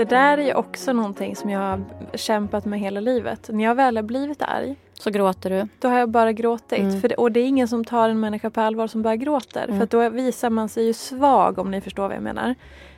Det 0.00 0.04
där 0.16 0.38
är 0.38 0.42
ju 0.42 0.54
också 0.54 0.92
någonting 0.92 1.36
som 1.36 1.50
jag 1.50 1.60
har 1.60 1.80
kämpat 2.14 2.64
med 2.64 2.80
hela 2.80 3.00
livet. 3.00 3.48
När 3.52 3.64
jag 3.64 3.74
väl 3.74 3.96
har 3.96 4.02
blivit 4.02 4.42
arg 4.42 4.76
Så 4.94 5.10
gråter 5.10 5.50
du. 5.50 5.68
då 5.78 5.88
har 5.88 5.98
jag 5.98 6.08
bara 6.08 6.32
gråtit. 6.32 6.78
Mm. 6.78 7.00
För 7.00 7.08
det, 7.08 7.14
och 7.14 7.32
det 7.32 7.40
är 7.40 7.44
ingen 7.44 7.68
som 7.68 7.84
tar 7.84 8.08
en 8.08 8.20
människa 8.20 8.50
på 8.50 8.60
allvar 8.60 8.86
som 8.86 9.02
bara 9.02 9.16
gråter. 9.16 9.64
Mm. 9.64 9.76
För 9.76 9.84
att 9.84 9.90
då 9.90 10.08
visar 10.08 10.50
man 10.50 10.68
sig 10.68 10.86
ju 10.86 10.92
svag 10.92 11.58
om 11.58 11.70
ni 11.70 11.80
förstår 11.80 12.02
vad 12.08 12.16
jag 12.16 12.22
menar. 12.22 12.54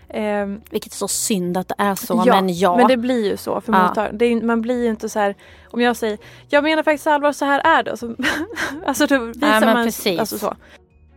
Ehm, 0.09 0.61
Vilket 0.71 0.93
är 0.93 0.97
så 0.97 1.09
synd 1.09 1.57
att 1.57 1.69
det 1.69 1.75
är 1.79 1.95
så. 1.95 2.23
ja, 2.27 2.35
men 2.41 2.59
ja. 2.59 2.77
men 2.77 2.89
det 2.89 2.97
blir 2.97 3.31
ju 3.31 3.37
så 3.37 3.61
för 3.61 3.73
Ja. 3.73 3.83
mottagaren. 3.89 4.19
Det 4.19 4.25
är, 4.25 4.31
ju- 4.31 4.43
Man 4.43 4.63
blir 4.63 4.83
ju 4.83 4.89
inte 4.91 5.09
så 5.09 5.19
här, 5.19 5.35
om 5.71 5.81
jag 5.81 5.97
säger 5.97 6.19
jag 6.49 6.65
menar 6.65 6.83
faktiskt 6.83 7.07
allvar, 7.07 7.33
så 7.33 7.45
här 7.45 7.79
är 7.79 7.83
det. 7.83 7.97
Så, 7.97 8.15
alltså 8.87 9.07
då 9.07 9.19
visar 9.19 9.47
Ja, 9.49 9.61
men 9.61 9.75
man 9.75 9.85
precis. 9.87 10.21
Alltså 10.21 10.39
så. 10.39 10.55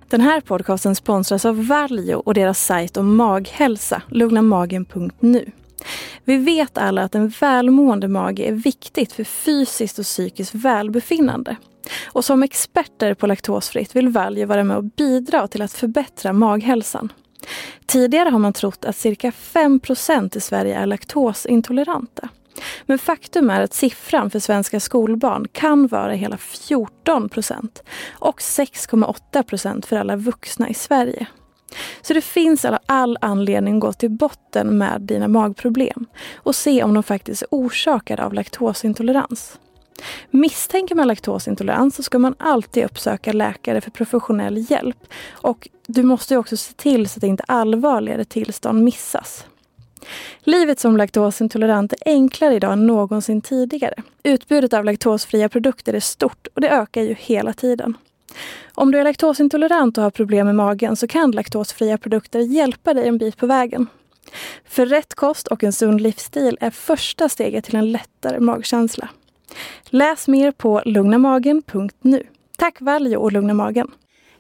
Den 0.10 0.22
här 0.22 0.42
podcasten 0.42 0.96
sponsras 0.96 1.46
av 1.46 1.68
Valjo 1.68 2.18
och 2.26 2.34
deras 2.34 2.66
sajt 2.66 2.98
om 2.98 3.16
maghälsa, 3.16 4.02
lugnamagen.nu. 4.08 5.46
Vi 6.24 6.38
vet 6.38 6.78
alla 6.78 7.04
att 7.04 7.16
en 7.16 7.30
välmående 7.30 8.08
mage 8.08 8.44
är 8.44 8.52
viktigt 8.52 9.14
för 9.14 9.24
fysiskt 9.24 10.00
och 10.00 10.06
psykiskt 10.06 10.56
välbefinnande. 10.56 11.56
Och 12.06 12.26
som 12.26 12.44
experter 12.44 13.14
på 13.14 13.28
laktosfritt 13.28 13.96
vill 13.96 14.10
Valje 14.10 14.46
vara 14.46 14.64
med 14.64 14.78
och 14.78 14.84
bidra 14.84 15.48
till 15.48 15.62
att 15.62 15.74
förbättra 15.74 16.34
maghälsan. 16.34 17.12
Tidigare 17.86 18.30
har 18.30 18.40
man 18.40 18.54
trott 18.54 18.86
att 18.86 18.96
cirka 18.96 19.30
5% 19.30 20.38
i 20.38 20.42
Sverige 20.42 20.76
är 20.76 20.86
laktosintoleranta. 20.86 22.30
Men 22.86 23.00
faktum 23.00 23.50
är 23.50 23.62
att 23.62 23.74
siffran 23.74 24.30
för 24.30 24.40
svenska 24.40 24.80
skolbarn 24.80 25.48
kan 25.52 25.88
vara 25.88 26.14
hela 26.14 26.36
14% 26.36 27.80
och 28.14 28.40
6,8% 28.40 29.86
för 29.86 29.96
alla 29.96 30.16
vuxna 30.16 30.70
i 30.70 30.74
Sverige. 30.74 31.28
Så 32.02 32.14
det 32.14 32.22
finns 32.22 32.66
all- 32.66 32.78
all 32.86 33.18
anledning 33.22 33.76
att 33.76 33.82
gå 33.82 33.94
till 33.94 34.12
botten 34.12 34.78
med 34.78 35.02
dina 35.02 35.28
magproblem 35.28 36.06
och 36.36 36.56
se 36.56 36.84
om 36.84 36.94
de 36.94 37.04
faktiskt 37.04 37.42
är 37.42 37.48
orsakade 37.52 38.26
av 38.26 38.34
laktosintolerans. 38.34 39.60
Misstänker 40.30 40.96
man 40.96 41.08
laktosintolerans 41.08 41.96
så 41.96 42.04
ska 42.04 42.20
man 42.20 42.36
alltid 42.40 42.86
uppsöka 42.86 43.34
läkare 43.34 43.82
för 43.82 43.92
professionell 43.92 44.72
hjälp. 44.72 44.98
Och 45.32 45.70
du 45.88 46.04
måste 46.04 46.38
också 46.38 46.58
se 46.58 46.74
till 46.74 47.10
så 47.10 47.20
att 47.20 47.24
inte 47.24 47.44
allvarligare 47.48 48.26
tillstånd 48.26 48.84
missas. 48.84 49.46
Livet 50.40 50.80
som 50.80 50.98
laktosintolerant 50.98 51.94
är 51.94 51.98
enklare 52.06 52.56
idag 52.56 52.74
än 52.74 52.88
någonsin 52.88 53.42
tidigare. 53.42 53.96
Utbudet 54.24 54.74
av 54.74 54.86
laktosfria 54.86 55.50
produkter 55.50 55.94
är 55.94 56.00
stort 56.00 56.48
och 56.54 56.62
det 56.62 56.70
ökar 56.70 57.02
ju 57.02 57.16
hela 57.20 57.54
tiden. 57.54 57.98
Om 58.74 58.92
du 58.92 59.00
är 59.00 59.04
laktosintolerant 59.04 59.98
och 59.98 60.04
har 60.04 60.12
problem 60.12 60.46
med 60.46 60.56
magen 60.56 60.96
så 60.96 61.08
kan 61.08 61.32
laktosfria 61.32 61.98
produkter 61.98 62.40
hjälpa 62.40 62.94
dig 62.94 63.08
en 63.08 63.18
bit 63.18 63.38
på 63.38 63.48
vägen. 63.48 63.88
För 64.66 64.86
rätt 64.86 65.16
kost 65.16 65.48
och 65.48 65.64
en 65.64 65.74
sund 65.74 66.02
livsstil 66.02 66.58
är 66.62 66.70
första 66.70 67.30
steget 67.30 67.66
till 67.66 67.76
en 67.76 67.92
lättare 67.92 68.40
magkänsla. 68.40 69.10
Läs 69.86 70.28
mer 70.28 70.52
på 70.52 70.82
lugnamagen.nu. 70.86 72.24
Tack 72.58 72.82
Valjo 72.82 73.20
och 73.20 73.32
Lugna 73.32 73.54
Magen. 73.54 73.92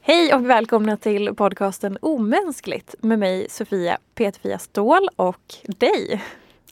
Hej 0.01 0.33
och 0.33 0.49
välkomna 0.49 0.97
till 0.97 1.35
podcasten 1.35 1.97
Omänskligt 2.01 2.95
med 2.99 3.19
mig 3.19 3.47
Sofia 3.49 3.97
Peterfia 4.15 4.59
Ståhl 4.59 5.09
och 5.15 5.55
dig. 5.63 6.23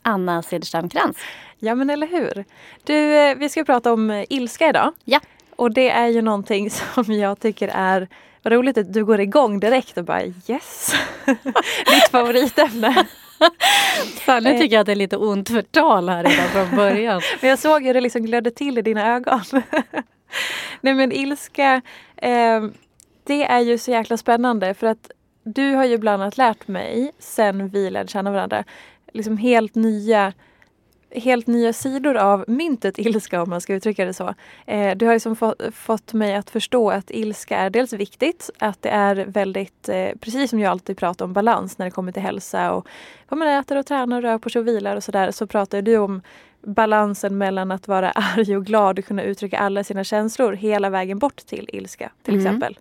Anna 0.02 0.42
Cederström 0.42 0.88
Krantz. 0.88 1.20
Ja 1.58 1.74
men 1.74 1.90
eller 1.90 2.06
hur. 2.06 2.44
Du, 2.84 3.16
eh, 3.16 3.36
vi 3.36 3.48
ska 3.48 3.64
prata 3.64 3.92
om 3.92 4.24
ilska 4.28 4.68
idag. 4.68 4.92
Ja. 5.04 5.20
Och 5.56 5.70
det 5.70 5.90
är 5.90 6.08
ju 6.08 6.22
någonting 6.22 6.70
som 6.94 7.04
jag 7.12 7.40
tycker 7.40 7.68
är 7.68 8.08
vad 8.42 8.52
roligt 8.52 8.78
att 8.78 8.92
du 8.92 9.04
går 9.04 9.20
igång 9.20 9.60
direkt 9.60 9.98
och 9.98 10.04
bara 10.04 10.22
yes! 10.24 10.94
Ditt 11.86 12.08
favoritämne. 12.10 13.06
Nu 14.26 14.58
tycker 14.58 14.76
jag 14.76 14.80
att 14.80 14.86
det 14.86 14.92
är 14.92 14.96
lite 14.96 15.16
ont 15.16 15.48
förtal 15.48 16.08
här 16.08 16.24
redan 16.24 16.48
från 16.48 16.76
början. 16.76 17.22
Men 17.40 17.50
jag 17.50 17.58
såg 17.58 17.82
hur 17.82 17.94
det 17.94 18.00
liksom 18.00 18.22
glödde 18.22 18.50
till 18.50 18.78
i 18.78 18.82
dina 18.82 19.14
ögon. 19.14 19.40
Nej 20.80 20.94
men 20.94 21.12
ilska, 21.12 21.82
eh, 22.16 22.62
det 23.24 23.44
är 23.44 23.60
ju 23.60 23.78
så 23.78 23.90
jäkla 23.90 24.16
spännande 24.16 24.74
för 24.74 24.86
att 24.86 25.10
du 25.44 25.74
har 25.74 25.84
ju 25.84 25.98
bland 25.98 26.22
annat 26.22 26.38
lärt 26.38 26.68
mig 26.68 27.12
sen 27.18 27.68
vi 27.68 27.90
lärde 27.90 28.08
känna 28.08 28.30
varandra 28.30 28.64
liksom 29.12 29.36
helt 29.36 29.74
nya 29.74 30.32
helt 31.14 31.46
nya 31.46 31.72
sidor 31.72 32.16
av 32.16 32.44
myntet 32.48 32.98
ilska 32.98 33.42
om 33.42 33.50
man 33.50 33.60
ska 33.60 33.74
uttrycka 33.74 34.04
det 34.04 34.14
så. 34.14 34.34
Eh, 34.66 34.96
du 34.96 35.06
har 35.06 35.12
liksom 35.12 35.36
få, 35.36 35.54
fått 35.72 36.12
mig 36.12 36.34
att 36.34 36.50
förstå 36.50 36.90
att 36.90 37.10
ilska 37.10 37.56
är 37.56 37.70
dels 37.70 37.92
viktigt, 37.92 38.50
att 38.58 38.82
det 38.82 38.88
är 38.88 39.16
väldigt, 39.16 39.88
eh, 39.88 40.08
precis 40.20 40.50
som 40.50 40.60
jag 40.60 40.70
alltid 40.70 40.96
pratar 40.98 41.24
om 41.24 41.32
balans 41.32 41.78
när 41.78 41.86
det 41.86 41.90
kommer 41.90 42.12
till 42.12 42.22
hälsa 42.22 42.72
och 42.72 42.88
vad 43.28 43.38
man 43.38 43.48
äter 43.48 43.78
och 43.78 43.86
tränar 43.86 44.16
och 44.16 44.22
rör 44.22 44.38
på 44.38 44.50
sig 44.50 44.60
och 44.60 44.68
vilar 44.68 44.96
och 44.96 45.04
sådär 45.04 45.30
så 45.30 45.46
pratar 45.46 45.82
du 45.82 45.96
om 45.98 46.22
balansen 46.66 47.38
mellan 47.38 47.70
att 47.70 47.88
vara 47.88 48.10
arg 48.14 48.56
och 48.56 48.66
glad 48.66 48.98
och 48.98 49.04
kunna 49.04 49.22
uttrycka 49.22 49.58
alla 49.58 49.84
sina 49.84 50.04
känslor 50.04 50.52
hela 50.52 50.90
vägen 50.90 51.18
bort 51.18 51.36
till 51.46 51.70
ilska 51.72 52.10
till 52.22 52.34
Mm. 52.34 52.46
exempel. 52.46 52.78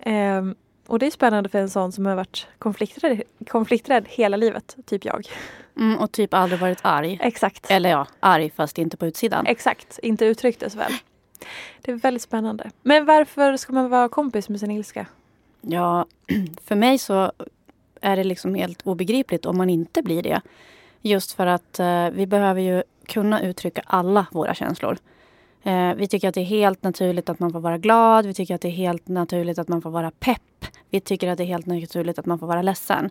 Ehm, 0.00 0.54
och 0.90 0.98
det 0.98 1.06
är 1.06 1.10
spännande 1.10 1.48
för 1.48 1.58
en 1.58 1.70
sån 1.70 1.92
som 1.92 2.06
har 2.06 2.14
varit 2.14 2.46
konflikträdd, 2.58 3.22
konflikträdd 3.48 4.04
hela 4.08 4.36
livet, 4.36 4.76
typ 4.86 5.04
jag. 5.04 5.26
Mm, 5.76 5.98
och 5.98 6.12
typ 6.12 6.34
aldrig 6.34 6.60
varit 6.60 6.78
arg. 6.82 7.18
Exakt. 7.22 7.70
Eller 7.70 7.90
ja, 7.90 8.06
arg 8.20 8.50
fast 8.56 8.78
inte 8.78 8.96
på 8.96 9.06
utsidan. 9.06 9.46
Exakt, 9.46 9.98
inte 10.02 10.24
uttrycktes 10.24 10.74
väl. 10.74 10.92
Det 11.80 11.92
är 11.92 11.96
väldigt 11.96 12.22
spännande. 12.22 12.70
Men 12.82 13.04
varför 13.04 13.56
ska 13.56 13.72
man 13.72 13.90
vara 13.90 14.08
kompis 14.08 14.48
med 14.48 14.60
sin 14.60 14.70
ilska? 14.70 15.06
Ja, 15.60 16.06
för 16.64 16.74
mig 16.74 16.98
så 16.98 17.32
är 18.00 18.16
det 18.16 18.24
liksom 18.24 18.54
helt 18.54 18.82
obegripligt 18.82 19.46
om 19.46 19.56
man 19.56 19.70
inte 19.70 20.02
blir 20.02 20.22
det. 20.22 20.40
Just 21.00 21.32
för 21.32 21.46
att 21.46 21.78
eh, 21.78 22.10
vi 22.10 22.26
behöver 22.26 22.60
ju 22.60 22.82
kunna 23.06 23.42
uttrycka 23.42 23.82
alla 23.86 24.26
våra 24.32 24.54
känslor. 24.54 24.98
Eh, 25.62 25.94
vi 25.94 26.08
tycker 26.08 26.28
att 26.28 26.34
det 26.34 26.40
är 26.40 26.44
helt 26.44 26.82
naturligt 26.82 27.28
att 27.28 27.38
man 27.38 27.52
får 27.52 27.60
vara 27.60 27.78
glad. 27.78 28.26
Vi 28.26 28.34
tycker 28.34 28.54
att 28.54 28.60
det 28.60 28.68
är 28.68 28.72
helt 28.72 29.08
naturligt 29.08 29.58
att 29.58 29.68
man 29.68 29.82
får 29.82 29.90
vara 29.90 30.10
pepp. 30.10 30.42
Vi 30.90 31.00
tycker 31.00 31.28
att 31.28 31.38
det 31.38 31.44
är 31.44 31.46
helt 31.46 31.66
naturligt 31.66 32.18
att 32.18 32.26
man 32.26 32.38
får 32.38 32.46
vara 32.46 32.62
ledsen. 32.62 33.10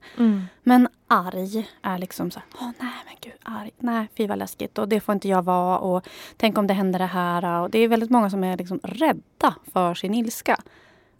Men 0.64 0.88
arg 1.08 1.68
är 1.82 1.98
liksom 1.98 2.32
så 2.32 2.40
här, 2.40 2.48
åh 2.62 2.72
nej 2.80 2.94
men 3.06 3.16
gud, 3.22 3.34
arg, 3.44 3.72
nej 3.80 4.08
fy 4.18 4.28
vad 4.28 4.38
läskigt 4.38 4.78
och 4.78 4.90
det 4.90 5.00
får 5.00 5.14
inte 5.14 5.28
jag 5.28 5.42
vara 5.42 5.78
och 5.80 6.08
tänk 6.38 6.58
om 6.58 6.68
det 6.68 6.74
händer 6.74 7.00
det 7.00 7.06
här. 7.06 7.62
Och 7.62 7.70
det 7.70 7.80
är 7.80 7.88
väldigt 7.88 8.10
många 8.10 8.30
som 8.30 8.44
är 8.44 8.58
liksom 8.58 8.80
rädda 8.84 9.56
för 9.74 9.94
sin 9.94 10.14
ilska. 10.14 10.58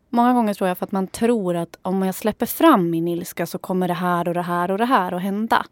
Många 0.10 0.34
gånger 0.34 0.54
tror 0.54 0.68
jag 0.68 0.78
för 0.78 0.86
att 0.86 0.92
man 0.92 1.08
tror 1.08 1.56
att 1.56 1.78
om 1.82 2.02
jag 2.02 2.16
släpper 2.16 2.46
fram 2.46 2.90
min 2.90 3.08
ilska 3.08 3.46
så 3.46 3.58
kommer 3.58 3.88
det 3.88 3.94
här 3.94 4.28
och 4.28 4.34
det 4.34 4.42
här 4.42 4.72
och 4.72 4.78
det 4.78 4.86
här 4.86 5.12
att 5.12 5.22
hända. 5.22 5.66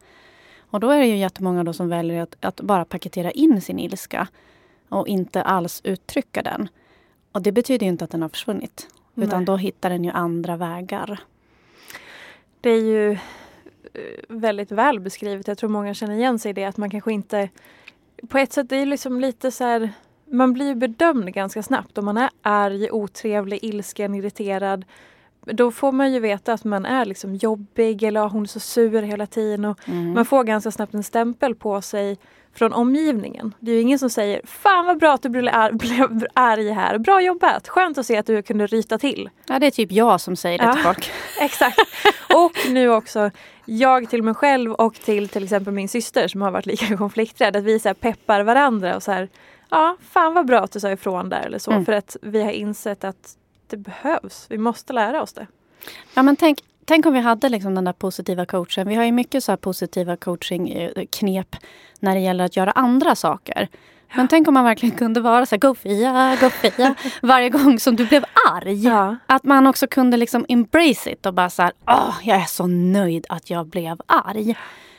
Och 0.70 0.80
då 0.80 0.90
är 0.90 0.98
det 0.98 1.06
ju 1.06 1.16
jättemånga 1.16 1.64
då 1.64 1.72
som 1.72 1.88
väljer 1.88 2.22
att, 2.22 2.36
att 2.40 2.60
bara 2.60 2.84
paketera 2.84 3.30
in 3.30 3.60
sin 3.60 3.78
ilska 3.78 4.28
och 4.88 5.08
inte 5.08 5.42
alls 5.42 5.80
uttrycka 5.84 6.42
den. 6.42 6.68
Och 7.32 7.42
det 7.42 7.52
betyder 7.52 7.86
inte 7.86 8.04
att 8.04 8.10
den 8.10 8.22
har 8.22 8.28
försvunnit. 8.28 8.88
Utan 9.14 9.38
Nej. 9.38 9.46
då 9.46 9.56
hittar 9.56 9.90
den 9.90 10.04
ju 10.04 10.10
andra 10.10 10.56
vägar. 10.56 11.20
Det 12.60 12.70
är 12.70 12.80
ju 12.82 13.12
eh, 13.12 13.18
väldigt 14.28 14.72
väl 14.72 15.00
beskrivet. 15.00 15.48
Jag 15.48 15.58
tror 15.58 15.70
många 15.70 15.94
känner 15.94 16.14
igen 16.14 16.38
sig 16.38 16.50
i 16.50 16.52
det 16.52 16.64
att 16.64 16.76
man 16.76 16.90
kanske 16.90 17.12
inte... 17.12 17.48
På 18.28 18.38
ett 18.38 18.52
sätt 18.52 18.68
det 18.68 18.76
är 18.76 18.86
liksom 18.86 19.20
lite 19.20 19.50
så 19.50 19.64
här... 19.64 19.90
Man 20.30 20.52
blir 20.52 20.66
ju 20.66 20.74
bedömd 20.74 21.32
ganska 21.34 21.62
snabbt 21.62 21.98
om 21.98 22.04
man 22.04 22.16
är 22.16 22.30
arg, 22.42 22.90
otrevlig, 22.90 23.58
ilsken, 23.64 24.14
irriterad. 24.14 24.84
Då 25.44 25.70
får 25.70 25.92
man 25.92 26.12
ju 26.12 26.20
veta 26.20 26.52
att 26.52 26.64
man 26.64 26.84
är 26.86 27.04
liksom 27.04 27.34
jobbig 27.34 28.02
eller 28.02 28.20
"Ah, 28.20 28.28
hon 28.28 28.42
är 28.42 28.46
så 28.46 28.60
sur 28.60 29.02
hela 29.02 29.26
tiden. 29.26 29.64
Och 29.64 29.88
Mm. 29.88 30.12
Man 30.12 30.24
får 30.24 30.44
ganska 30.44 30.70
snabbt 30.70 30.94
en 30.94 31.02
stämpel 31.02 31.54
på 31.54 31.80
sig 31.82 32.18
från 32.54 32.72
omgivningen. 32.72 33.54
Det 33.60 33.70
är 33.70 33.74
ju 33.74 33.80
ingen 33.80 33.98
som 33.98 34.10
säger 34.10 34.40
Fan 34.44 34.86
vad 34.86 34.98
bra 34.98 35.12
att 35.14 35.22
du 35.22 35.28
blev 35.28 35.48
ar- 35.54 35.72
blev 36.08 36.26
arg 36.34 36.70
här. 36.70 36.98
Bra 36.98 37.20
jobbat! 37.22 37.68
Skönt 37.68 37.98
att 37.98 38.06
se 38.06 38.16
att 38.16 38.26
du 38.26 38.42
kunde 38.42 38.66
ryta 38.66 38.98
till. 38.98 39.30
Ja, 39.46 39.58
det 39.58 39.66
är 39.66 39.70
typ 39.70 39.92
jag 39.92 40.20
som 40.20 40.36
säger 40.36 40.58
det 40.58 40.64
Ja. 40.64 40.72
till 40.74 40.82
folk. 40.82 41.10
Exakt. 41.40 41.78
Och 42.34 42.52
nu 42.68 42.90
också 42.90 43.30
jag 43.64 44.10
till 44.10 44.22
mig 44.22 44.34
själv 44.34 44.72
och 44.72 44.94
till 44.94 45.28
till 45.28 45.44
exempel 45.44 45.72
min 45.74 45.88
syster 45.88 46.28
som 46.28 46.42
har 46.42 46.50
varit 46.50 46.66
lika 46.66 46.96
konflikträdd. 46.96 47.56
Att 47.56 47.64
vi 47.64 47.80
så 47.80 47.94
peppar 47.94 48.40
varandra 48.42 48.96
och 48.96 49.02
så 49.02 49.12
här 49.12 49.28
Ja, 49.70 49.96
fan 50.10 50.34
vad 50.34 50.46
bra 50.46 50.60
att 50.60 50.72
du 50.72 50.80
sa 50.80 50.90
ifrån 50.90 51.28
där 51.28 51.40
eller 51.46 51.58
så. 51.58 51.70
Mm. 51.70 51.84
För 51.84 51.92
att 51.92 52.16
vi 52.22 52.42
har 52.42 52.50
insett 52.50 53.04
att 53.04 53.36
det 53.66 53.76
behövs. 53.76 54.46
Vi 54.48 54.58
måste 54.58 54.92
lära 54.92 55.22
oss 55.22 55.32
det. 55.32 55.46
Ja, 56.14 56.22
men 56.22 56.36
tänk, 56.36 56.58
tänk 56.88 57.06
om 57.06 57.12
vi 57.12 57.20
hade 57.20 57.48
liksom 57.48 57.74
den 57.74 57.84
där 57.84 57.92
positiva 57.92 58.46
coachen. 58.46 58.88
Vi 58.88 58.94
har 58.94 59.04
ju 59.04 59.12
mycket 59.12 59.44
så 59.44 59.56
positiva 59.56 60.16
coaching-knep 60.16 61.56
när 62.00 62.14
det 62.14 62.20
gäller 62.20 62.44
att 62.44 62.56
göra 62.56 62.70
andra 62.70 63.14
saker. 63.14 63.68
Men 64.14 64.28
tänk 64.28 64.48
om 64.48 64.54
man 64.54 64.64
verkligen 64.64 64.96
kunde 64.96 65.20
vara 65.20 65.46
så 65.46 65.54
här, 65.54 65.60
go 65.60 65.74
Fia, 65.74 66.36
go 66.40 66.50
Fia, 66.50 66.94
varje 67.22 67.50
gång 67.50 67.80
som 67.80 67.96
du 67.96 68.06
blev 68.06 68.24
arg. 68.50 68.84
Ja. 68.84 69.16
Att 69.26 69.44
man 69.44 69.66
också 69.66 69.86
kunde 69.86 70.16
liksom 70.16 70.46
embrace 70.48 71.10
it 71.10 71.26
och 71.26 71.34
bara 71.34 71.50
så 71.50 71.62
här, 71.62 71.72
åh, 71.86 72.14
jag 72.22 72.36
är 72.36 72.46
så 72.46 72.66
nöjd 72.66 73.26
att 73.28 73.50
jag 73.50 73.66
blev 73.66 74.00
arg. 74.06 74.56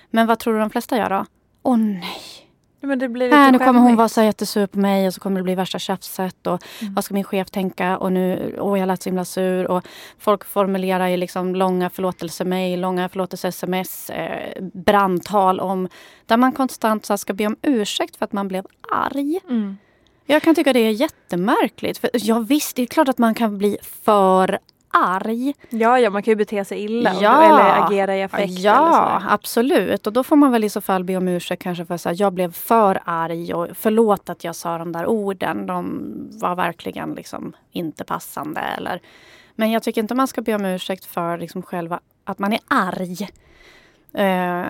Men 0.10 0.28
vad 0.28 0.40
tror 0.40 0.54
du 0.54 0.60
de 0.60 0.70
flesta 0.70 0.98
gör 0.98 1.10
då? 1.10 1.26
Åh 1.64 1.78
nej, 1.78 2.39
Men 2.82 3.00
det 3.00 3.10
blir 3.10 3.26
lite 3.26 3.38
äh, 3.38 3.52
nu 3.52 3.60
kommer 3.60 3.80
hon 3.80 3.96
vara 3.96 4.10
så 4.10 4.22
jättesur 4.22 4.68
på 4.68 4.80
mig 4.80 5.08
och 5.08 5.14
så 5.14 5.20
kommer 5.20 5.40
det 5.40 5.44
bli 5.44 5.56
värsta 5.56 5.80
tjafset. 5.80 6.48
Och 6.48 6.60
Mm. 6.82 6.94
Vad 6.94 7.04
ska 7.04 7.14
min 7.14 7.24
chef 7.24 7.52
tänka? 7.52 7.98
Och 7.98 8.12
nu, 8.12 8.56
åh 8.60 8.80
jag 8.80 8.88
lät 8.88 9.04
så 9.04 9.10
himla 9.10 9.26
sur. 9.26 9.72
Och 9.72 9.84
folk 10.20 10.46
formulerar 10.46 11.08
ju 11.08 11.18
liksom 11.18 11.56
långa 11.56 11.90
förlåtelsemejl, 11.90 12.82
långa 12.82 13.10
förlåtelse-sms, 13.10 14.10
eh, 14.10 14.64
brandtal 14.74 15.60
om 15.60 15.88
där 16.26 16.38
man 16.38 16.52
konstant 16.52 17.06
så 17.06 17.18
ska 17.18 17.34
be 17.34 17.48
om 17.48 17.56
ursäkt 17.62 18.16
för 18.16 18.26
att 18.26 18.34
man 18.34 18.48
blev 18.48 18.66
arg. 18.92 19.40
Mm. 19.50 19.78
Jag 20.26 20.42
kan 20.42 20.56
tycka 20.56 20.74
det 20.74 20.80
är 20.80 20.92
jättemärkligt. 20.92 21.98
För 21.98 22.10
ja, 22.14 22.40
visst, 22.40 22.76
det 22.76 22.82
är 22.82 22.86
klart 22.86 23.08
att 23.08 23.18
man 23.18 23.34
kan 23.34 23.58
bli 23.58 23.78
för 24.06 24.60
arg. 24.90 25.54
Ja, 25.70 26.00
ja, 26.00 26.10
man 26.10 26.24
kan 26.24 26.32
ju 26.32 26.36
bete 26.36 26.66
sig 26.66 26.84
illa 26.84 27.14
Ja. 27.22 27.44
eller 27.44 27.86
agera 27.86 28.18
i 28.18 28.24
affekt. 28.24 28.60
Ja, 28.60 29.22
absolut. 29.30 30.08
Och 30.08 30.14
då 30.14 30.24
får 30.24 30.36
man 30.36 30.52
väl 30.52 30.64
i 30.64 30.70
så 30.70 30.82
fall 30.82 31.04
be 31.04 31.18
om 31.18 31.28
ursäkt 31.28 31.64
kanske 31.64 31.86
för 31.86 31.96
att 31.96 32.20
jag 32.20 32.34
blev 32.34 32.52
för 32.54 33.02
arg 33.06 33.54
och 33.54 33.68
förlåt 33.74 34.30
att 34.30 34.44
jag 34.44 34.56
sa 34.56 34.78
de 34.78 34.92
där 34.92 35.06
orden. 35.06 35.66
De 35.66 36.02
var 36.42 36.56
verkligen 36.56 37.14
liksom 37.14 37.54
inte 37.72 38.04
passande. 38.04 38.62
Eller. 38.62 39.02
Men 39.56 39.72
jag 39.72 39.84
tycker 39.84 40.02
inte 40.02 40.16
man 40.16 40.28
ska 40.28 40.42
be 40.42 40.56
om 40.56 40.66
ursäkt 40.66 41.06
för 41.06 41.38
liksom 41.38 41.62
själva 41.62 42.00
att 42.24 42.40
man 42.40 42.54
är 42.54 42.60
arg. 42.68 43.30
Eh, 44.14 44.66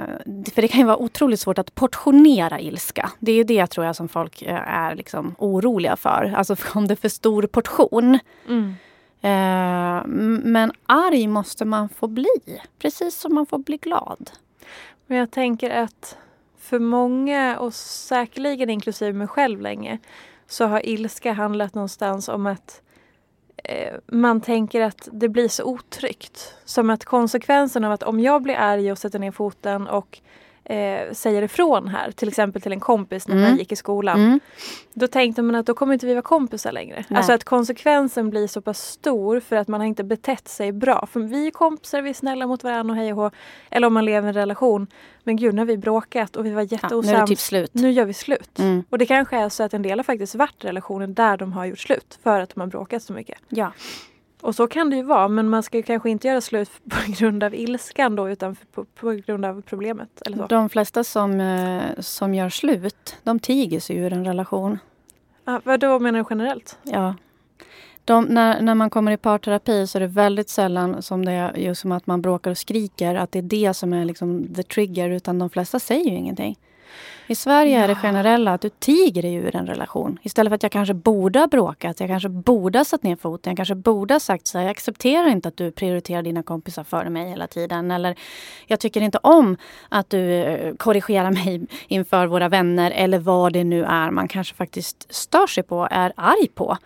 för 0.53 0.61
det 0.61 0.67
kan 0.67 0.79
ju 0.79 0.85
vara 0.85 0.97
otroligt 0.97 1.39
svårt 1.39 1.57
att 1.59 1.75
portionera 1.75 2.59
ilska. 2.59 3.09
Det 3.19 3.31
är 3.31 3.35
ju 3.35 3.43
det 3.43 3.67
tror 3.67 3.85
jag 3.85 3.95
som 3.95 4.07
folk 4.09 4.41
eh, 4.41 4.69
är 4.69 4.95
liksom 4.95 5.35
oroliga 5.37 5.95
för. 5.95 6.33
Alltså 6.37 6.55
om 6.73 6.87
det 6.87 6.93
är 6.93 6.95
för 6.95 7.09
stor 7.09 7.43
portion. 7.43 8.19
Mm. 8.47 8.75
Eh, 9.21 10.05
men 10.05 10.71
arg 10.85 11.27
måste 11.27 11.65
man 11.65 11.89
få 11.89 12.07
bli. 12.07 12.61
Precis 12.79 13.15
som 13.15 13.35
man 13.35 13.45
får 13.45 13.57
bli 13.57 13.77
glad. 13.77 14.31
Men 15.07 15.17
jag 15.17 15.31
tänker 15.31 15.69
att 15.69 16.17
för 16.57 16.79
många, 16.79 17.59
och 17.59 17.73
säkerligen 17.73 18.69
inklusive 18.69 19.13
mig 19.13 19.27
själv 19.27 19.61
länge, 19.61 19.97
så 20.47 20.65
har 20.65 20.85
ilska 20.85 21.33
handlat 21.33 21.75
någonstans 21.75 22.29
om 22.29 22.45
att 22.45 22.81
eh, 23.63 23.93
man 24.05 24.41
tänker 24.41 24.81
att 24.81 25.09
det 25.11 25.29
blir 25.29 25.47
så 25.47 25.63
otryggt. 25.63 26.55
Som 26.65 26.89
att 26.89 27.05
konsekvensen 27.05 27.83
av 27.83 27.91
att 27.91 28.03
om 28.03 28.19
jag 28.19 28.41
blir 28.41 28.55
arg 28.55 28.91
och 28.91 28.97
sätter 28.97 29.19
ner 29.19 29.31
foten 29.31 29.87
och 29.87 30.19
eh, 30.69 31.11
säger 31.13 31.41
ifrån 31.41 31.87
här, 31.87 32.11
till 32.11 32.27
exempel 32.27 32.61
till 32.61 32.71
en 32.71 32.79
kompis 32.79 33.27
när 33.27 33.35
Mm. 33.35 33.49
man 33.49 33.57
gick 33.59 33.71
i 33.71 33.75
skolan. 33.75 34.19
Mm. 34.19 34.39
Då 34.93 35.07
tänkte 35.07 35.41
man 35.41 35.55
att 35.55 35.65
då 35.65 35.73
kommer 35.73 35.93
inte 35.93 36.05
vi 36.05 36.13
vara 36.13 36.21
kompisar 36.21 36.71
längre. 36.71 37.05
Nej. 37.07 37.17
Alltså 37.17 37.33
att 37.33 37.43
konsekvensen 37.43 38.29
blir 38.29 38.47
så 38.47 38.61
pass 38.61 38.79
stor 38.81 39.39
för 39.39 39.55
att 39.55 39.67
man 39.67 39.79
har 39.81 39.87
inte 39.87 40.03
betett 40.03 40.47
sig 40.47 40.71
bra. 40.71 41.05
För 41.11 41.19
vi 41.19 41.47
är 41.47 41.51
kompisar, 41.51 42.01
vi 42.01 42.09
är 42.09 42.13
snälla 42.13 42.47
mot 42.47 42.63
varandra 42.63 42.91
och 42.93 42.97
hej 42.97 43.13
och 43.13 43.17
hå. 43.19 43.31
Eller 43.71 43.87
om 43.87 43.93
man 43.93 44.05
lever 44.05 44.27
i 44.27 44.29
en 44.29 44.33
relation. 44.33 44.87
Men 45.23 45.35
gud, 45.35 45.53
nu 45.53 45.61
har 45.61 45.65
vi 45.65 45.77
bråkat 45.77 46.35
och 46.35 46.45
vi 46.45 46.51
var 46.51 46.61
Ja, 46.61 46.67
nu 46.71 46.75
jätteosams. 46.75 47.07
är 47.17 47.21
det 47.21 47.27
typ 47.27 47.39
slut. 47.39 47.71
nu 47.73 47.91
gör 47.91 48.05
vi 48.05 48.13
slut. 48.13 48.59
Mm. 48.59 48.83
Och 48.89 48.97
det 48.97 49.05
kanske 49.05 49.37
är 49.37 49.49
så 49.49 49.63
att 49.63 49.73
en 49.73 49.81
del 49.81 49.99
har 49.99 50.03
faktiskt 50.03 50.35
varit 50.35 50.65
relationer 50.65 51.07
där 51.07 51.37
de 51.37 51.53
har 51.53 51.65
gjort 51.65 51.79
slut. 51.79 52.19
För 52.23 52.39
att 52.39 52.49
de 52.55 52.59
har 52.59 52.67
bråkat 52.67 53.03
så 53.03 53.13
mycket. 53.13 53.37
Ja. 53.49 53.71
Och 54.41 54.55
så 54.55 54.67
kan 54.67 54.89
det 54.89 54.95
ju 54.95 55.03
vara. 55.03 55.27
Men 55.27 55.49
man 55.49 55.63
ska 55.63 55.81
kanske 55.81 56.09
inte 56.09 56.27
göra 56.27 56.41
slut 56.41 56.69
på 56.89 57.11
grund 57.11 57.43
av 57.43 57.55
ilskan 57.55 58.15
då. 58.15 58.29
Utan 58.29 58.55
på, 58.73 58.85
på 58.85 59.11
grund 59.11 59.45
av 59.45 59.61
problemet. 59.61 60.21
Eller 60.25 60.37
så. 60.37 60.47
De 60.47 60.69
flesta 60.69 61.03
som, 61.03 61.41
eh, 61.41 61.81
som 61.99 62.33
gör 62.33 62.49
slut, 62.49 63.15
de 63.23 63.39
tiger 63.39 63.79
sig 63.79 63.97
ur 63.97 64.13
en 64.13 64.25
relation. 64.25 64.79
Ah, 65.45 65.59
vad 65.63 65.79
då 65.79 65.99
menar 65.99 66.19
du 66.19 66.25
generellt? 66.29 66.77
Ja. 66.83 67.15
De, 68.05 68.23
när, 68.23 68.61
när 68.61 68.75
man 68.75 68.89
kommer 68.89 69.11
i 69.11 69.17
parterapi 69.17 69.87
så 69.87 69.97
är 69.97 69.99
det 69.99 70.07
väldigt 70.07 70.49
sällan 70.49 71.01
som 71.01 71.25
det 71.25 71.31
är 71.31 71.57
just 71.57 71.81
som 71.81 71.91
att 71.91 72.07
man 72.07 72.21
bråkar 72.21 72.51
och 72.51 72.57
skriker, 72.57 73.15
att 73.15 73.31
det 73.31 73.39
är 73.39 73.43
det 73.43 73.73
som 73.73 73.93
är 73.93 74.05
liksom 74.05 74.53
the 74.55 74.63
trigger, 74.63 75.09
utan 75.09 75.39
de 75.39 75.49
flesta 75.49 75.79
säger 75.79 76.11
ju 76.11 76.17
ingenting. 76.17 76.57
I 77.27 77.35
Sverige 77.35 77.83
är 77.83 77.87
det 77.87 77.93
Ja. 77.93 77.99
generella 78.01 78.53
att 78.53 78.61
du 78.61 78.69
tiger 78.69 79.21
dig 79.21 79.33
ur 79.35 79.55
en 79.55 79.67
relation. 79.67 80.17
Istället 80.21 80.51
för 80.51 80.55
att 80.55 80.63
jag 80.63 80.71
kanske 80.71 80.93
borde 80.93 81.39
ha 81.39 81.47
bråkat, 81.47 81.99
jag 81.99 82.09
kanske 82.09 82.29
borde 82.29 82.79
ha 82.79 82.85
satt 82.85 83.03
ner 83.03 83.15
foten, 83.15 83.51
jag 83.51 83.57
kanske 83.57 83.75
borde 83.75 84.13
ha 84.13 84.19
sagt 84.19 84.47
så 84.47 84.57
här, 84.57 84.65
jag 84.65 84.71
accepterar 84.71 85.27
inte 85.29 85.47
att 85.49 85.57
du 85.57 85.71
prioriterar 85.71 86.21
dina 86.21 86.43
kompisar 86.43 86.83
före 86.83 87.09
mig 87.09 87.29
hela 87.29 87.47
tiden. 87.47 87.91
Eller 87.91 88.15
jag 88.67 88.79
tycker 88.79 89.01
inte 89.01 89.17
om 89.23 89.57
att 89.89 90.09
du 90.09 90.33
eh, 90.33 90.75
korrigerar 90.75 91.31
mig 91.31 91.61
inför 91.87 92.27
våra 92.27 92.49
vänner 92.49 92.91
eller 92.91 93.19
vad 93.19 93.53
det 93.53 93.63
nu 93.63 93.83
är 93.83 94.11
man 94.11 94.27
kanske 94.27 94.55
faktiskt 94.55 95.13
stör 95.15 95.47
sig 95.47 95.63
på, 95.63 95.87
är 95.91 96.13
arg 96.15 96.47
på. 96.55 96.77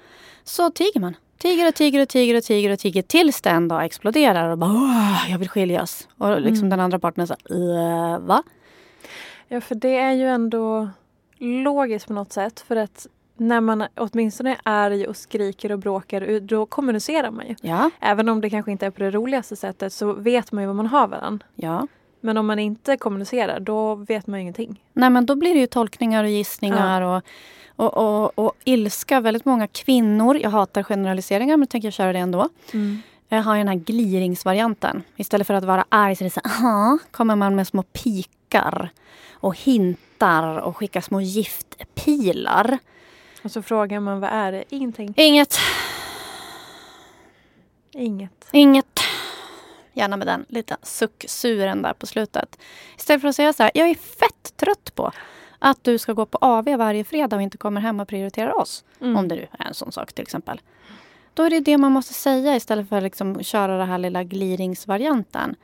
Så 0.43 0.69
tiger 0.69 0.99
man. 0.99 1.15
Tiger 1.37 1.67
och 1.67 1.75
tiger 1.75 2.01
och 2.01 2.09
tiger 2.09 2.35
och 2.37 2.43
tiger 2.43 2.71
och 2.71 2.79
tiger 2.79 3.01
tills 3.01 3.41
det 3.41 3.49
en 3.49 3.67
dag 3.67 3.85
exploderar 3.85 4.49
och 4.49 4.57
bara 4.57 4.71
"Åh, 4.71 5.31
jag 5.31 5.37
vill 5.37 5.49
skiljas. 5.49 6.07
Och 6.17 6.41
liksom 6.41 6.57
Mm. 6.65 6.69
den 6.69 6.79
andra 6.79 6.99
partnern 6.99 7.27
säger 7.27 8.19
va? 8.19 8.43
Ja, 9.47 9.61
för 9.61 9.75
det 9.75 9.97
är 9.97 10.11
ju 10.11 10.27
ändå 10.27 10.89
logiskt 11.37 12.07
på 12.07 12.13
något 12.13 12.33
sätt. 12.33 12.59
För 12.59 12.75
att 12.75 13.07
när 13.37 13.61
man 13.61 13.83
åtminstone 13.95 14.51
är 14.51 14.57
arg 14.63 15.07
och 15.07 15.17
skriker 15.17 15.71
och 15.71 15.79
bråkar, 15.79 16.39
då 16.39 16.65
kommunicerar 16.65 17.31
man 17.31 17.47
ju. 17.47 17.55
Ja, 17.61 17.89
Även 17.99 18.29
om 18.29 18.41
det 18.41 18.49
kanske 18.49 18.71
inte 18.71 18.85
är 18.85 18.89
på 18.91 18.99
det 18.99 19.11
roligaste 19.11 19.55
sättet 19.55 19.93
så 19.93 20.13
vet 20.13 20.51
man 20.51 20.63
ju 20.63 20.67
vad 20.67 20.75
man 20.75 20.87
har 20.87 21.07
varandra. 21.07 21.45
ja. 21.55 21.87
Men 22.25 22.37
om 22.37 22.45
man 22.47 22.59
inte 22.59 22.97
kommunicerar, 22.97 23.59
då 23.59 23.95
vet 23.95 24.27
man 24.27 24.39
ju 24.39 24.41
ingenting. 24.41 24.81
Nej 24.93 25.09
men 25.09 25.25
då 25.25 25.35
blir 25.35 25.53
det 25.53 25.59
ju 25.59 25.67
tolkningar 25.67 26.23
och 26.23 26.29
gissningar 26.29 27.01
och, 27.01 27.21
och, 27.75 27.97
och, 27.97 28.39
och 28.39 28.53
ilska. 28.63 29.19
Väldigt 29.19 29.45
många 29.45 29.67
kvinnor, 29.67 30.37
jag 30.37 30.49
hatar 30.49 30.83
generaliseringar 30.83 31.57
men 31.57 31.67
tänker 31.67 31.85
jag 31.85 31.93
köra 31.93 32.13
det 32.13 32.19
ändå. 32.19 32.49
Jag 33.29 33.43
har 33.43 33.55
ju 33.55 33.59
den 33.59 33.67
här 33.67 33.75
gliringsvarianten. 33.75 35.03
Istället 35.15 35.47
för 35.47 35.53
att 35.53 35.63
vara 35.63 35.85
arg 35.89 36.15
så 36.15 36.23
är 36.23 36.25
det 36.25 36.29
så 36.29 36.41
här, 36.43 36.99
kommer 37.11 37.35
man 37.35 37.55
med 37.55 37.67
små 37.67 37.83
pikar 38.53 38.89
och 39.33 39.57
hintar 39.57 40.57
och 40.57 40.77
skickar 40.77 41.01
små 41.01 41.21
giftpilar. 41.21 42.77
Och 43.43 43.51
så 43.51 43.61
frågar 43.61 43.99
man 43.99 44.19
vad 44.19 44.29
är 44.29 44.51
det? 44.51 44.63
Ingenting. 44.69 45.13
Inget, 45.17 45.57
Inget. 47.91 48.47
inget. 48.51 48.99
Gärna 49.93 50.17
med 50.17 50.27
den 50.27 50.45
lite 50.49 50.77
sucksuren 50.81 51.81
där 51.81 51.93
på 51.93 52.05
slutet. 52.05 52.59
Istället 52.97 53.21
för 53.21 53.29
att 53.29 53.35
säga 53.35 53.53
så 53.53 53.63
här, 53.63 53.71
jag 53.73 53.89
är 53.89 53.95
fett 53.95 54.57
trött 54.57 54.95
på 54.95 55.11
att 55.59 55.83
du 55.83 55.97
ska 55.97 56.13
gå 56.13 56.25
på 56.25 56.37
AV 56.41 56.65
varje 56.65 57.03
fredag 57.03 57.35
och 57.35 57.41
inte 57.41 57.57
kommer 57.57 57.81
hem 57.81 57.99
och 57.99 58.07
prioriterar 58.07 58.59
oss. 58.59 58.83
Mm. 59.01 59.17
Om 59.17 59.27
det 59.27 59.35
nu 59.35 59.47
är 59.59 59.67
en 59.67 59.73
sån 59.73 59.91
sak 59.91 60.13
till 60.13 60.21
exempel. 60.21 60.61
Då 61.33 61.43
är 61.43 61.49
det 61.49 61.59
det 61.59 61.77
man 61.77 61.91
måste 61.91 62.13
säga 62.13 62.55
istället 62.55 62.89
för 62.89 62.97
att 62.97 63.03
liksom 63.03 63.43
köra 63.43 63.77
den 63.77 63.87
här 63.87 63.97
lilla 63.97 64.23
gliringsvarianten. 64.23 65.55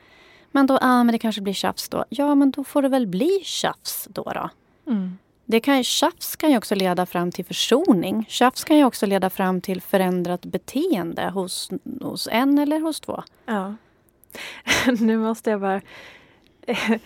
Men 0.50 0.66
då, 0.66 0.78
ah, 0.80 1.04
men 1.04 1.12
det 1.12 1.18
kanske 1.18 1.40
blir 1.40 1.52
tjafs 1.52 1.88
då. 1.88 2.04
Ja, 2.08 2.34
men 2.34 2.50
då 2.50 2.64
får 2.64 2.82
det 2.82 2.88
väl 2.88 3.06
bli 3.06 3.40
tjafs 3.44 4.08
då. 4.10 4.22
då. 4.22 4.50
Mm. 4.86 5.18
Det 5.44 5.60
kan, 5.60 5.84
tjafs 5.84 6.36
kan 6.36 6.50
ju 6.50 6.56
också 6.56 6.74
leda 6.74 7.06
fram 7.06 7.32
till 7.32 7.44
försoning. 7.44 8.24
Tjafs 8.28 8.64
kan 8.64 8.76
ju 8.76 8.84
också 8.84 9.06
leda 9.06 9.30
fram 9.30 9.60
till 9.60 9.80
förändrat 9.80 10.44
beteende 10.44 11.30
hos, 11.30 11.70
hos 12.00 12.28
en 12.32 12.58
eller 12.58 12.80
hos 12.80 13.00
två. 13.00 13.22
Ja. 13.46 13.74
nu 15.00 15.18
måste 15.18 15.50
jag 15.50 15.60
bara... 15.60 15.80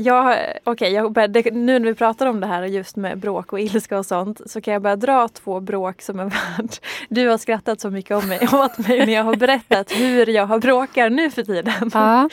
Jag 0.00 1.12
började, 1.12 1.50
nu 1.50 1.78
när 1.78 1.86
vi 1.86 1.94
pratar 1.94 2.26
om 2.26 2.40
det 2.40 2.46
här 2.46 2.62
just 2.64 2.96
med 2.96 3.18
bråk 3.18 3.52
och 3.52 3.60
ilska 3.60 3.98
och 3.98 4.06
sånt 4.06 4.40
så 4.50 4.60
kan 4.60 4.72
jag 4.72 4.82
bara 4.82 4.96
dra 4.96 5.28
två 5.28 5.60
bråk 5.60 6.02
som 6.02 6.20
är 6.20 6.24
värt. 6.24 6.80
Du 7.08 7.28
har 7.28 7.38
skrattat 7.38 7.80
så 7.80 7.90
mycket 7.90 8.16
om 8.16 8.28
mig, 8.28 8.48
åt 8.52 8.78
mig 8.78 9.06
när 9.06 9.12
jag 9.12 9.24
har 9.24 9.36
berättat 9.36 9.92
hur 9.92 10.26
jag 10.26 10.46
har 10.46 10.58
bråkar 10.58 11.10
nu 11.10 11.30
för 11.30 11.42
tiden. 11.42 11.90
Ja. 11.94 12.28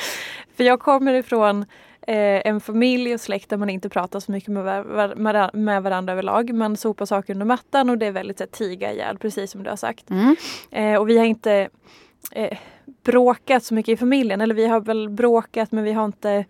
För 0.58 0.64
jag 0.64 0.80
kommer 0.80 1.14
ifrån 1.14 1.66
eh, 2.08 2.48
en 2.48 2.62
familj 2.62 3.14
och 3.14 3.22
släkt 3.22 3.50
där 3.50 3.58
man 3.58 3.70
inte 3.70 3.90
pratar 3.90 4.20
så 4.20 4.32
mycket 4.32 4.50
med, 4.50 4.64
var, 4.64 5.16
var, 5.16 5.56
med 5.56 5.84
varandra 5.84 6.14
överlag. 6.14 6.54
Man 6.54 6.78
sopar 6.78 7.06
saker 7.06 7.34
under 7.34 7.46
mattan 7.46 7.90
och 7.90 7.98
det 7.98 8.06
är 8.06 8.12
väldigt 8.12 8.38
så 8.38 8.44
här, 8.44 8.52
tiga 8.52 8.94
ihjäl, 8.94 9.18
precis 9.18 9.52
som 9.52 9.64
du 9.64 9.70
har 9.70 9.78
sagt. 9.78 10.10
Mm. 10.10 10.36
Eh, 10.72 11.00
och 11.00 11.10
vi 11.10 11.18
har 11.18 11.26
inte 11.26 11.70
eh, 12.32 12.58
bråkat 13.04 13.64
så 13.64 13.74
mycket 13.74 13.94
i 13.94 13.98
familjen. 13.98 14.42
Eller 14.42 14.56
vi 14.56 14.68
har 14.68 14.80
väl 14.80 15.10
bråkat 15.10 15.72
men 15.72 15.84
vi 15.84 15.92
har 15.92 16.06
inte 16.06 16.46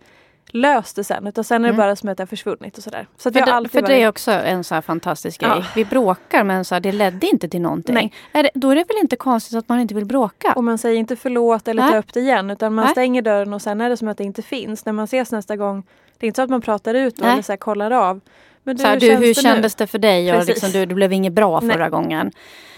löst 0.48 0.96
det 0.96 1.04
sen. 1.04 1.26
Utan 1.26 1.44
sen 1.44 1.56
är 1.64 1.68
det 1.68 1.74
Mm. 1.74 1.76
bara 1.76 1.96
som 1.96 2.08
att 2.08 2.16
det 2.16 2.20
har 2.22 2.26
försvunnit 2.26 2.76
och 2.78 2.84
sådär. 2.84 3.06
Så 3.16 3.32
För, 3.32 3.38
jag 3.40 3.48
alltid 3.48 3.70
för 3.72 3.82
det 3.82 3.92
är 3.94 3.98
varit- 3.98 4.08
också 4.08 4.30
en 4.32 4.64
så 4.64 4.74
här 4.74 4.82
fantastisk 4.82 5.40
grej. 5.40 5.50
Ja. 5.56 5.64
Vi 5.74 5.84
bråkar 5.84 6.44
men 6.44 6.64
så 6.64 6.74
här, 6.74 6.80
det 6.80 6.92
ledde 6.92 7.26
inte 7.26 7.48
till 7.48 7.60
någonting. 7.60 7.94
Nej. 7.94 8.12
Är 8.32 8.42
det, 8.42 8.50
då 8.54 8.70
är 8.70 8.76
det 8.76 8.84
väl 8.88 8.96
inte 9.02 9.16
konstigt 9.16 9.58
att 9.58 9.68
man 9.68 9.80
inte 9.80 9.94
vill 9.94 10.04
bråka? 10.06 10.52
Och 10.56 10.64
man 10.64 10.78
säger 10.78 10.96
inte 10.98 11.16
förlåt 11.16 11.68
eller 11.68 11.82
Nej. 11.82 11.92
ta 11.92 11.98
upp 11.98 12.12
det 12.12 12.20
igen. 12.20 12.50
Utan 12.50 12.74
man 12.74 12.84
Nej. 12.84 12.92
stänger 12.92 13.22
dörren 13.22 13.54
och 13.54 13.62
sen 13.62 13.80
är 13.80 13.88
det 13.90 13.96
som 13.96 14.08
att 14.08 14.18
det 14.18 14.24
inte 14.24 14.42
finns. 14.42 14.84
När 14.86 14.92
man 14.92 15.04
ses 15.04 15.32
nästa 15.32 15.56
gång. 15.56 15.82
Det 16.18 16.26
är 16.26 16.28
inte 16.28 16.38
så 16.38 16.42
att 16.42 16.50
man 16.50 16.60
pratar 16.60 16.94
ut 16.94 17.18
Nej. 17.20 17.32
eller 17.32 17.42
så 17.42 17.52
här, 17.52 17.56
kollar 17.56 17.90
av. 17.90 18.20
Men 18.66 18.76
du, 18.76 18.82
så 18.82 18.88
här, 18.88 18.94
hur 18.94 19.00
du, 19.00 19.14
hur 19.14 19.20
det 19.26 19.34
kändes 19.34 19.74
det 19.74 19.86
för 19.86 19.98
dig? 19.98 20.36
Och 20.36 20.46
liksom, 20.46 20.70
du, 20.70 20.86
det 20.86 20.94
blev 20.94 21.12
inget 21.12 21.32
bra 21.32 21.60
Nej. 21.60 21.70
förra 21.76 21.88
gången. 21.88 22.32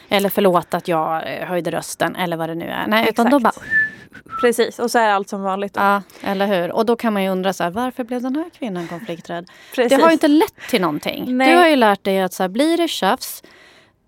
Eller 0.08 0.28
förlåt 0.28 0.74
att 0.74 0.88
jag 0.88 1.16
eh, 1.16 1.46
höjde 1.48 1.70
rösten 1.70 2.16
eller 2.16 2.36
vad 2.36 2.48
det 2.48 2.54
nu 2.54 2.64
är. 2.68 2.86
Nej, 2.86 3.06
utan 3.10 3.30
då 3.30 3.38
bara, 3.38 3.48
Exakt. 3.48 3.66
Precis, 4.40 4.78
och 4.78 4.90
så 4.90 4.98
är 4.98 5.08
allt 5.08 5.28
som 5.28 5.42
vanligt. 5.42 5.74
Då. 5.74 5.80
ja, 5.80 6.02
eller 6.22 6.46
hur? 6.46 6.72
Och 6.72 6.86
då 6.86 6.96
kan 6.96 7.12
man 7.12 7.22
ju 7.22 7.28
undra 7.28 7.52
så 7.52 7.64
här, 7.64 7.70
varför 7.70 8.04
blev 8.04 8.22
den 8.22 8.36
här 8.36 8.50
kvinnan 8.58 8.88
konflikträdd? 8.88 9.50
Precis. 9.74 9.98
Det 9.98 10.02
har 10.02 10.10
ju 10.10 10.12
inte 10.12 10.28
lett 10.28 10.54
till 10.70 10.80
någonting. 10.80 11.36
Nej. 11.36 11.50
Du 11.50 11.56
har 11.56 11.68
ju 11.68 11.76
lärt 11.76 12.04
dig 12.04 12.20
att 12.20 12.32
så 12.32 12.42
här, 12.42 12.48
blir 12.48 12.76
det 12.76 12.88
tjafs 12.88 13.42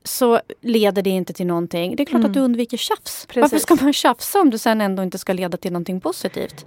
så 0.04 0.40
leder 0.62 1.02
det 1.02 1.10
inte 1.10 1.32
till 1.32 1.46
någonting. 1.46 1.96
Det 1.96 2.02
är 2.02 2.04
klart 2.04 2.18
Mm. 2.20 2.30
att 2.30 2.34
du 2.34 2.40
undviker 2.40 2.76
tjafs. 2.76 3.26
Precis. 3.26 3.42
Varför 3.42 3.58
ska 3.58 3.84
man 3.84 3.92
tjafsa 3.92 4.40
om 4.40 4.50
det 4.50 4.58
sen 4.58 4.80
ändå 4.80 5.02
inte 5.02 5.18
ska 5.18 5.32
leda 5.32 5.56
till 5.56 5.72
någonting 5.72 6.00
positivt? 6.00 6.66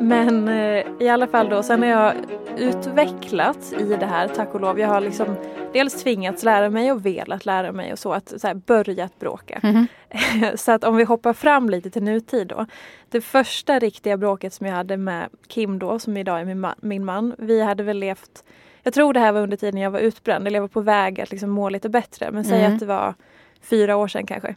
Men 0.00 0.48
eh, 0.48 0.84
i 1.00 1.08
alla 1.08 1.26
fall 1.26 1.48
då, 1.48 1.62
sen 1.62 1.82
har 1.82 1.88
jag 1.90 2.14
utvecklats 2.56 3.72
i 3.72 3.96
det 4.00 4.06
här 4.06 4.28
tack 4.28 4.54
och 4.54 4.60
lov. 4.60 4.80
Jag 4.80 4.88
har 4.88 5.00
liksom 5.00 5.36
dels 5.72 6.02
tvingats 6.02 6.42
lära 6.44 6.70
mig 6.70 6.92
och 6.92 7.06
velat 7.06 7.46
lära 7.46 7.72
mig 7.72 7.92
och 7.92 7.98
så 7.98 8.12
att 8.12 8.40
så 8.40 8.46
här, 8.46 8.54
börjat 8.54 9.18
bråka. 9.18 9.60
Mhm. 9.62 9.86
så 10.56 10.72
att 10.72 10.84
om 10.84 10.96
vi 10.96 11.04
hoppar 11.04 11.32
fram 11.32 11.70
lite 11.70 11.90
till 11.90 12.02
nutid 12.02 12.46
då. 12.46 12.66
Det 13.08 13.20
första 13.20 13.78
riktiga 13.78 14.16
bråket 14.16 14.52
som 14.54 14.66
jag 14.66 14.74
hade 14.74 14.96
med 14.96 15.28
Kim 15.48 15.78
då, 15.78 15.98
som 15.98 16.16
idag 16.16 16.40
är 16.40 16.44
min, 16.44 16.64
ma- 16.64 16.74
min 16.80 17.04
man. 17.04 17.34
Vi 17.38 17.62
hade 17.62 17.82
väl 17.82 17.98
levt, 17.98 18.44
jag 18.82 18.92
tror 18.94 19.12
det 19.12 19.20
här 19.20 19.32
var 19.32 19.40
under 19.40 19.56
tiden 19.56 19.80
jag 19.80 19.90
var 19.90 20.00
utbränd, 20.00 20.46
eller 20.46 20.56
jag 20.56 20.62
var 20.62 20.68
på 20.68 20.80
väg 20.80 21.20
att 21.20 21.30
liksom 21.30 21.50
må 21.50 21.68
lite 21.68 21.88
bättre. 21.88 22.30
Men 22.30 22.44
säg 22.44 22.60
Mm. 22.60 22.74
att 22.74 22.80
det 22.80 22.86
var 22.86 23.14
fyra 23.62 23.96
år 23.96 24.08
sedan 24.08 24.26
kanske. 24.26 24.54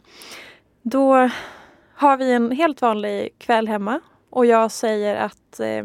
Då 0.82 1.30
har 1.94 2.16
vi 2.16 2.32
en 2.32 2.50
helt 2.50 2.82
vanlig 2.82 3.28
kväll 3.38 3.68
hemma 3.68 4.00
och 4.30 4.46
jag 4.46 4.70
säger 4.70 5.16
att 5.16 5.60
eh, 5.60 5.84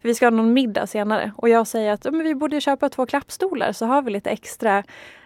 vi 0.00 0.14
ska 0.14 0.26
ha 0.26 0.30
någon 0.30 0.52
middag 0.52 0.86
senare 0.86 1.32
och 1.36 1.48
jag 1.48 1.66
säger 1.66 1.92
att 1.92 2.04
"Ja, 2.04 2.10
men 2.10 2.24
vi 2.24 2.34
borde 2.34 2.60
köpa 2.60 2.88
två 2.88 3.06
klappstolar 3.06 3.72
så 3.72 3.86
har 3.86 4.02
vi 4.02 4.10
lite 4.10 4.30
extra 4.30 4.78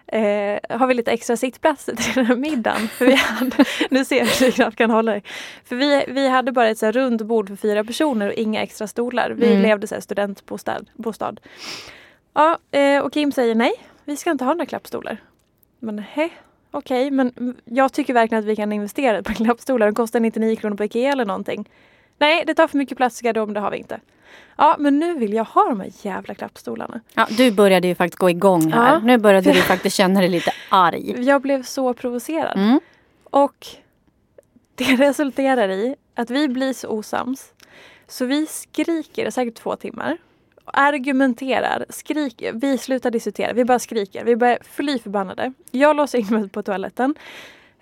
eh, 0.07 0.59
har 0.69 0.87
vi 0.87 0.93
lite 0.93 1.11
extra 1.11 1.37
sittplatser 1.37 1.95
till 1.95 2.13
den 2.15 2.25
här 2.25 2.35
middagen. 2.35 2.87
För 2.87 3.05
vi 3.05 3.15
hade, 3.15 3.65
nu 3.89 4.05
ser 4.05 4.15
jag 4.17 4.25
att 4.27 4.41
jag 4.41 4.53
knappt 4.53 4.77
kan 4.77 4.89
hålla 4.89 5.11
dig. 5.11 5.23
För 5.65 5.75
vi, 5.75 6.05
vi 6.07 6.27
hade 6.29 6.51
bara 6.51 6.69
ett 6.69 6.77
så 6.77 6.85
här 6.85 6.93
runt 6.93 7.21
bord 7.21 7.47
för 7.49 7.55
fyra 7.55 7.83
personer 7.83 8.27
och 8.27 8.33
inga 8.33 8.61
extra 8.63 8.87
stolar. 8.87 9.29
Vi 9.29 9.47
Mm. 9.51 9.61
levde 9.61 9.87
så 9.87 9.95
här 9.95 10.01
studentbostad. 10.01 10.85
Bostad. 10.93 11.39
Ja, 12.33 12.57
eh, 12.71 12.99
och 13.03 13.13
Kim 13.13 13.31
säger 13.31 13.55
nej, 13.55 13.71
vi 14.05 14.17
ska 14.17 14.31
inte 14.31 14.43
ha 14.45 14.53
några 14.53 14.65
klappstolar. 14.65 15.17
Men 15.79 15.99
hej, 15.99 16.33
okej, 16.71 17.11
men 17.11 17.55
jag 17.65 17.93
tycker 17.93 18.13
verkligen 18.13 18.39
att 18.43 18.49
vi 18.49 18.55
kan 18.55 18.71
investera 18.73 19.23
på 19.23 19.33
klappstolar. 19.43 19.85
De 19.87 19.95
kostar 19.95 20.19
99 20.19 20.55
kronor 20.55 20.75
på 20.77 20.83
Ikea 20.83 21.11
eller 21.11 21.25
någonting. 21.25 21.69
Nej, 22.17 22.43
det 22.47 22.53
tar 22.53 22.67
för 22.67 22.77
mycket 22.77 22.97
plats 22.97 23.21
i 23.21 23.25
garderoben, 23.25 23.53
det 23.53 23.59
har 23.59 23.71
vi 23.71 23.77
inte. 23.77 23.99
Ja, 24.57 24.75
men 24.79 24.99
nu 24.99 25.13
vill 25.19 25.33
jag 25.33 25.43
ha 25.43 25.69
de 25.69 25.79
här 25.79 25.91
jävla 26.01 26.33
klappstolarna. 26.35 27.01
Ja, 27.13 27.27
du 27.37 27.51
började 27.51 27.87
ju 27.87 27.95
faktiskt 27.95 28.19
gå 28.19 28.29
igång 28.29 28.71
här. 28.71 28.93
Ja. 28.93 28.99
Nu 28.99 29.17
började 29.17 29.53
du 29.53 29.61
faktiskt 29.61 29.95
känna 29.95 30.19
dig 30.19 30.29
lite 30.29 30.51
arg. 30.69 31.25
Jag 31.25 31.41
blev 31.41 31.63
så 31.63 31.93
provocerad. 31.93 32.57
Mm. 32.57 32.79
Och 33.23 33.67
det 34.75 34.95
resulterar 34.95 35.69
i 35.69 35.95
att 36.15 36.29
vi 36.29 36.47
blir 36.47 36.73
så 36.73 36.87
osams. 36.87 37.53
Så 38.07 38.25
vi 38.25 38.45
skriker 38.45 39.27
i 39.27 39.31
säkert 39.31 39.55
två 39.55 39.75
timmar. 39.75 40.17
Argumenterar, 40.65 41.85
skriker. 41.89 42.53
Vi 42.53 42.77
slutar 42.77 43.11
diskutera. 43.11 43.53
Vi 43.53 43.65
bara 43.65 43.79
skriker. 43.79 44.25
Vi 44.25 44.35
börjar 44.35 44.57
fly 44.61 44.99
förbannade. 44.99 45.53
Jag 45.71 45.95
låser 45.95 46.19
in 46.19 46.27
mig 46.29 46.49
på 46.49 46.63
toaletten. 46.63 47.15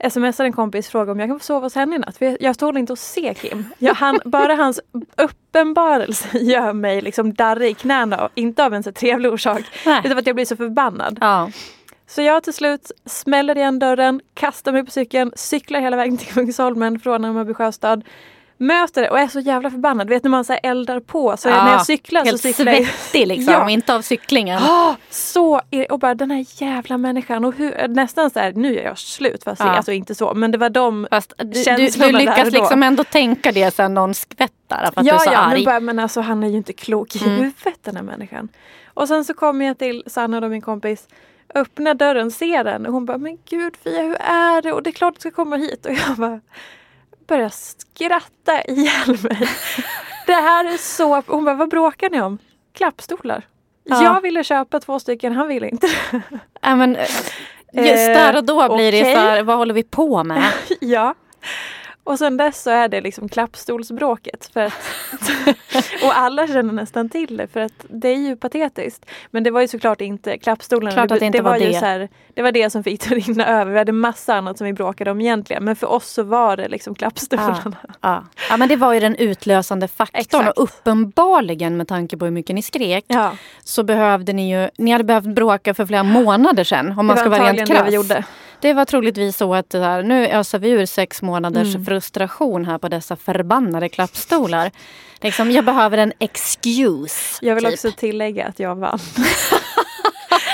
Smsar 0.09 0.45
en 0.45 0.53
kompis 0.53 0.89
frågar 0.89 1.11
om 1.11 1.19
jag 1.19 1.29
kan 1.29 1.39
få 1.39 1.45
sova 1.45 1.65
hos 1.65 1.75
henne 1.75 1.95
i 1.95 1.99
natt. 1.99 2.17
För 2.17 2.37
jag, 2.39 2.57
tål 2.59 2.77
inte 2.77 2.93
att 2.93 2.99
se 2.99 3.33
Kim. 3.33 3.65
Jag, 3.77 3.93
han, 3.93 4.19
bara 4.25 4.55
hans 4.55 4.79
uppenbarelse 5.17 6.37
gör 6.37 6.73
mig 6.73 7.01
liksom 7.01 7.33
darrig 7.33 7.71
i 7.71 7.73
knäna. 7.73 8.25
Och 8.25 8.31
inte 8.35 8.65
av 8.65 8.73
en 8.73 8.83
så 8.83 8.91
trevlig 8.91 9.31
orsak. 9.31 9.61
Nej. 9.85 9.99
Utan 9.99 10.11
för 10.11 10.19
att 10.19 10.27
jag 10.27 10.35
blir 10.35 10.45
så 10.45 10.55
förbannad. 10.55 11.17
Ja. 11.21 11.51
Så 12.07 12.21
jag 12.21 12.43
till 12.43 12.53
slut 12.53 12.91
smäller 13.05 13.57
igen 13.57 13.79
dörren, 13.79 14.21
kastar 14.33 14.71
mig 14.71 14.85
på 14.85 14.91
cykeln, 14.91 15.31
cyklar 15.35 15.79
hela 15.79 15.97
vägen 15.97 16.17
till 16.17 16.27
Kungsholmen 16.27 16.99
från 16.99 17.23
Hammarby 17.23 17.53
sjöstad. 17.53 18.03
Möter 18.61 19.01
det 19.01 19.09
och 19.09 19.19
är 19.19 19.27
så 19.27 19.39
jävla 19.39 19.71
förbannad. 19.71 20.09
Vet 20.09 20.23
när 20.23 20.31
man 20.31 20.45
så 20.45 20.53
eldar 20.53 20.99
på. 20.99 21.37
Så 21.37 21.49
Ja, 21.49 21.63
när 21.65 21.71
jag 21.71 21.85
cyklar 21.85 22.21
så 22.21 22.25
Helt 22.25 22.41
cyklar 22.41 22.71
jag... 22.73 22.85
svettig 22.85 23.27
liksom, 23.27 23.53
Ja. 23.57 23.69
inte 23.69 23.95
av 23.95 24.01
cyklingen. 24.01 24.61
Ah, 24.63 24.95
så 25.09 25.61
och 25.89 25.99
bara 25.99 26.15
den 26.15 26.31
här 26.31 26.45
jävla 26.61 26.97
människan. 26.97 27.45
Och 27.45 27.55
hur, 27.55 27.87
nästan 27.87 28.29
så 28.29 28.39
här, 28.39 28.51
nu 28.53 28.79
är 28.79 28.83
jag 28.83 28.97
slut. 28.97 29.43
Fast 29.43 29.59
Ja. 29.61 29.69
alltså 29.69 29.91
inte 29.91 30.15
så. 30.15 30.33
Men 30.33 30.51
det 30.51 30.57
var 30.57 30.69
de 30.69 31.07
Fast 31.11 31.33
du, 31.37 31.43
du, 31.45 31.63
Känslorna 31.63 32.07
du 32.07 32.11
där 32.11 32.19
lyckas 32.19 32.45
och 32.45 32.51
då. 32.53 32.59
liksom 32.59 32.83
ändå 32.83 33.03
tänka 33.03 33.51
det 33.51 33.71
sen 33.75 33.93
någon 33.93 34.13
skvättar 34.13 34.91
för 34.93 35.01
att 35.01 35.05
ja, 35.07 35.13
du 35.13 35.15
är 35.15 35.17
så 35.25 35.31
ja, 35.33 35.37
arg. 35.37 35.53
men, 35.55 35.63
bara, 35.65 35.79
men 35.79 35.99
alltså 35.99 36.21
han 36.21 36.43
är 36.43 36.47
ju 36.49 36.57
inte 36.57 36.73
klok 36.73 37.15
i 37.15 37.19
Mm. 37.19 37.31
huvudet 37.35 37.79
den 37.83 37.95
här 37.95 38.03
människan. 38.03 38.47
Och 38.93 39.07
sen 39.07 39.25
så 39.25 39.33
kommer 39.33 39.65
jag 39.65 39.77
till 39.77 40.03
Sanna 40.07 40.39
då 40.41 40.47
min 40.49 40.61
kompis. 40.61 41.07
Öppnar 41.55 41.93
dörren, 41.93 42.31
ser 42.31 42.63
den 42.63 42.85
och 42.85 42.93
hon 42.93 43.05
bara 43.05 43.17
men 43.17 43.37
gud 43.49 43.73
Fia 43.83 44.01
hur 44.01 44.15
är 44.21 44.61
det? 44.61 44.73
Och 44.73 44.83
det 44.83 44.89
är 44.89 44.91
klart 44.91 45.13
du 45.13 45.19
ska 45.19 45.31
komma 45.31 45.55
hit. 45.55 45.85
Och 45.85 45.91
jag 45.91 46.17
bara 46.17 46.39
börjar 47.31 47.49
skratta 47.49 48.63
ihjäl 48.67 49.07
mig. 49.07 49.49
det 50.27 50.33
här 50.33 50.65
är 50.65 50.77
så... 50.77 51.23
Hon 51.27 51.45
bara 51.45 51.55
vad 51.55 51.69
bråkar 51.69 52.09
ni 52.09 52.21
om? 52.21 52.37
Klappstolar. 52.73 53.47
Ja. 53.83 54.03
Jag 54.03 54.21
ville 54.21 54.43
köpa 54.43 54.79
två 54.79 54.99
stycken, 54.99 55.33
han 55.33 55.47
ville 55.47 55.69
inte. 55.69 55.87
Ja, 56.61 56.75
men, 56.75 56.95
eh, 56.95 57.01
just 57.73 58.09
Eh, 58.09 58.13
där 58.13 58.37
och 58.37 58.43
då 58.43 58.75
blir 58.75 58.91
det 58.91 59.01
okej. 59.01 59.15
så 59.15 59.19
här, 59.19 59.43
vad 59.43 59.57
håller 59.57 59.73
vi 59.73 59.83
på 59.83 60.23
med? 60.23 60.43
ja. 60.79 61.15
Och 62.11 62.19
sen 62.19 62.37
dess 62.37 62.61
så 62.61 62.69
är 62.69 62.87
det 62.87 63.01
liksom 63.01 63.29
klappstolsbråket. 63.29 64.49
För 64.53 64.59
att, 64.59 64.73
och 66.03 66.17
alla 66.17 66.47
känner 66.47 66.73
nästan 66.73 67.09
till 67.09 67.37
det 67.37 67.47
för 67.47 67.59
att 67.59 67.85
det 67.89 68.07
är 68.09 68.17
ju 68.17 68.35
patetiskt. 68.35 69.05
Men 69.31 69.43
det 69.43 69.51
var 69.51 69.61
ju 69.61 69.67
såklart 69.67 70.01
inte 70.01 70.37
klappstolarna. 70.37 70.91
Klart 70.91 71.11
att 71.11 71.19
det 71.19 71.25
inte 71.25 71.41
var 71.41 71.57
ju 71.57 71.67
det. 71.67 71.79
Så 71.79 71.85
här, 71.85 72.09
det 72.33 72.41
var 72.41 72.51
det 72.51 72.69
som 72.69 72.83
fick 72.83 73.09
det 73.09 73.15
att 73.15 73.27
rinna 73.27 73.47
över. 73.47 73.71
Vi 73.71 73.77
hade 73.77 73.91
massa 73.91 74.35
annat 74.35 74.57
som 74.57 74.67
vi 74.67 74.73
bråkade 74.73 75.11
om 75.11 75.21
egentligen. 75.21 75.65
Men 75.65 75.75
för 75.75 75.87
oss 75.87 76.09
så 76.09 76.23
var 76.23 76.57
det 76.57 76.67
liksom 76.67 76.95
klappstolarna. 76.95 77.77
Ja. 78.01 78.23
ja, 78.49 78.57
men 78.57 78.69
det 78.69 78.75
var 78.75 78.93
ju 78.93 78.99
den 78.99 79.15
utlösande 79.15 79.87
faktorn. 79.87 80.21
Exakt. 80.21 80.57
Och 80.57 80.63
uppenbarligen 80.63 81.77
med 81.77 81.87
tanke 81.87 82.17
på 82.17 82.25
hur 82.25 82.31
mycket 82.31 82.55
ni 82.55 82.61
skrek 82.61 83.05
Ja, 83.07 83.31
så 83.63 83.83
behövde 83.83 84.33
ni 84.33 84.51
ju, 84.51 84.69
ni 84.77 84.91
hade 84.91 85.03
behövt 85.03 85.35
bråka 85.35 85.73
för 85.73 85.85
flera 85.85 86.03
månader 86.03 86.63
sedan 86.63 86.99
om 86.99 87.05
man 87.05 87.15
det 87.15 87.19
ska 87.19 87.29
var 87.29 87.39
vara 87.39 87.49
rent 87.49 87.59
antagligen 87.59 87.85
det 87.85 88.07
krass. 88.07 88.09
vi 88.09 88.13
gjorde. 88.13 88.25
Det 88.61 88.73
var 88.73 88.85
troligtvis 88.85 89.37
så 89.37 89.55
att 89.55 89.69
det 89.69 89.79
där, 89.79 90.03
nu 90.03 90.27
öser 90.27 90.59
vi 90.59 90.69
ur 90.69 90.85
sex 90.85 91.21
månaders 91.21 91.75
Mm. 91.75 91.85
frustration 91.85 92.65
här 92.65 92.77
på 92.77 92.87
dessa 92.89 93.15
förbannade 93.15 93.89
klappstolar. 93.89 94.71
Liksom, 95.21 95.51
jag 95.51 95.65
behöver 95.65 95.97
en 95.97 96.13
excuse. 96.19 97.39
Jag 97.41 97.55
vill 97.55 97.63
typ. 97.63 97.73
också 97.73 97.91
tillägga 97.91 98.45
att 98.45 98.59
jag 98.59 98.75
vann. 98.75 98.99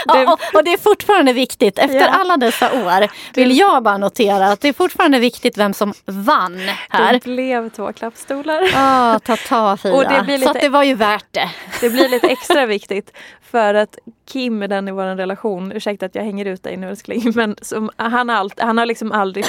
Ja, 0.07 0.33
och, 0.33 0.39
och 0.55 0.63
det 0.63 0.73
är 0.73 0.77
fortfarande 0.77 1.33
viktigt. 1.33 1.79
Efter 1.79 1.95
Ja. 1.99 2.07
alla 2.07 2.37
dessa 2.37 2.65
år 2.73 3.07
vill 3.35 3.57
jag 3.57 3.83
bara 3.83 3.97
notera 3.97 4.47
att 4.47 4.61
det 4.61 4.67
är 4.69 4.73
fortfarande 4.73 5.19
viktigt 5.19 5.57
vem 5.57 5.73
som 5.73 5.93
vann 6.05 6.59
här. 6.89 7.13
Det 7.13 7.23
blev 7.23 7.69
två 7.69 7.93
klappstolar. 7.93 8.61
Ah, 8.75 9.19
ta 9.19 9.35
ta 9.37 9.77
Fia. 9.77 9.93
Och 9.95 10.03
det 10.03 10.21
blir 10.23 10.35
Så 10.37 10.39
lite- 10.39 10.51
att 10.51 10.61
det 10.61 10.69
var 10.69 10.83
ju 10.83 10.93
värt 10.95 11.25
det. 11.31 11.49
Det 11.81 11.89
blir 11.89 12.09
lite 12.09 12.27
extra 12.27 12.65
viktigt 12.75 13.11
för 13.51 13.73
att 13.73 13.97
Kim 14.29 14.63
är 14.63 14.67
den 14.67 14.87
i 14.87 14.91
vår 14.91 15.03
relation, 15.15 15.71
ursäkta 15.71 16.05
att 16.05 16.15
jag 16.15 16.23
hänger 16.23 16.45
ut 16.45 16.63
dig 16.63 16.77
nu 16.77 16.89
älskling, 16.89 17.31
men 17.35 17.55
som, 17.61 17.89
han, 17.97 18.29
har 18.29 18.35
allt, 18.35 18.59
han 18.59 18.77
har 18.77 18.85
liksom 18.85 19.11
aldrig, 19.11 19.45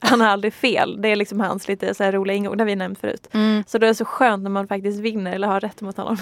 han 0.00 0.20
har 0.20 0.28
aldrig 0.28 0.54
fel. 0.54 1.02
Det 1.02 1.08
är 1.08 1.16
liksom 1.16 1.40
hans 1.40 1.68
lite 1.68 1.94
så 1.94 2.04
här 2.04 2.12
roliga 2.12 2.36
ingång, 2.36 2.56
det 2.56 2.62
har 2.62 2.66
vi 2.66 2.76
nämnt 2.76 3.00
förut. 3.00 3.28
Mm. 3.32 3.64
Så 3.66 3.78
det 3.78 3.88
är 3.88 3.94
så 3.94 4.04
skönt 4.04 4.42
när 4.42 4.50
man 4.50 4.68
faktiskt 4.68 5.00
vinner 5.00 5.32
eller 5.32 5.48
har 5.48 5.60
rätt 5.60 5.80
mot 5.80 5.96
honom. 5.96 6.16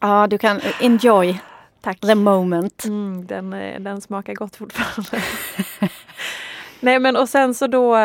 Ja, 0.00 0.26
du 0.30 0.38
kan 0.38 0.60
enjoy 0.80 1.38
Tack. 1.80 2.00
the 2.00 2.14
moment. 2.14 2.84
Mm, 2.84 3.26
den, 3.26 3.52
eh, 3.52 3.80
den 3.80 4.00
smakar 4.00 4.34
gott 4.34 4.56
fortfarande. 4.56 5.24
Nej 6.80 6.98
men 6.98 7.16
och 7.16 7.28
sen 7.28 7.54
så 7.54 7.66
då, 7.66 7.96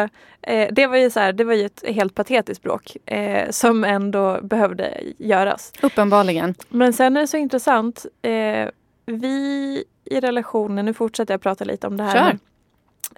eh, 0.42 0.68
det 0.72 0.88
var 0.88 0.98
ju 0.98 1.10
så 1.10 1.20
här, 1.20 1.34
det 1.34 1.44
var 1.44 1.54
ju 1.54 1.66
ett 1.66 1.84
helt 1.88 2.16
patetiskt 2.16 2.64
bråk 2.64 2.98
eh, 3.06 3.50
som 3.50 3.84
ändå 3.84 4.40
behövde 4.42 5.04
göras. 5.18 5.74
Uppenbarligen. 5.82 6.56
Men 6.70 6.94
sen 6.94 7.18
är 7.18 7.22
det 7.22 7.28
så 7.28 7.38
intressant. 7.38 8.06
Eh, 8.22 8.70
vi 9.06 9.84
i 10.06 10.20
relationen, 10.20 10.86
nu 10.86 10.94
fortsätter 10.94 11.34
jag 11.34 11.42
prata 11.42 11.64
lite 11.66 11.88
om 11.88 11.98
det 11.98 12.04
här. 12.04 12.14
Kör. 12.14 12.38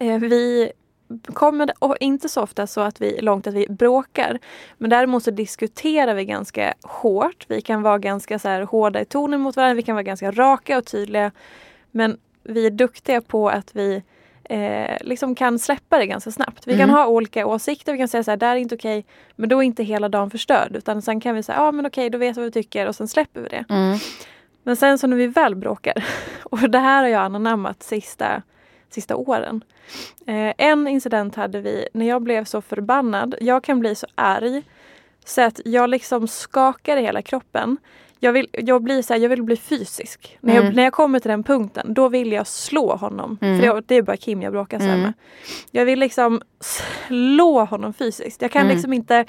Eh, 0.07 0.19
vi 0.19 0.71
kommer 1.33 1.71
inte 1.99 2.29
så 2.29 2.41
ofta 2.41 2.67
så 2.67 2.81
att 2.81 3.01
vi 3.01 3.21
långt 3.21 3.47
att 3.47 3.53
vi 3.53 3.67
bråkar. 3.69 4.39
Men 4.77 4.89
däremot 4.89 5.23
så 5.23 5.31
diskuterar 5.31 6.13
vi 6.13 6.25
ganska 6.25 6.73
hårt. 6.83 7.45
Vi 7.47 7.61
kan 7.61 7.81
vara 7.81 7.97
ganska 7.97 8.39
så 8.39 8.47
här 8.47 8.61
hårda 8.61 9.01
i 9.01 9.05
tonen 9.05 9.41
mot 9.41 9.55
varandra. 9.55 9.73
Vi 9.75 9.83
kan 9.83 9.95
vara 9.95 10.03
ganska 10.03 10.31
raka 10.31 10.77
och 10.77 10.85
tydliga. 10.85 11.31
Men 11.91 12.17
vi 12.43 12.65
är 12.65 12.71
duktiga 12.71 13.21
på 13.21 13.49
att 13.49 13.75
vi 13.75 14.03
eh, 14.43 14.97
liksom 15.01 15.35
kan 15.35 15.59
släppa 15.59 15.97
det 15.97 16.05
ganska 16.05 16.31
snabbt. 16.31 16.67
Vi 16.67 16.71
kan 16.73 16.81
Mm. 16.89 16.95
ha 16.95 17.07
olika 17.07 17.45
åsikter. 17.45 17.91
Vi 17.91 17.97
kan 17.97 18.07
säga 18.07 18.23
så 18.23 18.31
här, 18.31 18.37
det 18.37 18.45
här 18.45 18.55
är 18.55 18.59
inte 18.59 18.75
okej. 18.75 19.05
Men 19.35 19.49
då 19.49 19.57
är 19.57 19.63
inte 19.63 19.83
hela 19.83 20.09
dagen 20.09 20.29
förstörd. 20.31 20.75
Utan 20.75 21.01
sen 21.01 21.19
kan 21.19 21.35
vi 21.35 21.43
säga, 21.43 21.57
ja 21.57 21.71
men 21.71 21.85
okej, 21.85 22.09
då 22.09 22.17
vet 22.17 22.37
vi 22.37 22.41
vad 22.41 22.45
vi 22.45 22.51
tycker 22.51 22.87
och 22.87 22.95
sen 22.95 23.07
släpper 23.07 23.41
vi 23.41 23.47
det. 23.49 23.65
Mm. 23.69 23.97
Men 24.63 24.75
sen 24.75 24.97
så 24.99 25.07
när 25.07 25.17
vi 25.17 25.27
väl 25.27 25.55
bråkar, 25.55 26.05
och 26.43 26.69
det 26.69 26.79
här 26.79 27.01
har 27.01 27.09
jag 27.09 27.21
anammat 27.21 27.83
sista, 27.83 28.41
sista 28.95 29.15
åren. 29.15 29.63
Eh, 30.27 30.53
en 30.57 30.87
incident 30.87 31.35
hade 31.35 31.61
vi 31.61 31.87
när 31.93 32.05
jag 32.07 32.21
blev 32.21 32.45
så 32.45 32.61
förbannad. 32.61 33.35
Jag 33.41 33.63
kan 33.63 33.79
bli 33.79 33.95
så 33.95 34.07
arg 34.15 34.63
så 35.25 35.41
att 35.41 35.59
jag 35.65 35.89
liksom 35.89 36.27
skakar 36.27 36.97
i 36.97 37.01
hela 37.01 37.21
kroppen. 37.21 37.77
Jag 38.19 38.33
vill, 38.33 38.47
jag 38.51 38.83
blir 38.83 39.01
så 39.01 39.13
här, 39.13 39.21
jag 39.21 39.29
vill 39.29 39.43
bli 39.43 39.55
fysisk. 39.57 40.37
När, 40.41 40.53
Mm. 40.53 40.65
jag, 40.65 40.75
när 40.75 40.83
jag 40.83 40.93
kommer 40.93 41.19
till 41.19 41.29
den 41.29 41.43
punkten, 41.43 41.93
då 41.93 42.09
vill 42.09 42.31
jag 42.31 42.47
slå 42.47 42.95
honom. 42.95 43.37
Mm. 43.41 43.59
För 43.61 43.67
det, 43.75 43.81
det 43.87 43.95
är 43.95 44.01
bara 44.01 44.17
Kim 44.17 44.41
jag 44.41 44.51
bråkar 44.53 44.79
Mm. 44.79 45.01
med. 45.01 45.13
Jag 45.71 45.85
vill 45.85 45.99
liksom 45.99 46.41
slå 47.07 47.63
honom 47.65 47.93
fysiskt. 47.93 48.41
Jag 48.41 48.51
kan 48.51 48.61
Mm. 48.61 48.73
liksom 48.75 48.93
inte... 48.93 49.25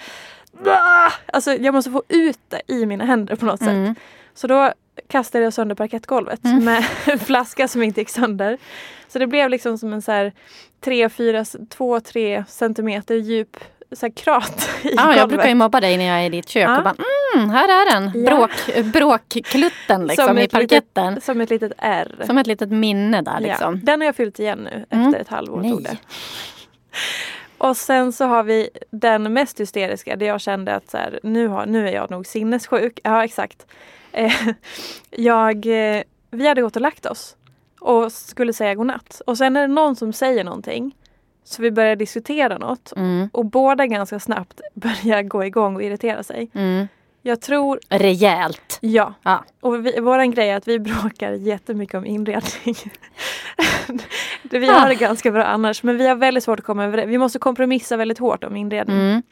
Alltså 1.26 1.52
jag 1.52 1.74
måste 1.74 1.90
få 1.90 2.02
ut 2.08 2.38
det 2.48 2.62
i 2.66 2.86
mina 2.86 3.04
händer 3.04 3.36
på 3.36 3.44
något 3.46 3.58
sätt. 3.58 3.96
Så 4.36 4.46
då 4.46 4.72
kastade 5.08 5.44
jag 5.44 5.52
sönder 5.52 5.74
parkettgolvet 5.74 6.44
Mm. 6.44 6.64
med 6.64 6.84
en 7.06 7.18
flaska 7.18 7.68
som 7.68 7.82
inte 7.82 8.00
gick 8.00 8.08
sönder. 8.10 8.58
Så 9.08 9.18
det 9.18 9.26
blev 9.26 9.50
liksom 9.50 9.78
som 9.78 9.92
en 9.92 10.02
så 10.02 10.12
här 10.12 10.32
3, 10.84 11.08
4, 11.08 11.44
2, 11.70 12.00
3 12.00 12.44
centimeter 12.48 13.14
djup 13.14 13.56
så 13.92 14.06
här 14.06 14.12
krat 14.12 14.70
i 14.82 14.88
Ja, 14.96 15.02
golvet. 15.02 15.16
jag 15.18 15.28
brukar 15.28 15.48
ju 15.48 15.54
mobba 15.54 15.80
dig 15.80 15.96
när 15.96 16.04
jag 16.04 16.20
är 16.20 16.26
i 16.26 16.28
ditt 16.28 16.48
kök 16.48 16.68
Ja. 16.68 16.76
och 16.78 16.84
bara 16.84 16.94
Mm, 17.36 17.50
här 17.50 17.68
är 17.68 17.92
den! 17.94 18.24
Ja. 18.24 18.30
Bråk, 18.36 18.84
bråkklutten 18.92 20.06
liksom, 20.06 20.26
Som 20.28 20.38
i 20.38 20.42
ett 20.44 20.50
parketten. 20.52 21.08
litet, 21.14 21.24
som 21.24 21.40
ett 21.40 21.50
litet 21.50 21.72
R. 21.78 22.14
Som 22.26 22.38
ett 22.38 22.46
litet 22.46 22.70
minne 22.70 23.22
där 23.22 23.32
Ja. 23.32 23.38
liksom. 23.38 23.80
Den 23.84 24.00
har 24.00 24.06
jag 24.06 24.16
fyllt 24.16 24.38
igen 24.38 24.58
nu 24.58 24.82
efter 24.90 24.96
Mm. 24.96 25.14
ett 25.14 25.28
halvår. 25.28 25.60
Nej. 25.60 25.98
Och 27.58 27.76
sen 27.76 28.12
så 28.12 28.24
har 28.24 28.42
vi 28.42 28.68
den 28.90 29.32
mest 29.32 29.60
hysteriska 29.60 30.16
där 30.16 30.26
jag 30.26 30.40
kände 30.40 30.74
att 30.74 30.90
så 30.90 30.96
här, 30.96 31.20
nu, 31.22 31.48
har, 31.48 31.66
nu 31.66 31.88
är 31.88 31.92
jag 31.92 32.10
nog 32.10 32.26
sinnessjuk. 32.26 33.00
Ja 33.04 33.24
exakt. 33.24 33.66
Eh, 34.12 34.32
jag, 35.10 35.66
eh, 35.66 36.02
vi 36.30 36.48
hade 36.48 36.62
gått 36.62 36.76
och 36.76 36.82
lagt 36.82 37.06
oss 37.06 37.36
och 37.80 38.12
skulle 38.12 38.52
säga 38.52 38.74
godnatt. 38.74 39.22
Och 39.26 39.38
sen 39.38 39.56
är 39.56 39.60
det 39.60 39.74
någon 39.74 39.96
som 39.96 40.12
säger 40.12 40.44
någonting. 40.44 40.96
Så 41.44 41.62
vi 41.62 41.70
börjar 41.70 41.96
diskutera 41.96 42.58
något. 42.58 42.92
Mm, 42.96 43.28
Och 43.32 43.44
båda 43.44 43.86
ganska 43.86 44.20
snabbt 44.20 44.60
börjar 44.74 45.22
gå 45.22 45.44
igång 45.44 45.76
och 45.76 45.82
irritera 45.82 46.22
sig. 46.22 46.50
mm. 46.54 46.86
Jag 47.26 47.40
tror, 47.40 47.80
Rejält. 47.88 48.78
ja. 48.80 49.14
Ja. 49.22 49.44
Och 49.60 49.86
vi, 49.86 50.00
våran 50.00 50.30
grej 50.30 50.50
är 50.50 50.56
att 50.56 50.68
vi 50.68 50.78
bråkar 50.78 51.32
jättemycket 51.32 51.94
om 51.94 52.06
inredning. 52.06 52.74
Det- 54.42 54.58
vi 54.58 54.68
Ah. 54.70 54.72
har 54.72 54.88
det 54.88 54.94
ganska 54.94 55.30
bra 55.30 55.44
annars 55.44 55.82
men 55.82 55.96
vi 55.98 56.08
har 56.08 56.14
väldigt 56.16 56.44
svårt 56.44 56.58
att 56.58 56.64
komma 56.64 56.84
överens. 56.84 57.08
Vi 57.08 57.18
måste 57.18 57.38
kompromissa 57.38 57.96
väldigt 57.96 58.18
hårt 58.18 58.44
om 58.44 58.56
inredning. 58.56 58.96
Mm. 58.96 59.22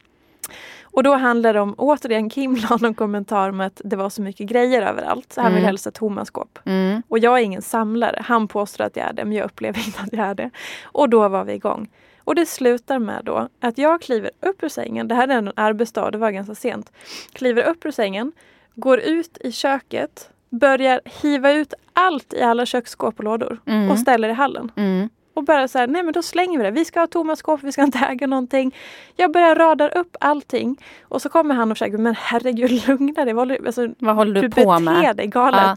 Och 0.83 1.03
då 1.03 1.13
handlar 1.15 1.53
det 1.53 1.59
om, 1.59 1.75
återigen 1.77 2.29
Kim 2.29 2.55
la 2.55 2.77
någon 2.81 2.93
kommentar 2.93 3.49
om 3.49 3.61
att 3.61 3.81
det 3.83 3.95
var 3.95 4.09
så 4.09 4.21
mycket 4.21 4.47
grejer 4.47 4.81
överallt. 4.81 5.33
Så 5.33 5.41
han 5.41 5.51
vill 5.51 5.57
Mm. 5.57 5.65
helst 5.67 5.85
ha 5.85 5.91
tomma 5.91 6.25
skåp. 6.25 6.59
Mm. 6.65 7.01
Och 7.07 7.19
jag 7.19 7.39
är 7.39 7.43
ingen 7.43 7.61
samlare. 7.61 8.21
Han 8.25 8.47
påstår 8.47 8.83
att 8.83 8.95
jag 8.95 9.05
är 9.09 9.13
det 9.13 9.25
men 9.25 9.33
jag 9.33 9.45
upplever 9.45 9.79
inte 9.87 9.99
att 10.01 10.13
jag 10.13 10.25
är 10.27 10.35
det. 10.35 10.49
Och 10.83 11.09
då 11.09 11.27
var 11.27 11.43
vi 11.43 11.53
igång. 11.53 11.87
Och 12.25 12.35
det 12.35 12.45
slutar 12.45 12.99
med 12.99 13.21
då 13.25 13.47
att 13.61 13.77
jag 13.77 14.01
kliver 14.01 14.31
upp 14.41 14.63
ur 14.63 14.69
sängen. 14.69 15.07
Det 15.07 15.15
här 15.15 15.27
är 15.27 15.37
en 15.37 15.51
arbetsdag, 15.55 16.11
det 16.11 16.17
var 16.17 16.31
ganska 16.31 16.55
sent. 16.55 16.91
Kliver 17.33 17.63
upp 17.63 17.85
ur 17.85 17.91
sängen, 17.91 18.31
går 18.75 18.99
ut 18.99 19.37
i 19.41 19.51
köket, 19.51 20.29
börjar 20.49 21.01
hiva 21.21 21.51
ut 21.51 21.73
allt 21.93 22.33
i 22.33 22.41
alla 22.41 22.65
köksskåp 22.65 23.17
och 23.17 23.23
lådor 23.23 23.59
Mm. 23.65 23.91
och 23.91 23.99
ställer 23.99 24.29
i 24.29 24.33
hallen. 24.33 24.71
Mm. 24.75 25.09
Och 25.33 25.43
bara 25.43 25.67
så 25.67 25.77
här, 25.79 25.87
nej 25.87 26.03
men 26.03 26.13
då 26.13 26.21
slänger 26.21 26.57
vi 26.57 26.63
det. 26.63 26.71
Vi 26.71 26.85
ska 26.85 26.99
ha 26.99 27.07
tomma 27.07 27.35
skåp, 27.35 27.63
vi 27.63 27.71
ska 27.71 27.83
inte 27.83 27.99
äga 27.99 28.27
någonting. 28.27 28.75
Jag 29.15 29.31
börjar 29.31 29.55
rada 29.55 29.89
upp 29.89 30.15
allting. 30.19 30.77
Och 31.03 31.21
så 31.21 31.29
kommer 31.29 31.55
han 31.55 31.71
och 31.71 31.77
försöker, 31.77 31.97
men 31.97 32.15
herregud 32.17 32.71
lugna 32.87 33.25
dig. 33.25 33.33
Vad 33.33 33.41
håller- 33.47 33.65
Alltså, 33.65 33.87
Vad 33.99 34.15
håller 34.15 34.33
du, 34.33 34.41
du 34.41 34.49
på 34.49 34.55
beter 34.55 34.79
med? 34.79 35.15
dig 35.15 35.27
galet. 35.27 35.61
Ja. 35.63 35.75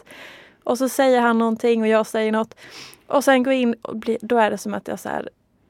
Och 0.65 0.79
så 0.79 0.89
säger 0.89 1.21
han 1.21 1.39
någonting 1.39 1.83
och 1.83 1.89
jag 1.89 2.07
säger 2.07 2.33
något. 2.33 2.55
Och 3.07 3.25
sen 3.25 3.43
går 3.43 3.53
in 3.53 3.75
och 3.83 3.97
blir, 3.97 4.19
då 4.21 4.39
är 4.39 4.51
det 4.51 4.59
som 4.59 4.75
att 4.75 4.89
jag 4.89 5.01
så 5.01 5.09
här 5.09 5.29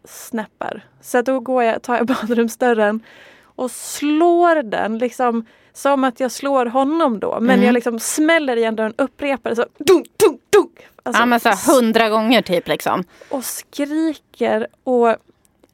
snäppar. 0.08 0.84
Så 1.00 1.22
då 1.22 1.40
går 1.40 1.62
jag, 1.64 1.82
tar 1.82 1.96
jag 1.96 2.06
badrumsdörren 2.28 3.00
och 3.42 3.70
slår 3.70 4.62
den 4.62 4.98
liksom 4.98 5.44
som 5.72 6.04
att 6.04 6.20
jag 6.20 6.32
slår 6.32 6.66
honom 6.66 7.20
då. 7.20 7.38
Men 7.40 7.50
Mm. 7.54 7.66
jag 7.66 7.72
liksom 7.72 7.98
smäller 8.00 8.56
igen 8.56 8.76
dörren, 8.76 8.94
upprepar 8.98 9.50
det 9.50 9.56
så. 9.56 9.66
Dunk, 9.78 10.06
dunk, 10.16 10.40
dunk. 10.50 10.78
Alltså, 11.02 11.22
ja 11.22 11.26
men 11.26 11.40
så 11.40 11.50
hundra 11.72 12.08
gånger 12.08 12.42
typ 12.42 12.68
liksom. 12.68 13.04
och 13.28 13.44
skriker 13.44 14.66
och 14.84 15.08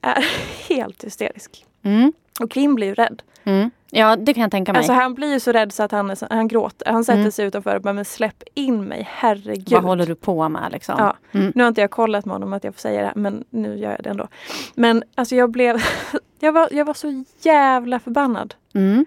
är 0.01 0.25
helt 0.69 1.03
hysterisk. 1.03 1.65
Mm. 1.83 2.13
Och 2.39 2.51
Kim 2.51 2.75
blir 2.75 2.87
ju 2.87 2.93
rädd. 2.93 3.21
Mm. 3.43 3.71
Ja 3.97 4.15
det 4.15 4.33
kan 4.33 4.41
jag 4.41 4.51
tänka 4.51 4.71
mig. 4.73 4.79
Alltså 4.79 4.93
han 4.93 5.13
blir 5.13 5.33
ju 5.33 5.39
så 5.39 5.51
rädd 5.51 5.73
så 5.73 5.83
att 5.83 5.91
han, 5.91 6.15
han 6.29 6.47
gråter. 6.47 6.91
Han 6.91 7.03
sätter 7.03 7.19
Mm. 7.19 7.31
sig 7.31 7.45
utanför 7.45 7.75
och 7.75 7.81
bara, 7.81 7.93
men 7.93 8.05
släpp 8.05 8.43
in 8.53 8.83
mig, 8.85 9.07
herregud. 9.11 9.69
Vad 9.71 9.83
håller 9.83 10.05
du 10.05 10.15
på 10.15 10.49
med 10.49 10.71
liksom? 10.71 10.95
Ja. 10.97 11.15
Mm. 11.31 11.51
Nu 11.55 11.63
har 11.63 11.67
inte 11.67 11.81
jag 11.81 11.91
kollat 11.91 12.25
med 12.25 12.33
honom 12.35 12.53
att 12.53 12.63
jag 12.63 12.73
får 12.73 12.79
säga 12.79 13.01
det 13.01 13.07
här, 13.07 13.15
men 13.15 13.43
nu 13.49 13.77
gör 13.77 13.91
jag 13.91 14.03
det 14.03 14.09
ändå. 14.09 14.27
Men 14.75 15.03
alltså 15.15 15.35
jag 15.35 15.51
blev... 15.51 15.83
jag, 16.39 16.51
var, 16.51 16.69
jag 16.71 16.85
var 16.85 16.93
så 16.93 17.23
jävla 17.41 17.99
förbannad. 17.99 18.53
Mm. 18.73 19.05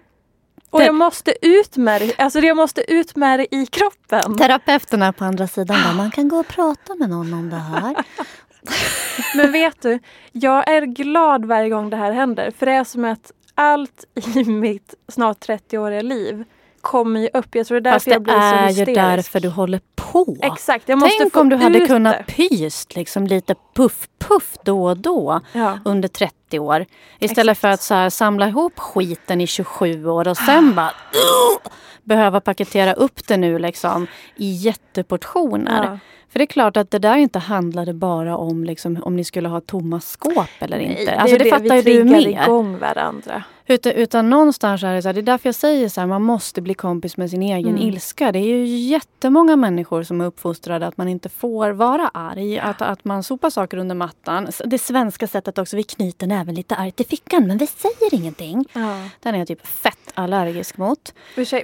Och 0.71 0.83
jag 0.83 0.95
måste 0.95 1.47
ut 1.47 1.76
med 1.76 2.00
det. 2.00 2.18
Alltså 2.18 2.38
jag 2.40 2.57
måste 2.57 2.92
ut 2.92 3.16
med 3.16 3.38
det 3.40 3.54
i 3.54 3.66
kroppen. 3.66 4.37
Terapeuterna 4.37 5.12
på 5.12 5.25
andra 5.25 5.47
sidan 5.49 5.76
bara, 5.85 5.95
man 5.95 6.11
kan 6.11 6.28
gå 6.28 6.37
och 6.37 6.49
prata 6.49 6.95
med 6.95 7.11
någon 7.11 7.35
om 7.35 7.50
det 7.50 7.57
här. 7.57 7.97
Men 9.37 9.52
vet 9.52 9.83
du, 9.83 9.99
jag 10.33 10.68
är 10.71 10.83
glad 10.83 11.45
varje 11.45 11.68
gång 11.68 11.90
det 11.90 11.97
här 11.97 12.12
händer. 12.12 12.50
För 12.59 12.66
det 12.66 12.73
är 12.73 12.85
som 12.85 13.04
att 13.04 13.33
allt 13.58 14.04
i 14.37 14.44
mitt 14.44 14.94
snart 15.09 15.46
30-åriga 15.46 16.02
liv 16.02 16.44
kommer 16.80 17.20
ju 17.20 17.28
upp. 17.35 17.54
Jag 17.54 17.66
tror 17.66 17.80
det 17.80 17.90
är 17.90 17.92
Fast 17.92 18.06
därför 18.06 18.14
jag 18.14 18.20
det 18.20 18.24
blir 18.24 18.35
så 18.35 18.40
är 18.40 18.62
ju 18.62 18.68
hysterisk. 18.68 18.94
därför 18.94 19.40
du 19.40 19.48
håller 19.48 19.80
på. 20.12 20.37
Exakt, 20.42 20.88
jag 20.88 20.99
måste 20.99 21.16
Tänk 21.18 21.33
få 21.33 21.40
om 21.40 21.49
du 21.49 21.57
hade 21.57 21.81
kunnat 21.87 22.16
det. 22.27 22.33
pyst 22.33 22.97
liksom 22.97 23.27
lite 23.27 23.55
puff 23.75 24.09
puff 24.18 24.57
då 24.64 24.85
och 24.85 24.97
då 24.97 25.40
Ja. 25.53 25.79
under 25.85 26.09
30 26.09 26.59
år. 26.59 26.87
Istället 27.18 27.51
Exakt. 27.53 27.61
för 27.61 27.68
att 27.68 27.83
så 27.83 27.94
här, 27.94 28.11
samla 28.11 28.49
ihop 28.49 28.79
skiten 28.79 29.40
i 29.40 29.47
27 29.47 30.07
år 30.07 30.29
och 30.29 30.37
sen 30.37 30.75
bara 30.75 30.90
"Ugh!" 31.12 31.73
behöva 32.05 32.40
paketera 32.40 32.92
upp 32.92 33.27
det 33.29 33.37
nu 33.37 33.59
liksom 33.59 34.07
i 34.37 34.51
jätteportioner. 34.53 35.85
Ja. 35.85 35.99
För 36.33 36.38
det 36.38 36.44
är 36.44 36.47
klart 36.47 36.77
att 36.77 36.90
det 36.90 36.99
där 36.99 37.16
inte 37.16 37.38
handlade 37.38 37.94
bara 37.94 38.37
om 38.37 38.64
liksom, 38.64 39.03
om 39.03 39.16
ni 39.16 39.25
skulle 39.25 39.49
ha 39.49 39.61
tomma 39.61 40.01
skåp 40.01 40.47
eller 40.61 40.77
Nej, 40.77 40.97
inte. 41.01 41.14
Alltså 41.14 41.37
det, 41.38 41.47
är 41.47 41.51
fattar 41.51 41.83
vi 41.83 41.92
ju 41.92 41.99
du 41.99 42.05
mer. 42.05 42.29
igång 42.29 42.79
varandra. 42.79 43.42
Utan, 43.70 43.92
utan 43.92 44.31
någonstans 44.31 44.83
är 44.83 44.94
det 44.94 45.02
så 45.02 45.09
här, 45.09 45.12
det 45.14 45.20
är 45.20 45.22
därför 45.22 45.48
jag 45.48 45.54
säger 45.54 45.88
så 45.88 46.00
här, 46.00 46.09
man 46.09 46.22
måste 46.22 46.61
bli 46.62 46.74
kompis 46.74 47.16
med 47.16 47.31
sin 47.31 47.42
egen 47.42 47.68
Mm. 47.68 47.83
ilska. 47.83 48.33
Det 48.33 48.38
är 48.38 48.42
ju 48.57 48.66
jättemånga 48.66 49.57
människor 49.57 50.02
som 50.02 50.20
är 50.20 50.24
uppfostrade 50.24 50.87
att 50.87 50.96
man 50.96 51.09
inte 51.09 51.28
får 51.28 51.70
vara 51.70 52.11
arg. 52.14 52.59
Att, 52.59 52.83
att 52.83 53.04
man 53.04 53.22
sopar 53.22 53.50
saker 53.50 53.76
under 53.76 53.94
mattan. 53.94 54.48
Det 54.64 54.78
svenska 54.78 55.26
sättet 55.26 55.59
också, 55.59 55.76
vi 55.76 55.83
knyter 55.83 56.26
näven 56.26 56.54
lite 56.54 56.74
argt 56.76 57.00
i 57.00 57.04
fickan 57.04 57.46
men 57.46 57.59
vi 57.59 57.66
säger 57.66 58.14
ingenting. 58.14 58.64
Ja. 58.72 59.02
Den 59.22 59.35
är 59.35 59.38
jag 59.38 59.48
typ 59.48 59.66
fett 59.66 59.98
allergisk 60.14 60.76
mot. 60.76 61.14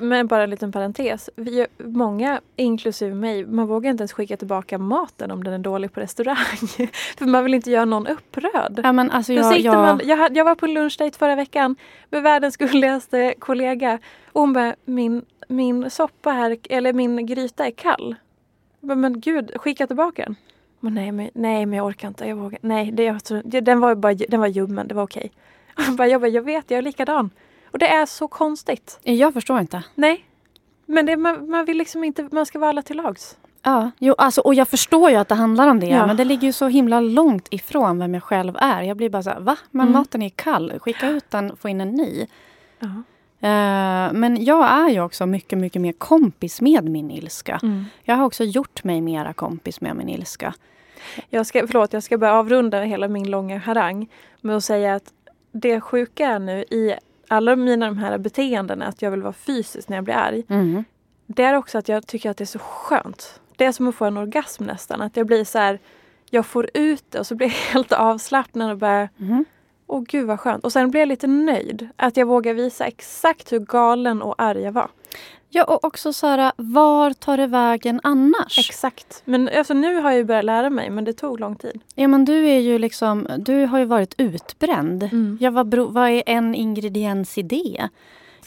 Men 0.00 0.26
bara 0.26 0.42
en 0.44 0.50
liten 0.50 0.72
parentes. 0.72 1.30
Vi, 1.36 1.66
många, 1.78 2.40
inklusive 2.56 3.14
mig, 3.14 3.46
man 3.46 3.66
vågar 3.66 3.90
inte 3.90 4.02
ens 4.02 4.12
skicka 4.12 4.36
tillbaka 4.36 4.78
maten 4.78 5.30
om 5.30 5.44
den 5.44 5.52
är 5.54 5.58
dålig 5.58 5.92
på 5.92 6.00
restaurang. 6.00 6.36
För 7.18 7.24
man 7.26 7.44
vill 7.44 7.54
inte 7.54 7.70
göra 7.70 7.84
någon 7.84 8.06
upprörd. 8.06 8.80
Ja, 8.84 8.92
men 8.92 9.10
alltså 9.10 9.32
jag, 9.32 9.58
jag, 9.60 9.74
man, 9.74 10.00
jag, 10.04 10.36
jag 10.36 10.44
var 10.44 10.54
på 10.54 10.66
lunchdate 10.66 11.18
förra 11.18 11.34
veckan 11.36 11.76
med 12.10 12.22
världens 12.22 12.56
gulligaste 12.56 13.34
kollega. 13.38 13.98
Och 14.32 14.40
hon 14.40 14.52
bara, 14.52 14.76
min, 14.84 15.24
min 15.48 15.90
soppa 15.90 16.30
här, 16.30 16.56
eller 16.70 16.92
min 16.92 17.26
gryta 17.26 17.66
är 17.66 17.70
kall. 17.70 18.14
Bara, 18.80 18.94
men 18.96 19.20
gud, 19.20 19.52
skicka 19.56 19.86
tillbaka 19.86 20.24
den. 20.24 20.36
Men 20.80 20.94
nej, 20.94 21.12
men, 21.12 21.30
nej, 21.34 21.66
men 21.66 21.76
jag 21.76 21.86
orkar 21.86 22.08
inte. 22.08 22.28
Jag 22.28 22.36
vågar. 22.36 22.58
Nej, 22.62 22.92
det, 22.92 23.04
jag, 23.04 23.20
den 23.64 23.80
var 23.80 23.94
bara 23.94 24.14
den 24.14 24.40
var 24.40 24.46
ljummen, 24.46 24.88
det 24.88 24.94
var 24.94 25.02
okej. 25.02 25.30
Jag 25.76 25.96
bara, 25.96 26.08
jag, 26.08 26.20
bara, 26.20 26.28
jag 26.28 26.42
vet, 26.42 26.70
jag 26.70 26.78
är 26.78 26.82
likadan. 26.82 27.30
Och 27.70 27.78
det 27.78 27.88
är 27.88 28.06
så 28.06 28.28
konstigt. 28.28 28.98
jag 29.02 29.34
förstår 29.34 29.60
inte. 29.60 29.84
Nej. 29.94 30.24
Men 30.86 31.06
det, 31.06 31.16
man, 31.16 31.50
man 31.50 31.64
vill 31.64 31.78
liksom 31.78 32.04
inte, 32.04 32.28
man 32.32 32.46
ska 32.46 32.58
vara 32.58 32.70
alla 32.70 32.82
till 32.82 32.96
lags. 32.96 33.36
Ja, 33.64 33.90
jo, 33.98 34.14
alltså, 34.18 34.40
och 34.40 34.54
jag 34.54 34.68
förstår 34.68 35.10
ju 35.10 35.16
att 35.16 35.28
det 35.28 35.34
handlar 35.34 35.68
om 35.68 35.80
det. 35.80 35.86
Ja. 35.86 36.06
Men 36.06 36.16
det 36.16 36.24
ligger 36.24 36.46
ju 36.46 36.52
så 36.52 36.68
himla 36.68 37.00
långt 37.00 37.48
ifrån 37.50 37.98
vem 37.98 38.14
jag 38.14 38.22
själv 38.22 38.56
är. 38.60 38.82
Jag 38.82 38.96
blir 38.96 39.08
bara 39.10 39.22
så 39.22 39.30
här, 39.30 39.40
va? 39.40 39.56
Men 39.70 39.86
Mm. 39.88 39.92
maten 39.98 40.22
är 40.22 40.28
kall. 40.28 40.72
Skicka 40.80 41.08
ut 41.08 41.30
den, 41.30 41.56
få 41.56 41.68
in 41.68 41.80
en 41.80 41.90
ny. 41.90 42.26
Ja. 42.78 42.86
Eh, 43.48 44.12
men 44.12 44.44
jag 44.44 44.72
är 44.72 44.88
ju 44.88 45.00
också 45.00 45.26
mycket, 45.26 45.58
mycket 45.58 45.82
mer 45.82 45.92
kompis 45.92 46.60
med 46.60 46.84
min 46.88 47.10
ilska. 47.10 47.60
Mm. 47.62 47.84
Jag 48.02 48.14
har 48.16 48.24
också 48.24 48.44
gjort 48.44 48.84
mig 48.84 49.00
mera 49.00 49.32
kompis 49.32 49.80
med 49.80 49.96
min 49.96 50.08
ilska. 50.08 50.54
Jag 51.30 51.46
ska, 51.46 51.66
förlåt, 51.66 51.92
jag 51.92 52.02
ska 52.02 52.18
bara 52.18 52.32
avrunda 52.34 52.80
hela 52.80 53.08
min 53.08 53.30
långa 53.30 53.58
harang 53.58 54.08
med 54.40 54.56
att 54.56 54.64
säga 54.64 54.94
att 54.94 55.12
det 55.52 55.80
sjuka 55.80 56.26
är 56.26 56.38
nu 56.38 56.52
i 56.62 56.94
alla 57.28 57.56
mina 57.56 57.86
de 57.86 57.98
här 57.98 58.18
beteenden 58.18 58.82
att 58.82 59.02
jag 59.02 59.10
vill 59.10 59.22
vara 59.22 59.32
fysisk 59.32 59.88
när 59.88 59.96
jag 59.96 60.04
blir 60.04 60.14
arg. 60.14 60.42
Mm. 60.48 60.84
Det 61.26 61.42
är 61.42 61.54
också 61.54 61.78
att 61.78 61.88
jag 61.88 62.06
tycker 62.06 62.30
att 62.30 62.36
det 62.36 62.44
är 62.44 62.46
så 62.46 62.58
skönt. 62.58 63.40
Det 63.56 63.64
är 63.64 63.72
som 63.72 63.88
att 63.88 63.94
få 63.94 64.04
en 64.04 64.16
orgasm 64.16 64.64
nästan. 64.64 65.02
Att 65.02 65.16
jag 65.16 65.26
blir 65.26 65.44
så 65.44 65.58
här, 65.58 65.78
jag 66.30 66.46
får 66.46 66.70
ut 66.74 67.04
det 67.10 67.18
och 67.18 67.26
så 67.26 67.34
blir 67.34 67.46
jag 67.46 67.54
helt 67.72 67.92
avslappnad 67.92 68.70
och 68.70 68.78
bara 68.78 69.08
Mm. 69.20 69.44
Åh 69.86 70.02
gud 70.08 70.26
vad 70.26 70.40
skönt. 70.40 70.64
Och 70.64 70.72
sen 70.72 70.90
blir 70.90 71.00
jag 71.00 71.08
lite 71.08 71.26
nöjd. 71.26 71.88
Att 71.96 72.16
jag 72.16 72.26
vågar 72.26 72.54
visa 72.54 72.86
exakt 72.86 73.52
hur 73.52 73.58
galen 73.58 74.22
och 74.22 74.34
arg 74.38 74.62
jag 74.62 74.72
var. 74.72 74.88
Ja, 75.48 75.64
och 75.64 75.84
också 75.84 76.12
så 76.12 76.26
här, 76.26 76.52
var 76.56 77.12
tar 77.12 77.36
det 77.36 77.46
vägen 77.46 78.00
annars? 78.02 78.58
Exakt. 78.58 79.22
Men 79.24 79.48
alltså, 79.56 79.74
nu 79.74 79.94
har 79.96 80.10
jag 80.10 80.18
ju 80.18 80.24
börjat 80.24 80.44
lära 80.44 80.70
mig 80.70 80.90
men 80.90 81.04
det 81.04 81.12
tog 81.12 81.40
lång 81.40 81.56
tid. 81.56 81.80
Ja, 81.94 82.08
men 82.08 82.24
du 82.24 82.48
är 82.48 82.58
ju 82.58 82.78
liksom, 82.78 83.28
du 83.38 83.66
har 83.66 83.78
ju 83.78 83.84
varit 83.84 84.14
utbränd. 84.18 85.02
Mm. 85.02 85.38
Ja, 85.40 85.50
vad, 85.50 85.74
vad 85.74 86.10
är 86.10 86.22
en 86.26 86.54
ingrediens 86.54 87.38
i 87.38 87.42
det? 87.42 87.88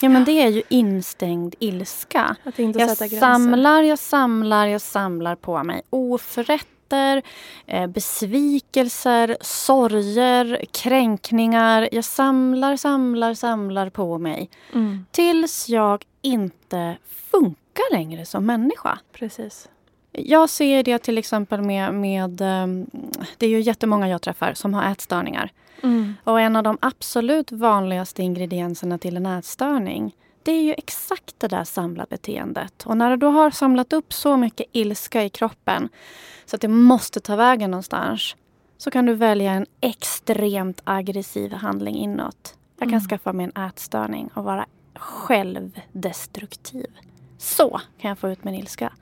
Ja, 0.02 0.10
men 0.10 0.26
det 0.26 0.32
är 0.32 0.48
ju 0.48 0.64
instängd 0.70 1.56
ilska. 1.60 2.36
Jag 2.80 2.98
samlar, 3.20 3.84
jag 3.84 4.00
samlar, 4.00 4.68
jag 4.68 4.82
samlar 4.82 5.36
på 5.36 5.64
mig 5.64 5.82
oförrätter, 5.90 7.22
eh, 7.66 7.88
besvikelser, 7.88 9.38
sorger, 9.42 10.66
kränkningar. 10.72 11.90
Jag 11.92 12.06
samlar, 12.06 12.78
samlar, 12.78 13.34
samlar 13.34 13.90
på 13.90 14.18
mig. 14.18 14.50
Mm. 14.74 15.06
Tills 15.12 15.70
jag 15.70 16.04
inte 16.22 16.98
funkar 17.32 17.92
längre 17.94 18.26
som 18.26 18.46
människa. 18.46 19.00
Precis. 19.14 19.70
Jag 20.18 20.50
ser 20.50 20.84
det 20.84 21.00
till 21.00 21.18
exempel 21.18 21.62
med, 21.62 21.94
med 21.94 22.42
ehm, 22.42 22.86
det 23.38 23.46
är 23.46 23.50
ju 23.50 23.62
jättemånga 23.62 24.10
jag 24.10 24.22
träffar 24.22 24.54
som 24.54 24.74
har 24.74 24.92
ätstörningar. 24.92 25.52
Mm. 25.84 26.14
Och 26.24 26.42
en 26.42 26.56
av 26.56 26.64
de 26.64 26.78
absolut 26.82 27.52
vanligaste 27.52 28.24
ingredienserna 28.24 28.98
till 28.98 29.18
en 29.18 29.26
ätstörning 29.26 30.16
det 30.44 30.52
är 30.52 30.62
ju 30.62 30.74
exakt 30.74 31.36
det 31.38 31.48
där 31.48 31.64
samlarbeteendet. 31.64 32.86
Och 32.86 32.98
när 32.98 33.10
du 33.10 33.18
då 33.18 33.30
har 33.30 33.52
samlat 33.52 33.94
upp 33.94 34.14
så 34.14 34.38
mycket 34.38 34.68
ilska 34.72 35.24
i 35.24 35.30
kroppen 35.30 35.90
så 36.46 36.56
att 36.56 36.62
det 36.62 36.68
måste 36.68 37.20
ta 37.20 37.36
vägen 37.36 37.72
någonstans 37.72 38.36
så 38.78 38.92
kan 38.92 39.06
du 39.06 39.14
välja 39.14 39.52
en 39.52 39.66
extremt 39.82 40.82
aggressiv 40.84 41.54
handling 41.54 41.96
inåt. 41.96 42.58
Jag 42.80 42.86
kan 42.86 42.98
mm. 42.98 43.08
skaffa 43.08 43.34
mig 43.34 43.52
en 43.54 43.64
ätstörning 43.64 44.30
och 44.34 44.44
vara 44.44 44.66
självdestruktiv. 44.96 46.88
Så 47.38 47.82
kan 48.00 48.10
jag 48.10 48.18
få 48.18 48.30
ut 48.30 48.44
min 48.44 48.56
ilska. 48.56 48.94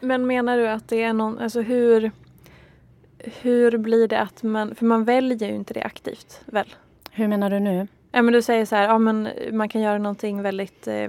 Men 0.00 0.26
menar 0.26 0.58
du 0.58 0.68
att 0.68 0.88
det 0.88 1.02
är 1.02 1.12
någon, 1.12 1.38
alltså 1.38 1.60
hur, 1.60 2.10
hur 3.18 3.78
blir 3.78 4.08
det 4.08 4.20
att 4.20 4.42
man, 4.42 4.74
för 4.74 4.84
man 4.84 5.04
väljer 5.04 5.48
ju 5.48 5.54
inte 5.54 5.74
det 5.74 5.82
aktivt 5.82 6.40
väl? 6.46 6.74
Hur 7.10 7.28
menar 7.28 7.50
du 7.50 7.60
nu? 7.60 7.86
Ja 8.12 8.22
men 8.22 8.32
du 8.32 8.42
säger 8.42 8.64
så 8.64 8.76
här, 8.76 8.88
ja 8.88 8.98
men 8.98 9.28
man 9.52 9.68
kan 9.68 9.80
göra 9.80 9.98
någonting 9.98 10.42
väldigt 10.42 10.86
eh, 10.86 11.08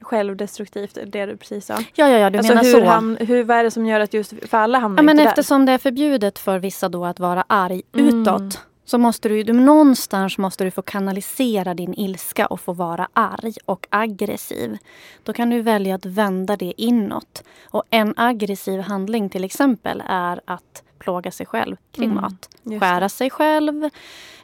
självdestruktivt, 0.00 0.98
det 1.06 1.26
du 1.26 1.36
precis 1.36 1.66
sa. 1.66 1.74
Ja, 1.74 2.08
ja, 2.08 2.18
ja 2.18 2.30
du 2.30 2.38
alltså 2.38 2.54
menar 2.54 2.64
hur 2.64 2.80
så. 2.80 2.84
Ham, 2.84 3.16
hur, 3.20 3.44
vad 3.44 3.56
är 3.56 3.64
det 3.64 3.70
som 3.70 3.86
gör 3.86 4.00
att 4.00 4.14
just, 4.14 4.34
för 4.48 4.58
alla 4.58 4.78
hamnar 4.78 4.98
ja, 4.98 5.02
men 5.02 5.18
inte 5.18 5.30
Eftersom 5.30 5.60
där. 5.60 5.66
det 5.66 5.72
är 5.72 5.78
förbjudet 5.78 6.38
för 6.38 6.58
vissa 6.58 6.88
då 6.88 7.04
att 7.04 7.20
vara 7.20 7.44
arg 7.46 7.82
mm. 7.92 8.20
utåt 8.20 8.60
så 8.90 8.98
måste 8.98 9.28
du, 9.28 9.42
du 9.42 9.52
någonstans 9.52 10.38
måste 10.38 10.64
du 10.64 10.70
få 10.70 10.82
kanalisera 10.82 11.74
din 11.74 11.94
ilska 11.94 12.46
och 12.46 12.60
få 12.60 12.72
vara 12.72 13.08
arg 13.12 13.54
och 13.64 13.86
aggressiv. 13.90 14.78
Då 15.24 15.32
kan 15.32 15.50
du 15.50 15.62
välja 15.62 15.94
att 15.94 16.06
vända 16.06 16.56
det 16.56 16.72
inåt. 16.76 17.44
Och 17.64 17.82
en 17.90 18.14
aggressiv 18.16 18.80
handling 18.80 19.28
till 19.28 19.44
exempel 19.44 20.02
är 20.06 20.40
att 20.44 20.82
plåga 20.98 21.30
sig 21.30 21.46
själv 21.46 21.76
kring 21.92 22.10
mm, 22.10 22.22
mat. 22.22 22.48
Skära 22.80 23.08
sig 23.08 23.30
själv, 23.30 23.90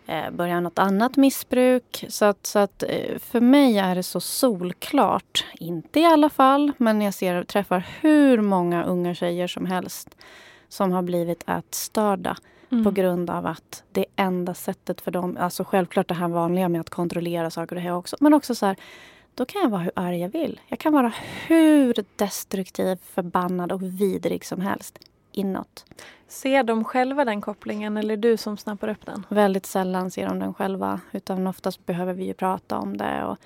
eh, 0.06 0.30
börja 0.30 0.60
något 0.60 0.78
annat 0.78 1.16
missbruk. 1.16 2.04
Så 2.08 2.24
att, 2.24 2.46
så 2.46 2.58
att 2.58 2.82
eh, 2.82 3.18
för 3.18 3.40
mig 3.40 3.78
är 3.78 3.94
det 3.94 4.02
så 4.02 4.20
solklart, 4.20 5.44
inte 5.54 6.00
i 6.00 6.04
alla 6.04 6.28
fall, 6.28 6.72
men 6.76 7.02
jag 7.02 7.14
ser 7.14 7.44
träffar 7.44 7.86
hur 8.00 8.40
många 8.40 8.84
unga 8.84 9.14
tjejer 9.14 9.46
som 9.46 9.66
helst 9.66 10.16
som 10.68 10.92
har 10.92 11.02
blivit 11.02 11.48
ätstörda 11.48 12.30
mm. 12.30 12.55
På 12.84 12.90
grund 12.90 13.30
av 13.30 13.46
att 13.46 13.84
det 13.92 14.06
enda 14.16 14.54
sättet 14.54 15.00
för 15.00 15.10
dem, 15.10 15.36
alltså 15.40 15.64
självklart 15.64 16.08
det 16.08 16.14
här 16.14 16.28
vanliga 16.28 16.68
med 16.68 16.80
att 16.80 16.90
kontrollera 16.90 17.50
saker 17.50 17.76
och 17.76 17.82
det 17.82 17.92
också, 17.92 18.16
men 18.20 18.34
också 18.34 18.54
så 18.54 18.66
här, 18.66 18.76
då 19.34 19.44
kan 19.44 19.62
jag 19.62 19.68
vara 19.68 19.82
hur 19.82 19.92
arg 19.94 20.20
jag 20.20 20.28
vill. 20.28 20.60
Jag 20.68 20.78
kan 20.78 20.92
vara 20.92 21.12
hur 21.46 21.94
destruktiv, 22.16 22.98
förbannad 23.14 23.72
och 23.72 23.82
vidrig 23.82 24.44
som 24.44 24.60
helst 24.60 24.98
inåt. 25.32 25.84
Ser 26.28 26.62
de 26.62 26.84
själva 26.84 27.24
den 27.24 27.40
kopplingen 27.40 27.96
eller 27.96 28.12
är 28.12 28.18
du 28.18 28.36
som 28.36 28.56
snappar 28.56 28.88
upp 28.88 29.06
den? 29.06 29.26
Väldigt 29.28 29.66
sällan 29.66 30.10
ser 30.10 30.26
de 30.26 30.38
den 30.38 30.54
själva. 30.54 31.00
Utan 31.12 31.46
oftast 31.46 31.86
behöver 31.86 32.12
vi 32.12 32.24
ju 32.24 32.34
prata 32.34 32.78
om 32.78 32.96
det. 32.96 33.24
Och 33.24 33.36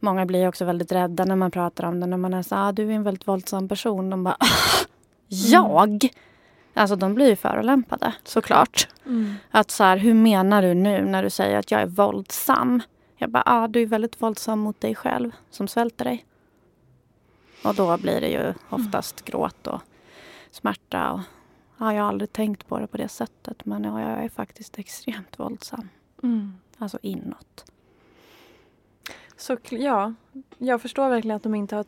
många 0.00 0.26
blir 0.26 0.48
också 0.48 0.64
väldigt 0.64 0.92
rädda 0.92 1.24
när 1.24 1.36
man 1.36 1.50
pratar 1.50 1.84
om 1.84 2.00
det. 2.00 2.06
När 2.06 2.16
man 2.16 2.34
är 2.34 2.42
så 2.42 2.54
ah, 2.56 2.72
du 2.72 2.88
är 2.90 2.90
en 2.90 3.02
väldigt 3.02 3.28
våldsam 3.28 3.68
person. 3.68 4.10
De 4.10 4.24
bara, 4.24 4.36
ah, 4.40 4.86
jag? 5.28 6.08
Alltså 6.74 6.96
de 6.96 7.14
blir 7.14 7.28
ju 7.28 7.36
förolämpade 7.36 8.14
såklart. 8.24 8.88
Mm. 9.06 9.34
Att 9.50 9.70
så 9.70 9.84
här, 9.84 9.96
hur 9.96 10.14
menar 10.14 10.62
du 10.62 10.74
nu 10.74 11.04
när 11.04 11.22
du 11.22 11.30
säger 11.30 11.58
att 11.58 11.70
jag 11.70 11.80
är 11.80 11.86
våldsam? 11.86 12.82
Jag 13.16 13.30
bara, 13.30 13.42
ah, 13.46 13.68
du 13.68 13.82
är 13.82 13.86
väldigt 13.86 14.22
våldsam 14.22 14.58
mot 14.58 14.80
dig 14.80 14.94
själv 14.94 15.30
som 15.50 15.68
svälter 15.68 16.04
dig. 16.04 16.26
Och 17.64 17.74
då 17.74 17.96
blir 17.96 18.20
det 18.20 18.28
ju 18.28 18.54
oftast 18.68 19.20
mm. 19.20 19.30
gråt 19.30 19.66
och 19.66 19.80
smärta. 20.50 21.12
Och, 21.12 21.20
ja, 21.78 21.94
jag 21.94 22.02
har 22.02 22.08
aldrig 22.08 22.32
tänkt 22.32 22.68
på 22.68 22.78
det 22.78 22.86
på 22.86 22.96
det 22.96 23.08
sättet 23.08 23.64
men 23.64 23.84
ja, 23.84 24.00
jag 24.00 24.24
är 24.24 24.28
faktiskt 24.28 24.78
extremt 24.78 25.38
våldsam. 25.38 25.88
Mm. 26.22 26.54
Alltså 26.78 26.98
inåt. 27.02 27.64
Så 29.36 29.56
ja, 29.70 30.14
jag 30.58 30.82
förstår 30.82 31.08
verkligen 31.08 31.36
att 31.36 31.42
de 31.42 31.54
inte 31.54 31.76
har 31.76 31.84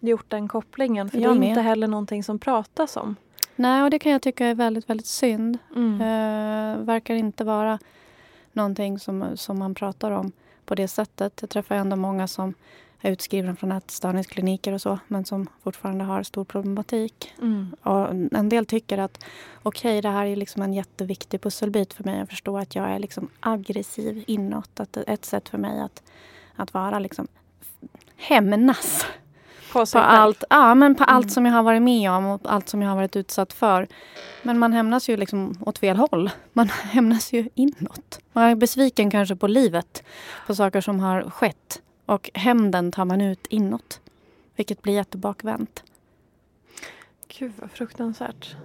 gjort 0.00 0.30
den 0.30 0.48
kopplingen. 0.48 1.10
För 1.10 1.18
jag 1.18 1.32
det 1.32 1.36
är 1.36 1.40
med. 1.40 1.48
inte 1.48 1.60
heller 1.60 1.86
någonting 1.86 2.24
som 2.24 2.38
pratas 2.38 2.96
om. 2.96 3.16
Nej, 3.60 3.82
och 3.82 3.90
det 3.90 3.98
kan 3.98 4.12
jag 4.12 4.22
tycka 4.22 4.46
är 4.46 4.54
väldigt, 4.54 4.90
väldigt 4.90 5.06
synd. 5.06 5.58
Mm. 5.76 5.92
Uh, 5.94 6.84
verkar 6.84 7.14
inte 7.14 7.44
vara 7.44 7.78
någonting 8.52 8.98
som, 8.98 9.36
som 9.36 9.58
man 9.58 9.74
pratar 9.74 10.10
om 10.10 10.32
på 10.64 10.74
det 10.74 10.88
sättet. 10.88 11.38
Jag 11.40 11.50
träffar 11.50 11.74
ändå 11.74 11.96
många 11.96 12.28
som 12.28 12.54
är 13.00 13.12
utskrivna 13.12 13.56
från 13.56 13.72
ätstörningskliniker 13.72 14.72
och 14.72 14.80
så 14.80 14.98
men 15.08 15.24
som 15.24 15.46
fortfarande 15.62 16.04
har 16.04 16.22
stor 16.22 16.44
problematik. 16.44 17.32
Mm. 17.38 17.76
Och 17.82 18.08
en 18.38 18.48
del 18.48 18.66
tycker 18.66 18.98
att 18.98 19.24
okej, 19.62 19.98
okay, 19.98 20.00
det 20.00 20.08
här 20.08 20.26
är 20.26 20.36
liksom 20.36 20.62
en 20.62 20.74
jätteviktig 20.74 21.40
pusselbit 21.40 21.92
för 21.92 22.04
mig 22.04 22.20
att 22.20 22.28
förstå 22.28 22.58
att 22.58 22.74
jag 22.74 22.90
är 22.90 22.98
liksom 22.98 23.28
aggressiv 23.40 24.24
inåt. 24.26 24.80
Att 24.80 24.96
ett 24.96 25.24
sätt 25.24 25.48
för 25.48 25.58
mig 25.58 25.80
att, 25.80 26.02
att 26.56 26.74
vara 26.74 26.98
liksom 26.98 27.28
hämnas 28.16 29.06
på, 29.72 29.86
på 29.86 29.98
allt, 29.98 30.44
ja, 30.50 30.74
men 30.74 30.94
på 30.94 31.04
mm. 31.04 31.16
allt 31.16 31.32
som 31.32 31.46
jag 31.46 31.52
har 31.52 31.62
varit 31.62 31.82
med 31.82 32.10
om 32.10 32.26
och 32.26 32.40
allt 32.44 32.68
som 32.68 32.82
jag 32.82 32.88
har 32.88 32.96
varit 32.96 33.16
utsatt 33.16 33.52
för. 33.52 33.88
Men 34.42 34.58
man 34.58 34.72
hämnas 34.72 35.08
ju 35.08 35.16
liksom 35.16 35.54
åt 35.60 35.78
fel 35.78 35.96
håll. 35.96 36.30
Man 36.52 36.68
hämnas 36.82 37.32
ju 37.32 37.48
inåt. 37.54 38.18
Man 38.32 38.44
är 38.44 38.54
besviken 38.54 39.10
kanske 39.10 39.36
på 39.36 39.46
livet, 39.46 40.02
på 40.46 40.54
saker 40.54 40.80
som 40.80 41.00
har 41.00 41.30
skett. 41.30 41.82
Och 42.06 42.30
hämnden 42.34 42.92
tar 42.92 43.04
man 43.04 43.20
ut 43.20 43.46
inåt. 43.50 44.00
Vilket 44.56 44.82
blir 44.82 44.94
jättebakvänt. 44.94 45.82
Gud 47.38 47.52
vad 47.56 47.70
fruktansvärt. 47.70 48.56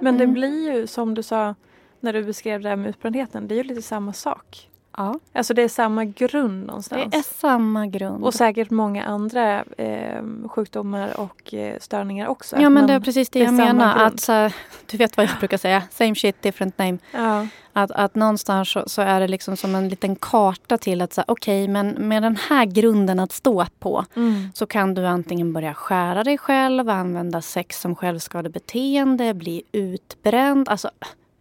Men 0.00 0.18
det 0.18 0.24
mm. 0.24 0.34
blir 0.34 0.72
ju 0.72 0.86
som 0.86 1.14
du 1.14 1.22
sa 1.22 1.54
när 2.00 2.12
du 2.12 2.24
beskrev 2.24 2.62
det 2.62 2.68
här 2.68 2.76
med 2.76 2.88
utbrändheten, 2.88 3.48
det 3.48 3.54
är 3.54 3.56
ju 3.56 3.62
lite 3.62 3.82
samma 3.82 4.12
sak. 4.12 4.70
Ja. 4.96 5.18
Alltså 5.32 5.54
det 5.54 5.62
är 5.62 5.68
samma 5.68 6.04
grund 6.04 6.66
någonstans. 6.66 7.10
Det 7.10 7.16
är 7.16 7.22
samma 7.22 7.86
grund. 7.86 8.24
Och 8.24 8.34
säkert 8.34 8.70
många 8.70 9.04
andra 9.04 9.64
eh, 9.78 10.22
sjukdomar 10.48 11.20
och 11.20 11.54
eh, 11.54 11.78
störningar 11.80 12.26
också. 12.26 12.56
Ja 12.56 12.62
men, 12.62 12.72
men 12.72 12.86
det 12.86 12.92
är 12.92 13.00
precis 13.00 13.30
det, 13.30 13.38
det 13.38 13.44
jag 13.44 13.54
menar. 13.54 14.06
Att, 14.06 14.20
så, 14.20 14.50
du 14.86 14.96
vet 14.96 15.16
vad 15.16 15.26
jag 15.26 15.38
brukar 15.38 15.56
säga, 15.56 15.82
same 15.90 16.14
shit 16.14 16.42
different 16.42 16.78
name. 16.78 16.98
Ja. 17.12 17.46
Att, 17.72 17.90
att 17.90 18.14
någonstans 18.14 18.70
så, 18.70 18.82
så, 18.86 19.02
är 19.02 19.20
det 19.20 19.28
liksom 19.28 19.56
som 19.56 19.74
en 19.74 19.88
liten 19.88 20.16
karta 20.16 20.78
till 20.78 21.02
att 21.02 21.18
okej 21.26 21.64
okay, 21.64 21.72
men 21.72 21.88
med 21.88 22.22
den 22.22 22.36
här 22.36 22.64
grunden 22.64 23.20
att 23.20 23.32
stå 23.32 23.66
på 23.78 24.04
mm. 24.16 24.48
så 24.54 24.66
kan 24.66 24.94
du 24.94 25.06
antingen 25.06 25.52
börja 25.52 25.74
skära 25.74 26.24
dig 26.24 26.38
själv, 26.38 26.88
använda 26.88 27.42
sex 27.42 27.80
som 27.80 27.96
självskadebeteende, 27.96 29.34
bli 29.34 29.62
utbränd. 29.72 30.68
Alltså 30.68 30.90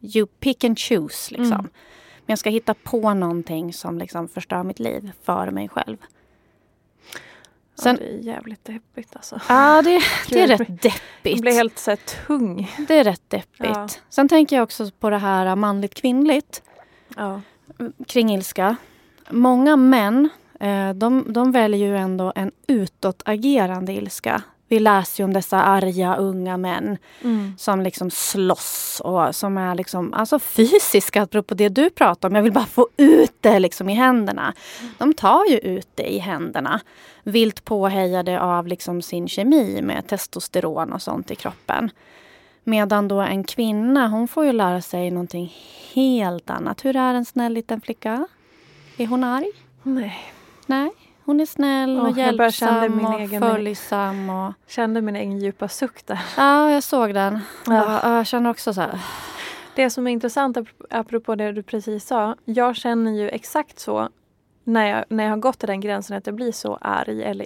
you 0.02 0.26
pick 0.40 0.64
and 0.64 0.80
choose 0.80 1.36
liksom. 1.36 1.60
Mm. 1.60 1.70
Men 2.16 2.32
jag 2.32 2.40
ska 2.40 2.50
hitta 2.50 2.74
på 2.74 3.14
någonting 3.14 3.74
som 3.74 3.98
liksom 3.98 4.28
förstör 4.28 4.64
mitt 4.64 4.80
liv 4.80 5.12
för 5.24 5.52
mig 5.52 5.70
själv. 5.70 5.98
Sen, 7.76 7.98
ja, 8.02 8.06
det 8.06 8.14
är 8.14 8.18
jävligt 8.18 8.66
deppigt 8.66 9.16
alltså. 9.16 9.40
Ja, 9.50 9.82
det, 9.82 10.02
det 10.30 10.42
är 10.42 10.48
rätt 10.48 10.82
deppigt. 10.82 11.00
Jag 11.24 11.42
blir 11.42 11.54
helt 11.54 11.80
så 11.80 11.96
tung. 11.96 12.72
Det 12.88 12.98
är 12.98 13.04
rätt 13.04 13.30
deppigt. 13.30 13.70
Ja. 13.76 13.88
Sen 14.10 14.30
tänker 14.30 14.56
jag 14.56 14.64
också 14.64 14.92
på 15.00 15.10
det 15.10 15.18
här 15.18 15.56
manligt 15.56 15.94
kvinnligt. 15.96 16.64
Ja. 17.16 17.42
Kring 18.08 18.34
ilska. 18.34 18.76
Många 19.30 19.76
män, 19.76 20.30
eh, 20.60 20.94
de, 20.94 21.34
de 21.34 21.52
väljer 21.52 21.88
ju 21.88 21.98
ändå 21.98 22.34
en 22.36 22.52
utåtagerande 22.68 23.94
ilska 23.94 24.44
vi 24.70 24.80
läser 24.80 25.24
ju 25.24 25.26
om 25.26 25.34
dessa 25.34 25.64
arga 25.64 26.16
unga 26.16 26.58
män 26.58 26.98
mm. 27.22 27.54
som 27.58 27.82
liksom 27.82 28.12
slåss 28.12 29.02
och 29.04 29.36
som 29.36 29.58
är 29.58 29.76
liksom, 29.76 30.14
alltså 30.14 30.40
fysiska, 30.40 31.22
apropå 31.22 31.54
det 31.54 31.70
du 31.70 31.90
pratar 31.90 32.30
om. 32.30 32.36
Jag 32.36 32.44
vill 32.44 32.54
bara 32.54 32.66
få 32.66 32.88
ut 32.98 33.36
det 33.42 33.60
liksom 33.60 33.90
i 33.90 33.94
händerna. 33.94 34.54
De 34.98 35.14
tar 35.14 35.46
ju 35.46 35.58
ut 35.58 35.88
det 35.96 36.14
i 36.14 36.18
händerna. 36.18 36.80
Vilt 37.24 37.66
påhejade 37.66 38.42
av 38.42 38.68
liksom 38.68 39.02
sin 39.02 39.28
kemi 39.28 39.82
med 39.82 40.08
testosteron 40.08 40.94
och 40.94 41.02
sånt 41.02 41.32
i 41.32 41.36
kroppen. 41.36 41.92
Medan 42.64 43.08
då 43.08 43.20
en 43.22 43.44
kvinna, 43.44 44.08
hon 44.08 44.28
får 44.28 44.46
ju 44.46 44.52
lära 44.52 44.82
sig 44.82 45.12
någonting 45.12 45.54
helt 45.94 46.50
annat. 46.50 46.86
Hur 46.86 46.96
är 46.96 47.14
en 47.14 47.26
snäll 47.26 47.54
liten 47.54 47.82
flicka? 47.82 48.28
Är 48.98 49.08
hon 49.08 49.24
arg? 49.24 49.52
Nej. 49.84 50.34
Nej. 50.66 50.92
Hon 51.30 51.40
är 51.40 51.46
snäll 51.46 52.00
och 52.00 52.08
oh, 52.08 52.18
hjälpsam 52.18 53.06
och 53.06 53.30
följsam. 53.40 54.30
Och... 54.30 54.54
Kände 54.68 55.02
min 55.02 55.16
egen 55.16 55.40
djupa 55.40 55.68
suck 55.68 56.06
där. 56.06 56.20
Ja, 56.38 56.72
jag 56.72 56.84
såg 56.84 57.14
den. 57.14 57.40
Ja. 57.66 58.16
Jag 58.18 58.28
känner 58.28 58.50
också 58.50 58.74
så 58.74 58.82
här. 58.82 59.00
Det 59.76 59.90
som 59.90 60.08
är 60.08 60.12
intressant 60.12 60.58
apropå 60.90 61.36
det 61.36 61.52
du 61.52 61.64
precis 61.64 62.06
sa. 62.08 62.36
Jag 62.46 62.76
känner 62.76 63.12
ju 63.12 63.30
exakt 63.30 63.80
så 63.80 64.10
när 64.64 64.86
jag, 64.86 65.06
när 65.10 65.24
jag 65.24 65.32
har 65.32 65.38
gått 65.38 65.60
till 65.60 65.68
den 65.68 65.82
gränsen 65.82 66.18
att 66.18 66.26
jag 66.26 66.36
blir 66.36 66.52
så 66.52 66.78
arg 66.82 67.24
eller 67.24 67.46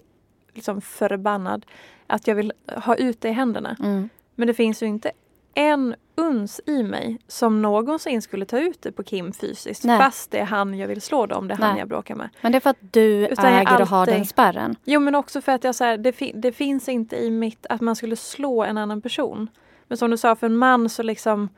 liksom 0.53 0.81
förbannad. 0.81 1.65
Att 2.07 2.27
jag 2.27 2.35
vill 2.35 2.53
ha 2.85 2.95
ut 2.95 3.21
det 3.21 3.29
i 3.29 3.31
händerna. 3.31 3.75
Mm. 3.79 4.09
Men 4.35 4.47
det 4.47 4.53
finns 4.53 4.83
ju 4.83 4.87
inte 4.87 5.11
en 5.53 5.95
uns 6.15 6.61
i 6.65 6.83
mig 6.83 7.17
som 7.27 7.61
någonsin 7.61 8.21
skulle 8.21 8.45
ta 8.45 8.59
ut 8.59 8.81
det 8.81 8.91
på 8.91 9.03
Kim 9.03 9.33
fysiskt. 9.33 9.83
Nej. 9.83 9.97
Fast 9.97 10.31
det 10.31 10.39
är 10.39 10.45
han 10.45 10.77
jag 10.77 10.87
vill 10.87 11.01
slå 11.01 11.25
då, 11.25 11.35
om 11.35 11.47
det 11.47 11.53
är 11.53 11.57
Nej. 11.57 11.69
han 11.69 11.77
jag 11.77 11.87
bråkar 11.87 12.15
med. 12.15 12.29
Men 12.41 12.51
det 12.51 12.57
är 12.57 12.59
för 12.59 12.69
att 12.69 12.77
du 12.91 13.27
Utan 13.27 13.45
äger 13.45 13.67
alltid... 13.67 13.81
och 13.81 13.87
har 13.87 14.05
den 14.05 14.25
spärren. 14.25 14.75
Jo 14.83 14.99
men 14.99 15.15
också 15.15 15.41
för 15.41 15.51
att 15.51 15.63
jag 15.63 15.75
så 15.75 15.83
här, 15.83 15.97
det, 15.97 16.11
fi 16.11 16.31
det, 16.35 16.51
finns 16.51 16.89
inte 16.89 17.15
i 17.15 17.29
mitt 17.29 17.65
att 17.69 17.81
man 17.81 17.95
skulle 17.95 18.15
slå 18.15 18.63
en 18.63 18.77
annan 18.77 19.01
person. 19.01 19.47
Men 19.87 19.97
som 19.97 20.11
du 20.11 20.17
sa, 20.17 20.35
för 20.35 20.47
en 20.47 20.57
man 20.57 20.89
så 20.89 21.03
liksom 21.03 21.49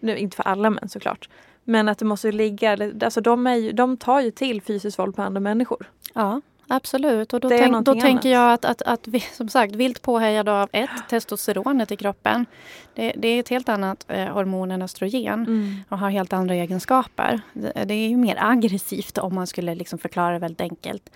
nu 0.00 0.16
inte 0.16 0.36
för 0.36 0.42
alla 0.42 0.70
män 0.70 0.88
såklart, 0.88 1.28
men 1.64 1.88
att 1.88 1.98
det 1.98 2.04
måste 2.04 2.32
ligga, 2.32 2.92
alltså 3.02 3.20
de, 3.20 3.46
är 3.46 3.54
ju, 3.54 3.72
de 3.72 3.96
tar 3.96 4.20
ju 4.20 4.30
till 4.30 4.62
fysiskt 4.62 4.98
våld 4.98 5.16
på 5.16 5.22
andra 5.22 5.40
människor. 5.40 5.90
Ja, 6.14 6.40
absolut. 6.68 7.32
Och 7.32 7.40
då, 7.40 7.48
tänk, 7.48 7.84
då 7.84 8.00
tänker 8.00 8.28
jag 8.28 8.52
att, 8.52 8.64
att, 8.64 8.82
att 8.82 9.08
vi, 9.08 9.20
som 9.20 9.48
sagt, 9.48 9.74
vilt 9.74 10.02
påhejade 10.02 10.52
av 10.52 10.68
ett, 10.72 10.90
testosteronet 11.08 11.92
i 11.92 11.96
kroppen. 11.96 12.46
Det, 12.94 13.12
det 13.16 13.28
är 13.28 13.40
ett 13.40 13.48
helt 13.48 13.68
annat 13.68 14.04
eh, 14.08 14.26
hormon 14.26 14.70
än 14.70 14.82
östrogen 14.82 15.46
mm. 15.46 15.76
och 15.88 15.98
har 15.98 16.10
helt 16.10 16.32
andra 16.32 16.54
egenskaper. 16.54 17.40
Det, 17.52 17.84
det 17.84 17.94
är 17.94 18.08
ju 18.08 18.16
mer 18.16 18.36
aggressivt 18.40 19.18
om 19.18 19.34
man 19.34 19.46
skulle 19.46 19.74
liksom 19.74 19.98
förklara 19.98 20.32
det 20.32 20.38
väldigt 20.38 20.60
enkelt. 20.60 21.10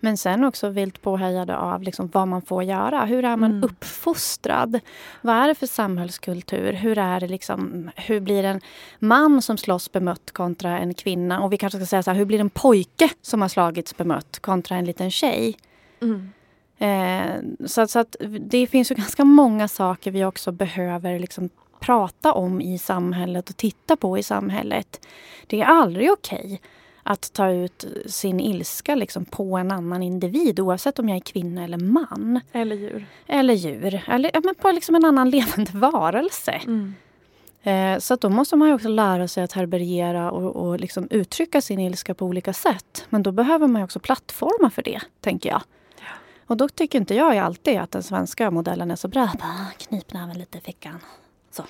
Men 0.00 0.16
sen 0.16 0.44
också 0.44 0.68
vilt 0.68 1.02
påhejade 1.02 1.56
av 1.56 1.82
liksom 1.82 2.10
vad 2.12 2.28
man 2.28 2.42
får 2.42 2.62
göra. 2.62 3.04
Hur 3.04 3.24
är 3.24 3.36
man 3.36 3.50
mm. 3.50 3.64
uppfostrad? 3.64 4.80
Vad 5.20 5.36
är 5.36 5.48
det 5.48 5.54
för 5.54 5.66
samhällskultur? 5.66 6.72
Hur, 6.72 6.98
är 6.98 7.20
det 7.20 7.28
liksom, 7.28 7.90
hur 7.96 8.20
blir 8.20 8.44
en 8.44 8.60
man 8.98 9.42
som 9.42 9.56
slåss 9.56 9.92
bemött 9.92 10.30
kontra 10.32 10.78
en 10.78 10.94
kvinna? 10.94 11.40
Och 11.40 11.52
vi 11.52 11.56
kanske 11.56 11.78
ska 11.78 11.86
säga 11.86 12.02
så 12.02 12.10
här, 12.10 12.18
hur 12.18 12.24
blir 12.24 12.40
en 12.40 12.50
pojke 12.50 13.10
som 13.22 13.40
har 13.42 13.48
slagits 13.48 13.96
bemött 13.96 14.38
kontra 14.38 14.76
en 14.76 14.84
liten 14.90 15.10
tjej? 15.10 15.56
Mm. 16.00 16.30
Eh, 16.78 17.66
så, 17.66 17.86
så, 17.86 17.98
att 17.98 18.16
det 18.40 18.66
finns 18.66 18.90
ju 18.90 18.94
ganska 19.04 19.24
många 19.24 19.68
saker 19.68 20.10
vi 20.10 20.24
också 20.24 20.52
behöver 20.52 21.18
liksom 21.18 21.50
prata 21.80 22.32
om 22.32 22.60
i 22.60 22.78
samhället 22.78 23.50
och 23.50 23.56
titta 23.56 23.96
på 23.96 24.18
i 24.18 24.22
samhället. 24.22 25.06
Det 25.46 25.60
är 25.60 25.66
aldrig 25.66 26.12
okej 26.12 26.44
okay 26.44 26.58
att 27.02 27.32
ta 27.32 27.50
ut 27.50 27.84
sin 28.06 28.40
ilska 28.40 28.94
liksom 28.94 29.24
på 29.24 29.56
en 29.56 29.70
annan 29.70 30.02
individ 30.02 30.60
oavsett 30.60 30.98
om 30.98 31.08
jag 31.08 31.16
är 31.16 31.20
kvinna 31.20 31.64
eller 31.64 31.78
man. 31.78 32.40
Eller 32.52 32.76
djur. 32.76 33.06
Eller 33.26 33.54
djur. 33.54 34.02
Eller 34.08 34.30
ja, 34.34 34.40
men 34.44 34.54
på 34.54 34.70
liksom 34.72 34.94
en 34.94 35.04
annan 35.04 35.30
levande 35.36 35.70
varelse. 35.72 36.52
Mm. 36.52 36.94
Eh, 37.62 37.98
så 37.98 38.16
då 38.16 38.28
måste 38.28 38.56
man 38.56 38.72
också 38.72 38.88
lära 38.88 39.28
sig 39.28 39.44
att 39.44 39.52
härbärgera 39.52 40.30
och, 40.30 40.56
och 40.56 40.80
liksom 40.80 41.08
uttrycka 41.10 41.60
sin 41.60 41.80
ilska 41.80 42.14
på 42.14 42.26
olika 42.26 42.52
sätt. 42.52 43.06
Men 43.08 43.22
då 43.22 43.32
behöver 43.32 43.66
man 43.66 43.82
också 43.82 44.00
plattforma 44.00 44.70
för 44.70 44.82
det, 44.82 45.00
tänker 45.20 45.48
jag. 45.48 45.62
Och 46.46 46.56
då 46.56 46.68
tycker 46.68 46.98
inte 46.98 47.14
jag 47.14 47.36
alltid 47.36 47.78
att 47.78 47.90
den 47.90 48.02
svenska 48.02 48.50
modellen 48.50 48.90
är 48.90 48.96
så 48.96 49.08
bra. 49.08 49.30
Bara, 49.38 49.66
knip 49.78 50.12
näven 50.12 50.38
lite 50.38 50.58
i 50.58 50.60
fickan. 50.60 51.00
Så. 51.50 51.64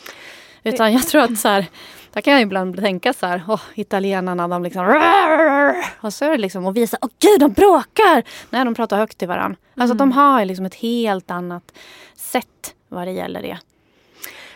Utan 0.62 0.92
jag 0.92 1.06
tror 1.06 1.22
att 1.22 1.38
så 1.38 1.48
här, 1.48 1.66
där 2.12 2.20
kan 2.20 2.32
jag 2.32 2.42
ibland 2.42 2.76
tänka 2.76 3.12
så 3.12 3.26
här, 3.26 3.42
oh, 3.48 3.60
italienarna 3.74 4.48
de 4.48 4.62
liksom 4.62 4.86
och 6.00 6.14
så 6.14 6.24
är 6.24 6.30
det 6.30 6.38
liksom 6.38 6.66
och 6.66 6.76
visa, 6.76 6.98
åh 7.00 7.08
oh, 7.08 7.12
gud 7.18 7.40
de 7.40 7.52
bråkar! 7.52 8.24
Nej, 8.50 8.64
de 8.64 8.74
pratar 8.74 8.96
högt 8.98 9.18
till 9.18 9.28
varandra. 9.28 9.58
Alltså 9.74 9.94
mm. 9.94 9.98
de 9.98 10.12
har 10.12 10.44
liksom 10.44 10.66
ett 10.66 10.74
helt 10.74 11.30
annat 11.30 11.72
sätt 12.14 12.74
vad 12.88 13.06
det 13.06 13.12
gäller 13.12 13.42
det. 13.42 13.58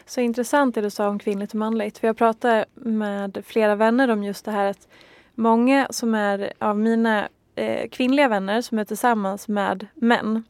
Så 0.06 0.20
intressant 0.20 0.74
det 0.74 0.80
du 0.80 0.90
sa 0.90 1.08
om 1.08 1.18
kvinnligt 1.18 1.52
och 1.52 1.58
manligt. 1.58 1.98
För 1.98 2.06
jag 2.06 2.16
pratade 2.16 2.64
med 2.74 3.42
flera 3.46 3.74
vänner 3.74 4.10
om 4.10 4.24
just 4.24 4.44
det 4.44 4.50
här 4.50 4.70
att 4.70 4.88
många 5.34 5.86
som 5.90 6.14
är 6.14 6.52
av 6.58 6.78
mina 6.78 7.28
eh, 7.54 7.88
kvinnliga 7.88 8.28
vänner 8.28 8.60
som 8.60 8.78
är 8.78 8.84
tillsammans 8.84 9.48
med 9.48 9.86
män, 9.94 10.44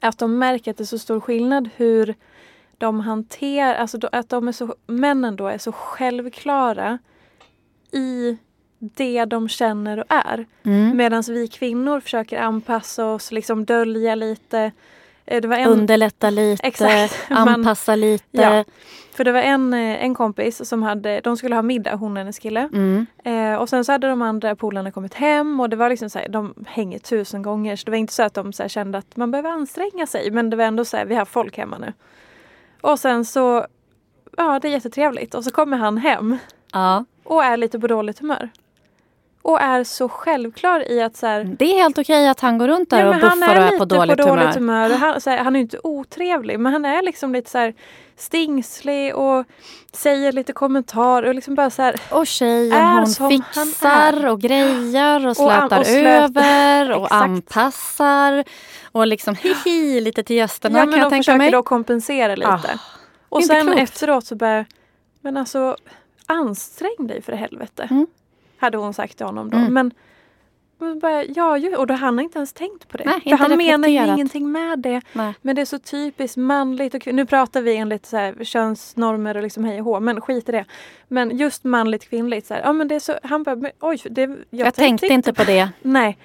att 0.00 0.18
de 0.18 0.38
märker 0.38 0.70
att 0.70 0.76
det 0.76 0.84
är 0.84 0.86
så 0.86 0.98
stor 0.98 1.20
skillnad 1.20 1.68
hur 1.76 2.14
de 2.78 3.00
hanterar, 3.00 3.74
alltså 3.74 3.98
att 4.12 4.28
de 4.28 4.48
är 4.48 4.52
så, 4.52 4.74
männen 4.86 5.36
då 5.36 5.46
är 5.46 5.58
så 5.58 5.72
självklara 5.72 6.98
i 7.92 8.38
det 8.78 9.24
de 9.24 9.48
känner 9.48 9.98
och 9.98 10.06
är. 10.08 10.46
Mm. 10.62 10.96
Medan 10.96 11.22
vi 11.28 11.48
kvinnor 11.48 12.00
försöker 12.00 12.38
anpassa 12.38 13.06
oss, 13.06 13.32
liksom 13.32 13.64
dölja 13.64 14.14
lite. 14.14 14.72
Eh, 15.26 15.40
det 15.40 15.48
var 15.48 15.56
en, 15.56 15.68
Underlätta 15.68 16.30
lite, 16.30 16.66
exakt, 16.66 17.16
anpassa 17.28 17.92
man, 17.92 18.00
lite. 18.00 18.24
Ja, 18.30 18.64
för 19.14 19.24
det 19.24 19.32
var 19.32 19.40
en, 19.40 19.74
eh, 19.74 20.04
en 20.04 20.14
kompis 20.14 20.68
som 20.68 20.82
hade, 20.82 21.20
de 21.20 21.36
skulle 21.36 21.54
ha 21.54 21.62
middag, 21.62 21.94
hon 21.94 22.12
och 22.12 22.18
hennes 22.18 22.38
kille. 22.38 22.68
Mm. 22.72 23.06
Eh, 23.24 23.54
och 23.54 23.68
sen 23.68 23.84
så 23.84 23.92
hade 23.92 24.08
de 24.08 24.22
andra 24.22 24.56
polarna 24.56 24.90
kommit 24.90 25.14
hem 25.14 25.60
och 25.60 25.70
det 25.70 25.76
var 25.76 25.88
liksom 25.88 26.10
så 26.10 26.18
här, 26.18 26.28
de 26.28 26.54
hänger 26.66 26.98
tusen 26.98 27.42
gånger. 27.42 27.76
Så 27.76 27.84
det 27.84 27.90
var 27.90 27.98
inte 27.98 28.12
så 28.12 28.22
att 28.22 28.34
de 28.34 28.52
så 28.52 28.68
kände 28.68 28.98
att 28.98 29.16
man 29.16 29.30
behöver 29.30 29.50
anstränga 29.50 30.06
sig. 30.06 30.30
Men 30.30 30.50
det 30.50 30.56
var 30.56 30.64
ändå 30.64 30.84
så 30.84 30.96
här, 30.96 31.04
vi 31.04 31.14
har 31.14 31.24
folk 31.24 31.56
hemma 31.56 31.78
nu. 31.78 31.92
Och 32.80 32.98
sen 32.98 33.24
så, 33.24 33.66
ja 34.36 34.58
det 34.62 34.68
är 34.68 34.72
jättetrevligt. 34.72 35.34
Och 35.34 35.44
så 35.44 35.50
kommer 35.50 35.76
han 35.76 35.98
hem. 35.98 36.38
Ja. 36.72 37.04
Och 37.24 37.44
är 37.44 37.56
lite 37.56 37.80
på 37.80 37.86
dåligt 37.86 38.18
humör. 38.18 38.50
Och 39.44 39.60
är 39.60 39.84
så 39.84 40.08
självklar 40.08 40.90
i 40.90 41.02
att 41.02 41.16
så 41.16 41.26
här, 41.26 41.44
Det 41.44 41.64
är 41.64 41.82
helt 41.82 41.98
okej 41.98 42.28
att 42.28 42.40
han 42.40 42.58
går 42.58 42.68
runt 42.68 42.90
där 42.90 43.00
ja, 43.00 43.08
och 43.08 43.14
buffar 43.14 43.56
och 43.56 43.62
är 43.62 43.78
på 43.78 43.84
dåligt, 43.84 44.16
på 44.16 44.22
dåligt 44.22 44.54
humör. 44.54 44.88
humör. 44.88 44.98
Han, 44.98 45.20
här, 45.26 45.38
han, 45.38 45.56
är 45.56 45.60
inte 45.60 45.78
otrevlig 45.82 46.60
men 46.60 46.72
han 46.72 46.84
är 46.84 47.02
liksom 47.02 47.32
lite 47.32 47.50
så 47.50 47.58
här 47.58 47.74
stingslig 48.16 49.14
och 49.14 49.44
säger 49.92 50.32
lite 50.32 50.52
kommentarer 50.52 51.28
och 51.28 51.34
liksom 51.34 51.54
bara 51.54 51.70
så 51.70 51.82
här, 51.82 51.96
Och 52.10 52.26
tjejen 52.26 53.06
hon 53.18 53.30
fixar 53.30 54.26
och 54.26 54.40
grejer 54.40 55.26
och 55.26 55.36
slätar 55.36 55.80
och, 55.80 55.86
över 55.86 56.92
och 56.92 57.14
anpassar. 57.14 58.44
Och 58.92 59.06
liksom 59.06 59.34
hihi 59.34 60.00
lite 60.00 60.22
till 60.22 60.36
gästerna 60.36 60.78
ja, 60.78 60.84
kan 60.84 61.00
jag 61.00 61.10
tänka 61.10 61.36
mig. 61.36 61.50
då 61.50 61.62
kompensera 61.62 62.34
lite. 62.34 62.50
Ah, 62.50 62.78
och 63.28 63.44
sen 63.44 63.66
klokt. 63.66 63.78
efteråt 63.78 64.26
så 64.26 64.36
bara, 64.36 64.64
men 65.20 65.36
alltså 65.36 65.76
ansträng 66.26 67.06
dig 67.06 67.22
för 67.22 67.32
helvete. 67.32 67.88
Mm. 67.90 68.06
Hade 68.64 68.78
hon 68.78 68.94
sagt 68.94 69.16
till 69.16 69.26
honom 69.26 69.50
då. 69.50 69.56
Mm. 69.56 69.72
Men 69.72 69.92
bara, 71.00 71.24
ja, 71.24 71.56
ju, 71.56 71.76
och 71.76 71.86
då 71.86 71.94
han 71.94 72.18
har 72.18 72.24
inte 72.24 72.38
ens 72.38 72.52
tänkt 72.52 72.88
på 72.88 72.96
det. 72.96 73.04
Nej, 73.04 73.20
för 73.20 73.36
han 73.36 73.56
menar 73.56 73.88
ju 73.88 74.06
ingenting 74.06 74.52
med 74.52 74.78
det. 74.78 75.00
Nej. 75.12 75.34
Men 75.42 75.56
det 75.56 75.60
är 75.60 75.66
så 75.66 75.78
typiskt 75.78 76.36
manligt 76.36 76.94
och 76.94 77.06
Nu 77.06 77.26
pratar 77.26 77.62
vi 77.62 77.76
enligt 77.76 78.06
så 78.06 78.16
här, 78.16 78.44
könsnormer 78.44 79.36
och 79.36 79.42
liksom 79.42 79.64
hej 79.64 79.78
och 79.78 79.84
hå, 79.84 80.00
men 80.00 80.20
skit 80.20 80.48
i 80.48 80.52
det. 80.52 80.64
Men 81.08 81.36
just 81.36 81.64
manligt 81.64 82.08
kvinnligt, 82.08 82.46
så 82.46 82.54
här, 82.54 82.62
ja, 82.62 82.72
men 82.72 82.88
det 82.88 82.94
är 82.94 83.00
så, 83.00 83.18
han 83.22 83.42
bara, 83.42 83.70
oj, 83.80 83.98
det, 84.10 84.22
jag, 84.22 84.38
jag 84.50 84.74
tänkte 84.74 85.06
inte 85.06 85.32
på 85.32 85.44
det. 85.44 85.68
Nej. 85.82 86.18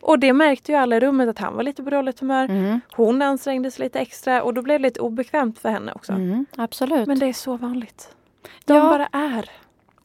Och 0.00 0.18
det 0.18 0.32
märkte 0.32 0.72
ju 0.72 0.78
alla 0.78 0.96
i 0.96 1.00
rummet 1.00 1.28
att 1.28 1.38
han 1.38 1.54
var 1.54 1.62
lite 1.62 1.82
på 1.82 1.90
dåligt 1.90 2.20
humör. 2.20 2.44
Mm. 2.44 2.80
Hon 2.92 3.22
ansträngde 3.22 3.70
sig 3.70 3.84
lite 3.84 3.98
extra 3.98 4.42
och 4.42 4.54
då 4.54 4.62
blev 4.62 4.80
det 4.80 4.82
lite 4.82 5.00
obekvämt 5.00 5.58
för 5.58 5.68
henne 5.68 5.92
också. 5.92 6.12
Mm, 6.12 6.46
absolut. 6.56 7.06
Men 7.06 7.18
det 7.18 7.26
är 7.26 7.32
så 7.32 7.56
vanligt. 7.56 8.16
De 8.64 8.76
ja. 8.76 8.82
bara 8.82 9.06
är. 9.12 9.50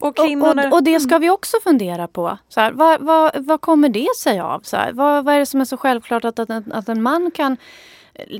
Och, 0.04 0.16
kvinnorna... 0.16 0.62
och, 0.62 0.68
och, 0.68 0.72
och, 0.72 0.84
det 0.84 1.00
ska 1.00 1.18
vi 1.18 1.30
också 1.30 1.56
fundera 1.64 2.08
på. 2.08 2.38
Så 2.48 2.60
här, 2.60 2.72
vad, 2.72 3.00
vad, 3.00 3.44
vad 3.44 3.60
kommer 3.60 3.88
det 3.88 4.16
sig 4.18 4.40
av? 4.40 4.60
Så 4.60 4.76
här, 4.76 4.92
vad, 4.92 5.24
vad 5.24 5.34
är 5.34 5.38
det 5.38 5.46
som 5.46 5.60
är 5.60 5.64
så 5.64 5.76
självklart 5.76 6.24
att, 6.24 6.38
att, 6.38 6.50
att 6.70 6.88
en 6.88 7.02
man 7.02 7.30
kan 7.30 7.56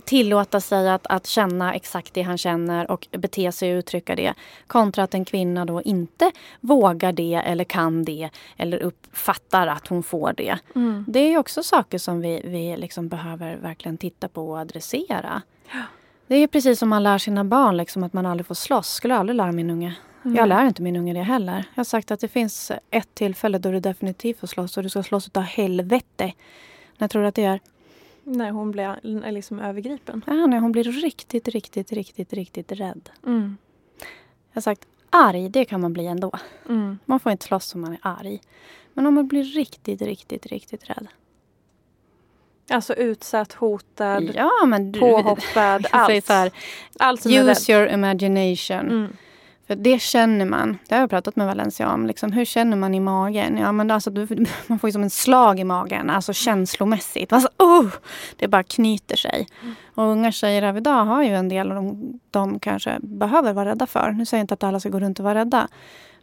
tillåta 0.04 0.60
sig 0.60 0.90
att, 0.90 1.06
att 1.06 1.26
känna 1.26 1.74
exakt 1.74 2.14
det 2.14 2.22
han 2.22 2.38
känner 2.38 2.90
och 2.90 3.08
bete 3.10 3.52
sig 3.52 3.74
och 3.74 3.78
uttrycka 3.78 4.14
det. 4.14 4.34
Kontra 4.66 5.04
att 5.04 5.14
en 5.14 5.24
kvinna 5.24 5.64
då 5.64 5.82
inte 5.82 6.30
vågar 6.60 7.12
det 7.12 7.34
eller 7.34 7.64
kan 7.64 8.04
det 8.04 8.30
eller 8.56 8.82
uppfattar 8.82 9.66
att 9.66 9.88
hon 9.88 10.02
får 10.02 10.32
det. 10.32 10.58
Mm. 10.74 11.04
Det 11.08 11.18
är 11.18 11.38
också 11.38 11.62
saker 11.62 11.98
som 11.98 12.20
vi, 12.20 12.40
vi 12.44 12.76
liksom 12.76 13.08
behöver 13.08 13.56
verkligen 13.56 13.98
titta 13.98 14.28
på 14.28 14.50
och 14.50 14.58
adressera. 14.58 15.42
Ja. 15.72 15.82
Det 16.26 16.34
är 16.34 16.46
precis 16.46 16.78
som 16.78 16.88
man 16.88 17.02
lär 17.02 17.18
sina 17.18 17.44
barn 17.44 17.76
liksom, 17.76 18.04
att 18.04 18.12
man 18.12 18.26
aldrig 18.26 18.46
får 18.46 18.54
slåss. 18.54 18.88
Skulle 18.88 19.16
aldrig 19.16 19.36
lära 19.36 19.52
min 19.52 19.70
unge. 19.70 19.94
Mm. 20.24 20.36
Jag 20.36 20.48
lär 20.48 20.66
inte 20.66 20.82
min 20.82 20.96
unge 20.96 21.12
det 21.12 21.22
heller. 21.22 21.54
Jag 21.74 21.76
har 21.76 21.84
sagt 21.84 22.10
att 22.10 22.20
det 22.20 22.28
finns 22.28 22.72
ett 22.90 23.14
tillfälle 23.14 23.58
då 23.58 23.70
du 23.70 23.80
definitivt 23.80 24.38
får 24.38 24.46
slåss 24.46 24.76
och 24.76 24.82
du 24.82 24.88
ska 24.88 25.02
slåss 25.02 25.26
utav 25.26 25.42
helvete. 25.42 26.32
När 26.98 27.08
tror 27.08 27.22
du 27.22 27.28
att 27.28 27.34
det 27.34 27.44
är? 27.44 27.60
När 28.24 28.50
hon 28.50 28.70
blir 28.70 28.98
liksom 29.32 29.60
övergripen? 29.60 30.22
Ja, 30.26 30.46
när 30.46 30.58
hon 30.58 30.72
blir 30.72 30.84
riktigt, 30.84 31.48
riktigt, 31.48 31.92
riktigt, 31.92 32.32
riktigt 32.32 32.72
rädd. 32.72 33.10
Mm. 33.26 33.56
Jag 34.52 34.56
har 34.56 34.62
sagt 34.62 34.86
arg, 35.10 35.48
det 35.48 35.64
kan 35.64 35.80
man 35.80 35.92
bli 35.92 36.06
ändå. 36.06 36.32
Mm. 36.68 36.98
Man 37.04 37.20
får 37.20 37.32
inte 37.32 37.44
slåss 37.44 37.74
om 37.74 37.80
man 37.80 37.92
är 37.92 37.98
arg. 38.02 38.40
Men 38.94 39.06
om 39.06 39.14
man 39.14 39.28
blir 39.28 39.44
riktigt, 39.44 40.02
riktigt, 40.02 40.46
riktigt 40.46 40.90
rädd. 40.90 41.06
Alltså 42.70 42.94
utsatt, 42.94 43.52
hotad, 43.52 44.30
ja, 44.34 44.50
men 44.66 44.92
du, 44.92 45.00
påhoppad, 45.00 45.86
allt. 45.90 46.28
Här, 46.28 46.52
allt 46.98 47.26
use 47.26 47.72
your 47.72 47.88
imagination. 47.88 48.90
Mm. 48.90 49.16
För 49.66 49.76
det 49.76 50.02
känner 50.02 50.44
man. 50.44 50.78
Det 50.88 50.94
har 50.94 51.02
jag 51.02 51.10
pratat 51.10 51.36
med 51.36 51.46
Valencia 51.46 51.92
om. 51.92 52.06
Liksom, 52.06 52.32
hur 52.32 52.44
känner 52.44 52.76
man 52.76 52.94
i 52.94 53.00
magen? 53.00 53.58
Ja, 53.58 53.72
men 53.72 53.90
alltså, 53.90 54.10
man 54.66 54.78
får 54.78 54.88
ju 54.88 54.92
som 54.92 55.02
en 55.02 55.10
slag 55.10 55.60
i 55.60 55.64
magen, 55.64 56.10
alltså 56.10 56.32
känslomässigt. 56.32 57.32
Alltså, 57.32 57.48
oh, 57.58 57.86
det 58.36 58.48
bara 58.48 58.62
knyter 58.62 59.16
sig. 59.16 59.46
Mm. 59.62 59.74
Och 59.94 60.04
unga 60.04 60.32
tjejer 60.32 60.62
av 60.62 60.76
idag 60.76 61.04
har 61.04 61.22
ju 61.22 61.34
en 61.34 61.48
del 61.48 61.70
av 61.70 61.76
de, 61.76 62.20
de 62.30 62.58
kanske 62.58 62.98
behöver 63.00 63.52
vara 63.52 63.70
rädda 63.70 63.86
för. 63.86 64.10
Nu 64.10 64.26
säger 64.26 64.38
jag 64.38 64.44
inte 64.44 64.54
att 64.54 64.64
alla 64.64 64.80
ska 64.80 64.88
gå 64.88 65.00
runt 65.00 65.18
och 65.18 65.24
vara 65.24 65.34
rädda. 65.34 65.68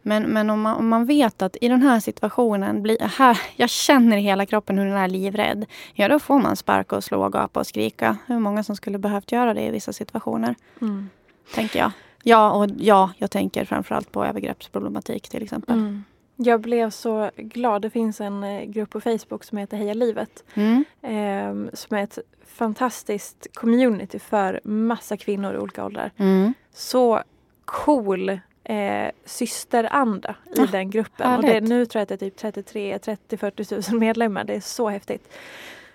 Men, 0.02 0.22
men 0.22 0.50
om, 0.50 0.60
man, 0.60 0.76
om 0.76 0.88
man 0.88 1.06
vet 1.06 1.42
att 1.42 1.56
i 1.60 1.68
den 1.68 1.82
här 1.82 2.00
situationen, 2.00 2.82
bli, 2.82 2.96
här, 3.18 3.40
jag 3.56 3.70
känner 3.70 4.16
i 4.16 4.20
hela 4.20 4.46
kroppen 4.46 4.78
hur 4.78 4.86
den 4.86 4.96
är 4.96 5.08
livrädd. 5.08 5.66
Ja, 5.94 6.08
då 6.08 6.18
får 6.18 6.38
man 6.38 6.56
sparka 6.56 6.96
och 6.96 7.04
slå 7.04 7.24
och 7.24 7.32
gapa 7.32 7.60
och 7.60 7.66
skrika. 7.66 8.16
Hur 8.26 8.38
många 8.38 8.64
som 8.64 8.76
skulle 8.76 8.98
behövt 8.98 9.32
göra 9.32 9.54
det 9.54 9.62
i 9.62 9.70
vissa 9.70 9.92
situationer. 9.92 10.54
Mm. 10.80 11.10
Tänker 11.54 11.78
jag. 11.78 11.90
Ja, 12.22 12.52
och 12.52 12.70
ja, 12.78 13.12
jag 13.18 13.30
tänker 13.30 13.64
framförallt 13.64 14.12
på 14.12 14.24
övergreppsproblematik 14.24 15.28
till 15.28 15.42
exempel. 15.42 15.78
Mm. 15.78 16.04
Jag 16.36 16.60
blev 16.60 16.90
så 16.90 17.30
glad. 17.36 17.82
Det 17.82 17.90
finns 17.90 18.20
en 18.20 18.44
eh, 18.44 18.64
grupp 18.64 18.90
på 18.90 19.00
Facebook 19.00 19.44
som 19.44 19.58
heter 19.58 19.76
Heja 19.76 19.94
livet. 19.94 20.44
Mm. 20.54 20.84
Eh, 21.02 21.74
som 21.74 21.96
är 21.96 22.02
ett 22.02 22.18
fantastiskt 22.46 23.46
community 23.54 24.18
för 24.18 24.60
massa 24.64 25.16
kvinnor 25.16 25.54
i 25.54 25.58
olika 25.58 25.84
åldrar. 25.84 26.10
Mm. 26.16 26.54
Så 26.72 27.22
cool 27.64 28.28
eh, 28.64 29.10
systeranda 29.24 30.34
i 30.56 30.60
Ah, 30.60 30.66
den 30.66 30.90
gruppen. 30.90 31.36
Och 31.36 31.42
det, 31.42 31.60
nu 31.60 31.86
tror 31.86 32.00
jag 32.00 32.02
att 32.02 32.20
det 32.20 32.26
är 32.26 32.30
typ 32.30 32.36
33, 32.36 32.98
30, 32.98 33.36
40 33.36 33.64
tusen 33.64 33.98
medlemmar. 33.98 34.44
Det 34.44 34.54
är 34.54 34.60
så 34.60 34.88
häftigt. 34.88 35.32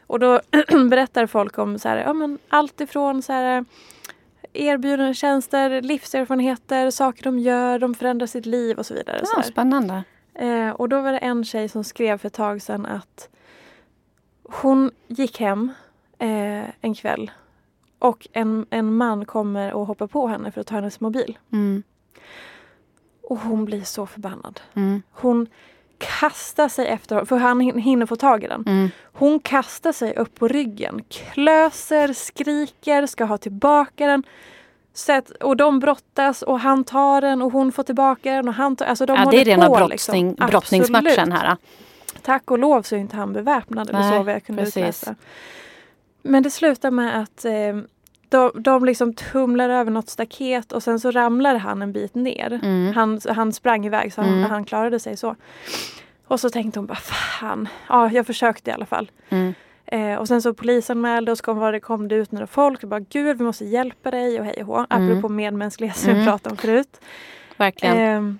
Och 0.07 0.19
då 0.19 0.41
berättar 0.89 1.27
folk 1.27 1.57
om 1.57 1.79
så 1.79 1.89
här, 1.89 1.97
ja, 1.97 2.13
men 2.13 2.39
allt 2.49 2.81
ifrån 2.81 3.21
så 3.21 3.33
här, 3.33 3.65
erbjudanden, 4.57 5.13
tjänster, 5.13 5.81
livserfarenheter, 5.81 6.91
saker 6.91 7.23
de 7.23 7.39
gör, 7.39 7.79
de 7.79 7.93
förändrar 7.93 8.27
sitt 8.27 8.45
liv 8.45 8.77
och 8.77 8.85
så 8.85 8.93
vidare. 8.93 9.21
Ja, 9.35 9.43
spännande. 9.43 10.03
Eh, 10.33 10.69
och 10.69 10.89
då 10.89 11.01
var 11.01 11.11
det 11.11 11.17
en 11.17 11.45
tjej 11.45 11.69
som 11.69 11.83
skrev 11.83 12.17
för 12.17 12.27
ett 12.27 12.33
tag 12.33 12.61
sedan 12.61 12.85
att 12.85 13.29
hon 14.43 14.91
gick 15.07 15.39
hem 15.39 15.71
eh, 16.19 16.63
en 16.81 16.93
kväll 16.95 17.31
och 17.99 18.27
en, 18.33 18.65
en 18.69 18.93
man 18.93 19.25
kommer 19.25 19.73
och 19.73 19.85
hoppar 19.85 20.07
på 20.07 20.27
henne 20.27 20.51
för 20.51 20.61
att 20.61 20.67
ta 20.67 20.75
hennes 20.75 20.99
mobil. 20.99 21.37
Mm. 21.51 21.83
Och 23.21 23.39
hon 23.39 23.65
blir 23.65 23.83
så 23.83 24.05
förbannad. 24.05 24.61
Mm. 24.73 25.01
Hon 25.11 25.47
kastar 25.97 26.69
sig 26.69 26.87
efter 26.87 27.15
honom, 27.15 27.27
för 27.27 27.37
han 27.37 27.61
hin- 27.61 27.79
hinner 27.79 28.05
få 28.05 28.15
tag 28.15 28.43
i 28.43 28.47
den. 28.47 28.63
Mm. 28.67 28.89
Hon 29.13 29.39
kastar 29.39 29.91
sig 29.91 30.15
upp 30.15 30.39
på 30.39 30.47
ryggen, 30.47 31.01
klöser, 31.09 32.13
skriker, 32.13 33.05
ska 33.05 33.25
ha 33.25 33.37
tillbaka 33.37 34.07
den. 34.07 34.23
Så 34.93 35.11
att, 35.13 35.29
och 35.31 35.57
de 35.57 35.79
brottas 35.79 36.41
och 36.41 36.59
han 36.59 36.83
tar 36.83 37.21
den 37.21 37.41
och 37.41 37.51
hon 37.51 37.71
får 37.71 37.83
tillbaka 37.83 38.31
den 38.33 38.47
och 38.47 38.53
han 38.53 38.75
tar, 38.75 38.85
alltså 38.85 39.05
de 39.05 39.17
Ja, 39.17 39.31
det 39.31 39.41
är 39.41 39.45
rena 39.45 39.67
på, 39.67 39.75
brottning, 39.75 40.27
liksom. 40.29 40.47
brottningsmatchen 40.49 41.31
här. 41.31 41.57
Tack 42.21 42.51
och 42.51 42.59
lov 42.59 42.81
så 42.81 42.95
är 42.95 42.99
inte 42.99 43.15
han 43.15 43.33
beväpnad 43.33 43.89
eller 43.89 44.11
så 44.11 44.23
vad 44.23 44.33
jag 44.33 44.43
kunde 44.43 44.61
precis. 44.63 44.77
utläsa. 44.77 45.15
Men 46.21 46.43
det 46.43 46.49
slutar 46.51 46.91
med 46.91 47.21
att 47.21 47.45
eh, 47.45 47.53
de, 48.29 48.51
de 48.55 48.85
liksom 48.85 49.13
tumlar 49.13 49.69
över 49.69 49.91
något 49.91 50.09
staket 50.09 50.71
och 50.71 50.83
sen 50.83 50.99
så 50.99 51.11
ramlar 51.11 51.55
han 51.55 51.81
en 51.81 51.91
bit 51.91 52.15
ner. 52.15 52.59
Mm. 52.63 52.93
Han, 52.93 53.21
han 53.29 53.53
sprang 53.53 53.85
iväg 53.85 54.13
så 54.13 54.21
han, 54.21 54.33
Mm. 54.33 54.49
han 54.49 54.65
klarade 54.65 54.99
sig 54.99 55.17
så. 55.17 55.35
Och 56.27 56.39
så 56.39 56.49
tänkte 56.49 56.79
hon 56.79 56.87
bara 56.87 56.95
fan, 56.95 57.67
ja 57.89 58.11
jag 58.11 58.25
försökte 58.27 58.69
i 58.69 58.73
alla 58.73 58.85
fall. 58.85 59.11
Mm. 59.29 59.53
Eh, 59.85 60.15
och 60.19 60.27
sen 60.27 60.41
så 60.41 60.53
polisanmälde 60.53 61.31
och 61.31 61.37
så 61.37 61.43
kom, 61.43 61.59
det, 61.71 61.79
kom 61.79 62.07
det 62.07 62.15
ut 62.15 62.31
några 62.31 62.47
folk 62.47 62.83
och 62.83 62.89
bara 62.89 62.99
gud 62.99 63.37
vi 63.37 63.43
måste 63.43 63.65
hjälpa 63.65 64.11
dig 64.11 64.39
och 64.39 64.45
hej 64.45 64.55
och 64.61 64.65
hå. 64.67 64.85
Mm. 64.89 65.09
Apropå 65.09 65.29
medmänsklighet 65.29 65.97
som 65.97 66.09
Mm. 66.09 66.19
vi 66.21 66.27
pratade 66.27 66.51
om 66.53 66.57
förut. 66.57 67.01
Verkligen. 67.57 67.97
Ehm, 67.97 68.39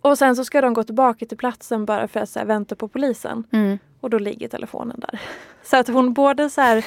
och 0.00 0.18
sen 0.18 0.36
så 0.36 0.44
ska 0.44 0.60
de 0.60 0.74
gå 0.74 0.82
tillbaka 0.84 1.26
till 1.26 1.36
platsen 1.38 1.84
bara 1.84 2.08
för 2.08 2.20
att 2.20 2.34
här, 2.36 2.44
vänta 2.44 2.74
på 2.76 2.88
polisen. 2.88 3.44
Mm. 3.52 3.78
Och 4.00 4.10
då 4.10 4.18
ligger 4.18 4.48
telefonen 4.48 5.00
där. 5.00 5.20
Så 5.62 5.76
att 5.76 5.88
hon 5.88 6.12
både 6.12 6.50
så 6.50 6.60
här, 6.60 6.84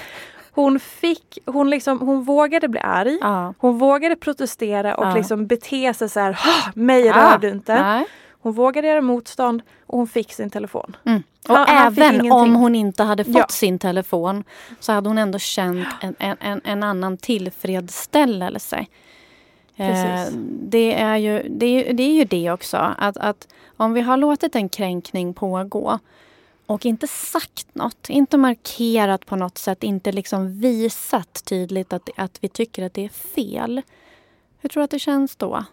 hon 0.55 0.79
fick, 0.79 1.37
hon 1.45 1.69
liksom, 1.69 1.99
hon 1.99 2.23
vågade 2.23 2.67
bli 2.67 2.79
arg. 2.79 3.17
Ja. 3.21 3.53
Hon 3.57 3.77
vågade 3.77 4.15
protestera 4.15 4.95
och 4.95 5.05
Ja. 5.05 5.15
liksom 5.15 5.47
bete 5.47 5.93
sig 5.93 6.09
så 6.09 6.19
här, 6.19 6.33
"Ha, 6.33 6.71
mig 6.75 7.05
Ja. 7.05 7.13
rör 7.15 7.37
du 7.37 7.49
inte. 7.49 7.81
Nej. 7.83 8.05
Hon 8.41 8.53
vågade 8.53 8.87
göra 8.87 9.01
motstånd 9.01 9.61
och 9.85 9.97
hon 9.97 10.07
fick 10.07 10.33
sin 10.33 10.49
telefon. 10.49 10.95
Mm. 11.05 11.23
Och 11.49 11.55
Han- 11.55 11.67
han 11.67 11.87
även 11.87 12.31
om 12.31 12.55
hon 12.55 12.75
inte 12.75 13.03
hade 13.03 13.23
fått 13.23 13.35
Ja. 13.35 13.45
sin 13.49 13.79
telefon 13.79 14.43
så 14.79 14.91
hade 14.93 15.09
hon 15.09 15.17
ändå 15.17 15.39
känt 15.39 15.87
en, 16.01 16.15
en, 16.19 16.37
en, 16.39 16.61
en 16.63 16.83
annan 16.83 17.17
tillfredsställelse. 17.17 18.85
Eh, 19.77 20.21
det, 20.61 20.93
är 20.93 21.17
ju, 21.17 21.43
det, 21.49 21.65
är, 21.65 21.93
det 21.93 22.03
är 22.03 22.13
ju 22.13 22.23
det 22.23 22.51
också, 22.51 22.77
att, 22.97 23.17
att 23.17 23.47
om 23.77 23.93
vi 23.93 24.01
har 24.01 24.17
låtit 24.17 24.55
en 24.55 24.69
kränkning 24.69 25.33
pågå 25.33 25.99
och 26.65 26.85
inte 26.85 27.07
sagt 27.07 27.75
något, 27.75 28.09
inte 28.09 28.37
markerat 28.37 29.25
på 29.25 29.35
något 29.35 29.57
sätt, 29.57 29.83
inte 29.83 30.11
liksom 30.11 30.59
visat 30.59 31.45
tydligt 31.45 31.93
att, 31.93 32.09
att 32.17 32.37
vi 32.41 32.49
tycker 32.49 32.85
att 32.85 32.93
det 32.93 33.05
är 33.05 33.09
fel. 33.09 33.81
Hur 34.59 34.69
tror 34.69 34.81
du 34.81 34.83
att 34.83 34.91
det 34.91 34.99
känns 34.99 35.35
då? 35.35 35.65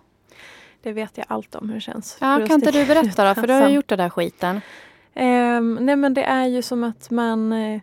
Det 0.82 0.92
vet 0.92 1.18
jag 1.18 1.26
allt 1.28 1.54
om 1.54 1.68
hur 1.68 1.74
det 1.74 1.80
känns. 1.80 2.16
Ja, 2.20 2.46
kan 2.46 2.54
inte 2.54 2.70
du 2.70 2.86
berätta 2.86 3.28
då? 3.28 3.34
För 3.40 3.46
du 3.46 3.52
har 3.52 3.68
ju 3.68 3.74
gjort 3.74 3.88
den 3.88 3.98
där 3.98 4.10
skiten. 4.10 4.60
Ehm, 5.14 5.78
nej 5.80 5.96
men 5.96 6.14
det 6.14 6.24
är 6.24 6.46
ju 6.46 6.62
som 6.62 6.84
att 6.84 7.10
man 7.10 7.52
eh, 7.52 7.80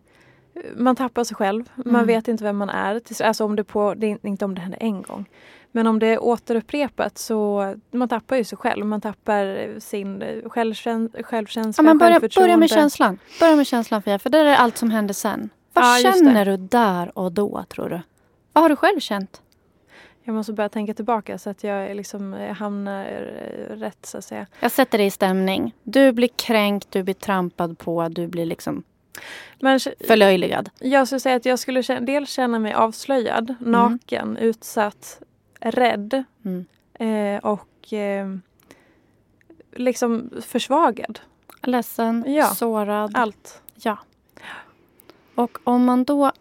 man 0.76 0.95
tappar 0.95 1.24
sig 1.24 1.36
själv. 1.36 1.69
Man 1.76 1.95
Mm. 1.95 2.08
vet 2.08 2.28
inte 2.28 2.43
vem 2.43 2.58
man 2.58 2.69
är. 2.69 3.02
Alltså 3.24 3.45
om 3.45 3.56
det 3.56 3.63
på, 3.63 3.93
det 3.93 4.12
är 4.12 4.17
inte 4.28 4.45
om 4.45 4.56
det 4.56 4.62
händer 4.62 4.78
en 4.82 5.02
gång. 5.02 5.26
Men 5.72 5.88
om 5.88 6.00
det 6.00 6.08
är 6.08 6.24
återupprepat 6.24 7.17
så 7.17 7.76
man 7.91 8.10
tappar 8.10 8.36
ju 8.36 8.43
sig 8.43 8.58
själv. 8.58 8.86
Man 8.86 9.02
tappar 9.02 9.80
sin 9.80 10.22
eh, 10.22 10.43
självkäns- 10.43 11.24
självkänsla, 11.24 11.82
Ja, 11.82 11.86
men 11.86 11.98
börja, 11.98 12.19
börja 12.36 12.58
med 12.58 12.69
känslan. 12.69 13.17
Börja 13.39 13.56
med 13.56 13.67
känslan 13.67 14.02
Fia, 14.02 14.19
för 14.19 14.30
det 14.30 14.38
är 14.38 14.56
allt 14.56 14.78
som 14.78 14.91
händer 14.91 15.13
sen. 15.13 15.50
Vad 15.74 15.84
Ja, 16.02 16.12
känner 16.13 16.45
du 16.45 16.58
där 16.58 17.17
och 17.17 17.32
då 17.32 17.63
tror 17.69 17.89
du? 17.89 18.00
Vad 18.54 18.62
har 18.63 18.69
du 18.69 18.76
själv 18.76 19.00
känt? 19.00 19.41
Jag 20.24 20.36
måste 20.36 20.54
börja 20.54 20.69
tänka 20.69 20.93
tillbaka 20.93 21.38
så 21.38 21.50
att 21.50 21.63
jag 21.63 21.95
liksom 21.95 22.34
eh, 22.34 22.54
hamnar 22.54 23.06
eh, 23.06 23.76
rätt 23.76 24.06
så 24.06 24.17
att 24.17 24.24
säga. 24.24 24.45
Jag 24.60 24.72
sätter 24.72 24.98
dig 24.98 25.08
i 25.08 25.12
stämning. 25.12 25.76
Du 25.84 26.12
blir 26.12 26.30
kränkt, 26.36 26.91
du 26.91 27.04
blir 27.04 27.13
trampad 27.13 27.78
på, 27.78 28.08
du 28.10 28.28
blir 28.28 28.45
liksom 28.45 28.84
Men 29.60 29.80
förlöjligad. 30.08 30.69
jag 30.80 31.08
skulle 31.08 31.19
säga 31.19 31.36
att 31.36 31.45
jag 31.45 31.60
skulle 31.60 31.84
känna, 31.84 32.02
dels 32.02 32.30
känna 32.30 32.60
mig 32.60 32.74
avslöjad, 32.74 33.56
naken, 33.60 34.38
utsatt, 34.38 35.22
rädd 35.60 36.24
Mm. 36.45 36.65
eh, 36.93 37.39
och 37.43 37.93
eh, 37.93 38.28
liksom 39.76 40.30
försvagad. 40.41 41.19
Ledsen, 41.63 42.26
Ja. 42.28 42.45
sårad. 42.48 43.12
Allt. 43.17 43.62
Ja. 43.76 43.98
Och 45.36 45.58
om 45.63 45.86
man 45.86 46.04
då 46.04 46.32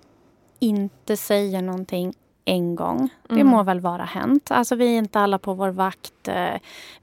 inte 0.59 1.17
säger 1.17 1.63
någonting 1.63 2.15
en 2.49 2.75
gång. 2.77 3.09
Det 3.29 3.35
Mm. 3.35 3.47
må 3.47 3.63
väl 3.63 3.81
vara 3.81 4.05
hänt. 4.05 4.51
Alltså 4.51 4.75
vi 4.75 4.95
är 4.95 4.99
inte 4.99 5.21
alla 5.21 5.39
på 5.39 5.55
vår 5.55 5.69
vakt. 5.69 6.29
eh, 6.29 6.55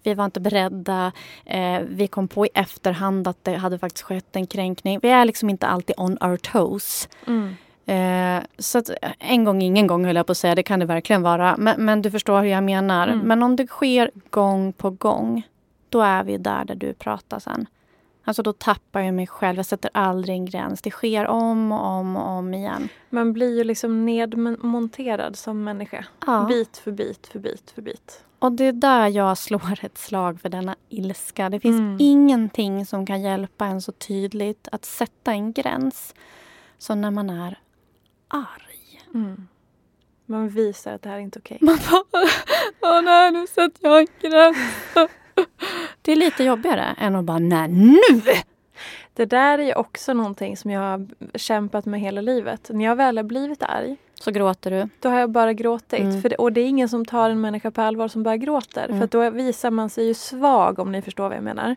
Vi 0.04 0.14
var 0.14 0.26
inte 0.26 0.40
beredda. 0.40 1.12
eh, 1.46 1.80
Vi 1.88 2.08
kom 2.08 2.28
på 2.28 2.46
i 2.46 2.50
efterhand 2.54 3.28
att 3.28 3.44
det 3.44 3.56
hade 3.56 3.80
faktiskt 3.80 4.04
skett 4.06 4.36
en 4.36 4.48
kränkning. 4.48 5.00
Vi 5.02 5.10
är 5.10 5.26
liksom 5.26 5.50
inte 5.50 5.68
alltid 5.68 5.96
on 6.00 6.18
our 6.22 6.38
toes. 6.38 7.10
Mm. 7.28 7.56
Eh, 7.88 8.44
så 8.60 8.78
att 8.78 8.90
en 9.20 9.44
gång, 9.44 9.62
ingen 9.62 9.88
gång 9.88 10.06
höll 10.06 10.16
jag 10.16 10.26
på 10.26 10.32
att 10.32 10.38
säga. 10.38 10.56
Det 10.56 10.64
kan 10.64 10.80
det 10.80 10.86
verkligen 10.86 11.22
vara. 11.22 11.56
Men, 11.58 11.86
men 11.86 12.02
du 12.02 12.12
förstår 12.12 12.42
hur 12.42 12.50
jag 12.50 12.64
menar. 12.64 13.08
Mm. 13.08 13.20
Men 13.20 13.44
om 13.44 13.56
det 13.56 13.68
sker 13.68 14.12
gång 14.30 14.74
på 14.74 14.90
gång. 14.90 15.48
Då 15.90 16.02
är 16.02 16.24
vi 16.24 16.38
där 16.38 16.66
där 16.66 16.76
du 16.76 16.94
pratar 16.94 17.40
sen. 17.40 17.66
Alltså 18.28 18.44
då 18.44 18.54
tappar 18.54 19.00
jag 19.02 19.14
mig 19.14 19.28
själv. 19.28 19.58
Jag 19.58 19.66
sätter 19.66 19.92
aldrig 19.94 20.36
en 20.36 20.46
gräns. 20.46 20.82
Det 20.82 20.92
sker 20.92 21.28
om 21.28 21.72
och 21.72 21.86
om 21.86 22.16
och 22.18 22.28
om 22.30 22.54
igen. 22.54 22.90
Man 23.10 23.34
blir 23.34 23.58
ju 23.58 23.64
liksom 23.64 24.06
nedmonterad 24.06 25.36
som 25.36 25.64
människa. 25.64 26.06
Ja. 26.28 26.46
Bit 26.50 26.78
för 26.78 26.92
bit 26.92 27.28
för 27.28 27.40
bit 27.40 27.72
för 27.76 27.82
bit. 27.82 28.24
Och 28.40 28.52
det 28.52 28.64
är 28.66 28.74
där 28.74 29.08
jag 29.08 29.38
slår 29.38 29.80
ett 29.86 29.98
slag 29.98 30.42
för 30.42 30.50
denna 30.50 30.76
ilska. 30.90 31.50
Det 31.50 31.60
finns 31.60 31.80
Mm. 31.80 31.98
ingenting 32.00 32.86
som 32.86 33.06
kan 33.06 33.22
hjälpa 33.22 33.66
en 33.66 33.82
så 33.82 33.92
tydligt 33.92 34.68
att 34.72 34.86
sätta 34.86 35.32
en 35.32 35.54
gräns. 35.54 36.14
som 36.78 37.02
när 37.02 37.12
man 37.12 37.30
är 37.30 37.60
arg. 38.28 39.02
Mm. 39.14 39.48
Man 40.26 40.50
visar 40.50 40.94
att 40.94 41.02
det 41.02 41.10
här 41.10 41.16
är 41.16 41.20
inte 41.22 41.40
okej. 41.40 41.58
Man 41.62 41.78
bara, 41.92 42.04
åh 42.82 43.02
nej 43.02 43.32
nu 43.32 43.48
sätter 43.48 43.88
jag 43.90 44.00
en 44.00 44.08
gräns. 44.22 44.58
Det 46.06 46.12
är 46.12 46.16
lite 46.16 46.44
jobbigare 46.44 46.96
än 46.98 47.16
att 47.16 47.24
bara, 47.26 47.40
nej 47.40 47.68
nu! 47.68 47.98
Det 49.14 49.26
där 49.26 49.60
är 49.60 49.78
också 49.78 50.14
någonting 50.14 50.58
som 50.58 50.72
jag 50.72 50.82
har 50.82 51.08
kämpat 51.38 51.86
med 51.86 52.00
hela 52.00 52.22
livet. 52.22 52.70
När 52.74 52.86
jag 52.86 52.96
väl 52.96 53.18
har 53.18 53.24
blivit 53.24 53.64
arg, 53.64 53.96
Så 54.22 54.32
gråter 54.32 54.72
du. 54.72 54.90
då 55.00 55.10
har 55.10 55.20
jag 55.20 55.30
bara 55.30 55.54
gråtit. 55.54 56.00
Mm. 56.00 56.22
För 56.22 56.30
det, 56.30 56.36
och 56.36 56.52
det 56.54 56.62
är 56.62 56.66
ingen 56.66 56.90
som 56.90 57.06
tar 57.06 57.30
en 57.30 57.42
människa 57.42 57.72
på 57.72 57.82
allvar 57.82 58.08
som 58.08 58.24
bara 58.24 58.38
gråter. 58.38 58.86
Mm. 58.86 59.00
För 59.00 59.08
då 59.08 59.30
visar 59.30 59.72
man 59.72 59.90
sig 59.90 60.08
ju 60.08 60.14
svag 60.14 60.80
om 60.80 60.92
ni 60.92 61.02
förstår 61.02 61.24
vad 61.28 61.38
jag 61.38 61.44
menar. 61.44 61.76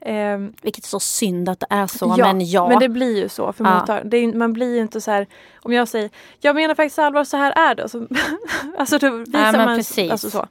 Ehm, 0.00 0.52
Vilket 0.62 0.84
är 0.84 0.88
så 0.88 1.00
synd 1.00 1.48
att 1.48 1.60
det 1.60 1.66
är 1.70 1.86
så, 1.86 2.14
ja, 2.18 2.32
men 2.32 2.50
ja. 2.50 2.68
men 2.68 2.78
det 2.78 2.88
blir 2.88 3.16
ju 3.22 3.28
så. 3.28 3.52
För 3.52 3.64
Ja. 3.64 3.70
mottag- 3.80 4.02
det 4.10 4.26
man 4.34 4.52
blir 4.52 4.74
ju 4.74 4.80
inte 4.80 5.00
så 5.00 5.10
här, 5.10 5.26
om 5.62 5.72
jag 5.72 5.88
säger 5.88 6.10
jag 6.40 6.54
menar 6.56 6.74
faktiskt 6.74 6.98
allvar, 6.98 7.24
så 7.24 7.36
här 7.36 7.52
är 7.70 7.74
det. 7.74 7.88
Så, 7.88 8.06
alltså 8.78 8.98
då 8.98 9.10
visar 9.10 9.40
Ja, 9.40 9.52
man 9.66 9.76
precis. 9.76 10.10
Alltså 10.10 10.30
så. 10.30 10.46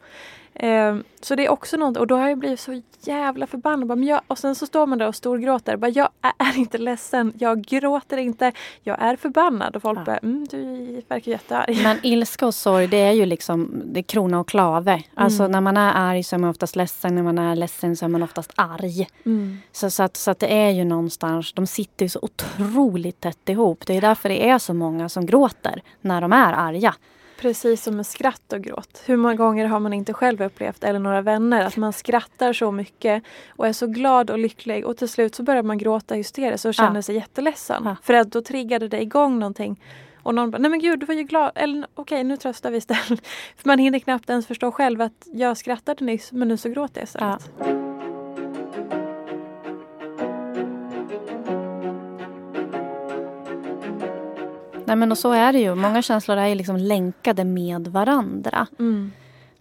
Ehm, 0.59 1.03
så 1.21 1.35
det 1.35 1.45
är 1.45 1.49
också 1.49 1.77
något, 1.77 1.97
och 1.97 2.07
då 2.07 2.15
har 2.17 2.29
jag 2.29 2.37
blivit 2.37 2.59
så 2.59 2.81
jävla 3.01 3.47
förbannad. 3.47 3.87
Bara, 3.87 3.95
men 3.95 4.07
jag, 4.07 4.21
och 4.27 4.37
sen 4.37 4.55
så 4.55 4.65
står 4.65 4.87
man 4.87 4.97
där 4.97 5.07
och 5.07 5.15
storgråter. 5.15 5.77
Bara, 5.77 5.89
jag 5.91 6.09
är 6.37 6.57
inte 6.57 6.77
ledsen, 6.77 7.33
jag 7.39 7.61
gråter 7.61 8.17
inte, 8.17 8.51
jag 8.83 9.01
är 9.01 9.15
förbannad. 9.15 9.75
Och 9.75 9.81
folk 9.81 9.99
Ja. 9.99 10.03
bara, 10.05 10.17
mm, 10.17 10.47
du 10.51 10.57
verkar 11.07 11.31
jättearg. 11.31 11.79
Men 11.83 11.97
ilska 12.03 12.47
och 12.47 12.55
sorg 12.55 12.87
det 12.87 12.97
är 12.97 13.11
ju 13.11 13.25
liksom 13.25 13.81
det 13.85 14.03
krona 14.03 14.39
och 14.39 14.47
klave. 14.47 15.03
Alltså 15.13 15.43
Mm. 15.43 15.51
när 15.51 15.61
man 15.61 15.77
är 15.77 15.93
arg 15.95 16.23
så 16.23 16.35
är 16.35 16.39
man 16.39 16.49
oftast 16.49 16.75
ledsen. 16.75 17.15
När 17.15 17.23
man 17.23 17.37
är 17.37 17.55
ledsen 17.55 17.95
så 17.97 18.05
är 18.05 18.09
man 18.09 18.23
oftast 18.23 18.51
arg. 18.55 19.07
Mm. 19.25 19.57
Så, 19.71 19.89
så, 19.89 20.03
att, 20.03 20.17
så 20.17 20.31
att 20.31 20.39
det 20.39 20.53
är 20.53 20.69
ju 20.69 20.83
någonstans, 20.83 21.53
de 21.53 21.67
sitter 21.67 22.05
ju 22.05 22.09
så 22.09 22.19
otroligt 22.21 23.19
tätt 23.21 23.49
ihop. 23.49 23.83
Det 23.87 23.97
är 23.97 24.01
därför 24.01 24.29
det 24.29 24.49
är 24.49 24.59
så 24.59 24.73
många 24.73 25.09
som 25.09 25.25
gråter 25.25 25.81
när 26.01 26.21
de 26.21 26.33
är 26.33 26.53
arga. 26.53 26.95
Precis 27.37 27.83
som 27.83 27.95
med 27.95 28.05
skratt 28.05 28.53
och 28.53 28.61
gråt. 28.61 29.03
Hur 29.05 29.17
många 29.17 29.35
gånger 29.35 29.65
har 29.65 29.79
man 29.79 29.93
inte 29.93 30.13
själv 30.13 30.41
upplevt, 30.41 30.83
eller 30.83 30.99
några 30.99 31.21
vänner, 31.21 31.65
att 31.65 31.77
man 31.77 31.93
skrattar 31.93 32.53
så 32.53 32.71
mycket 32.71 33.23
och 33.49 33.67
är 33.67 33.73
så 33.73 33.87
glad 33.87 34.29
och 34.29 34.39
lycklig 34.39 34.85
och 34.85 34.97
till 34.97 35.09
slut 35.09 35.35
så 35.35 35.43
börjar 35.43 35.63
man 35.63 35.77
gråta 35.77 36.15
hysteriskt 36.15 36.65
och 36.65 36.73
känner 36.73 36.95
Ja. 36.95 37.01
sig 37.01 37.15
jätteledsen. 37.15 37.81
Ja. 37.85 37.95
För 38.03 38.13
att 38.13 38.31
då 38.31 38.41
triggade 38.41 38.87
det 38.87 39.01
igång 39.01 39.39
någonting. 39.39 39.81
Och 40.23 40.35
någon 40.35 40.51
bara, 40.51 40.57
nej 40.57 40.71
men 40.71 40.79
gud 40.79 40.99
du 40.99 41.05
var 41.05 41.15
ju 41.15 41.23
glad. 41.23 41.51
Eller 41.55 41.87
okej 41.93 42.15
okay, 42.15 42.23
nu 42.23 42.37
tröstar 42.37 42.71
vi 42.71 42.77
istället. 42.77 43.07
För 43.57 43.67
man 43.67 43.79
hinner 43.79 43.99
knappt 43.99 44.29
ens 44.29 44.47
förstå 44.47 44.71
själv 44.71 45.01
att 45.01 45.27
jag 45.33 45.57
skrattade 45.57 46.05
nyss 46.05 46.31
men 46.31 46.47
nu 46.47 46.57
så 46.57 46.69
gråter 46.69 47.01
jag 47.01 47.03
istället. 47.03 47.49
Ja. 47.59 47.76
Nej 54.87 54.95
men 54.95 55.11
och 55.11 55.17
så 55.17 55.31
är 55.31 55.53
det 55.53 55.59
ju. 55.59 55.75
Många 55.75 56.01
känslor 56.01 56.37
är 56.37 56.47
ju 56.47 56.55
liksom 56.55 56.77
länkade 56.77 57.43
med 57.43 57.87
varandra. 57.87 58.67
Mm. 58.79 59.11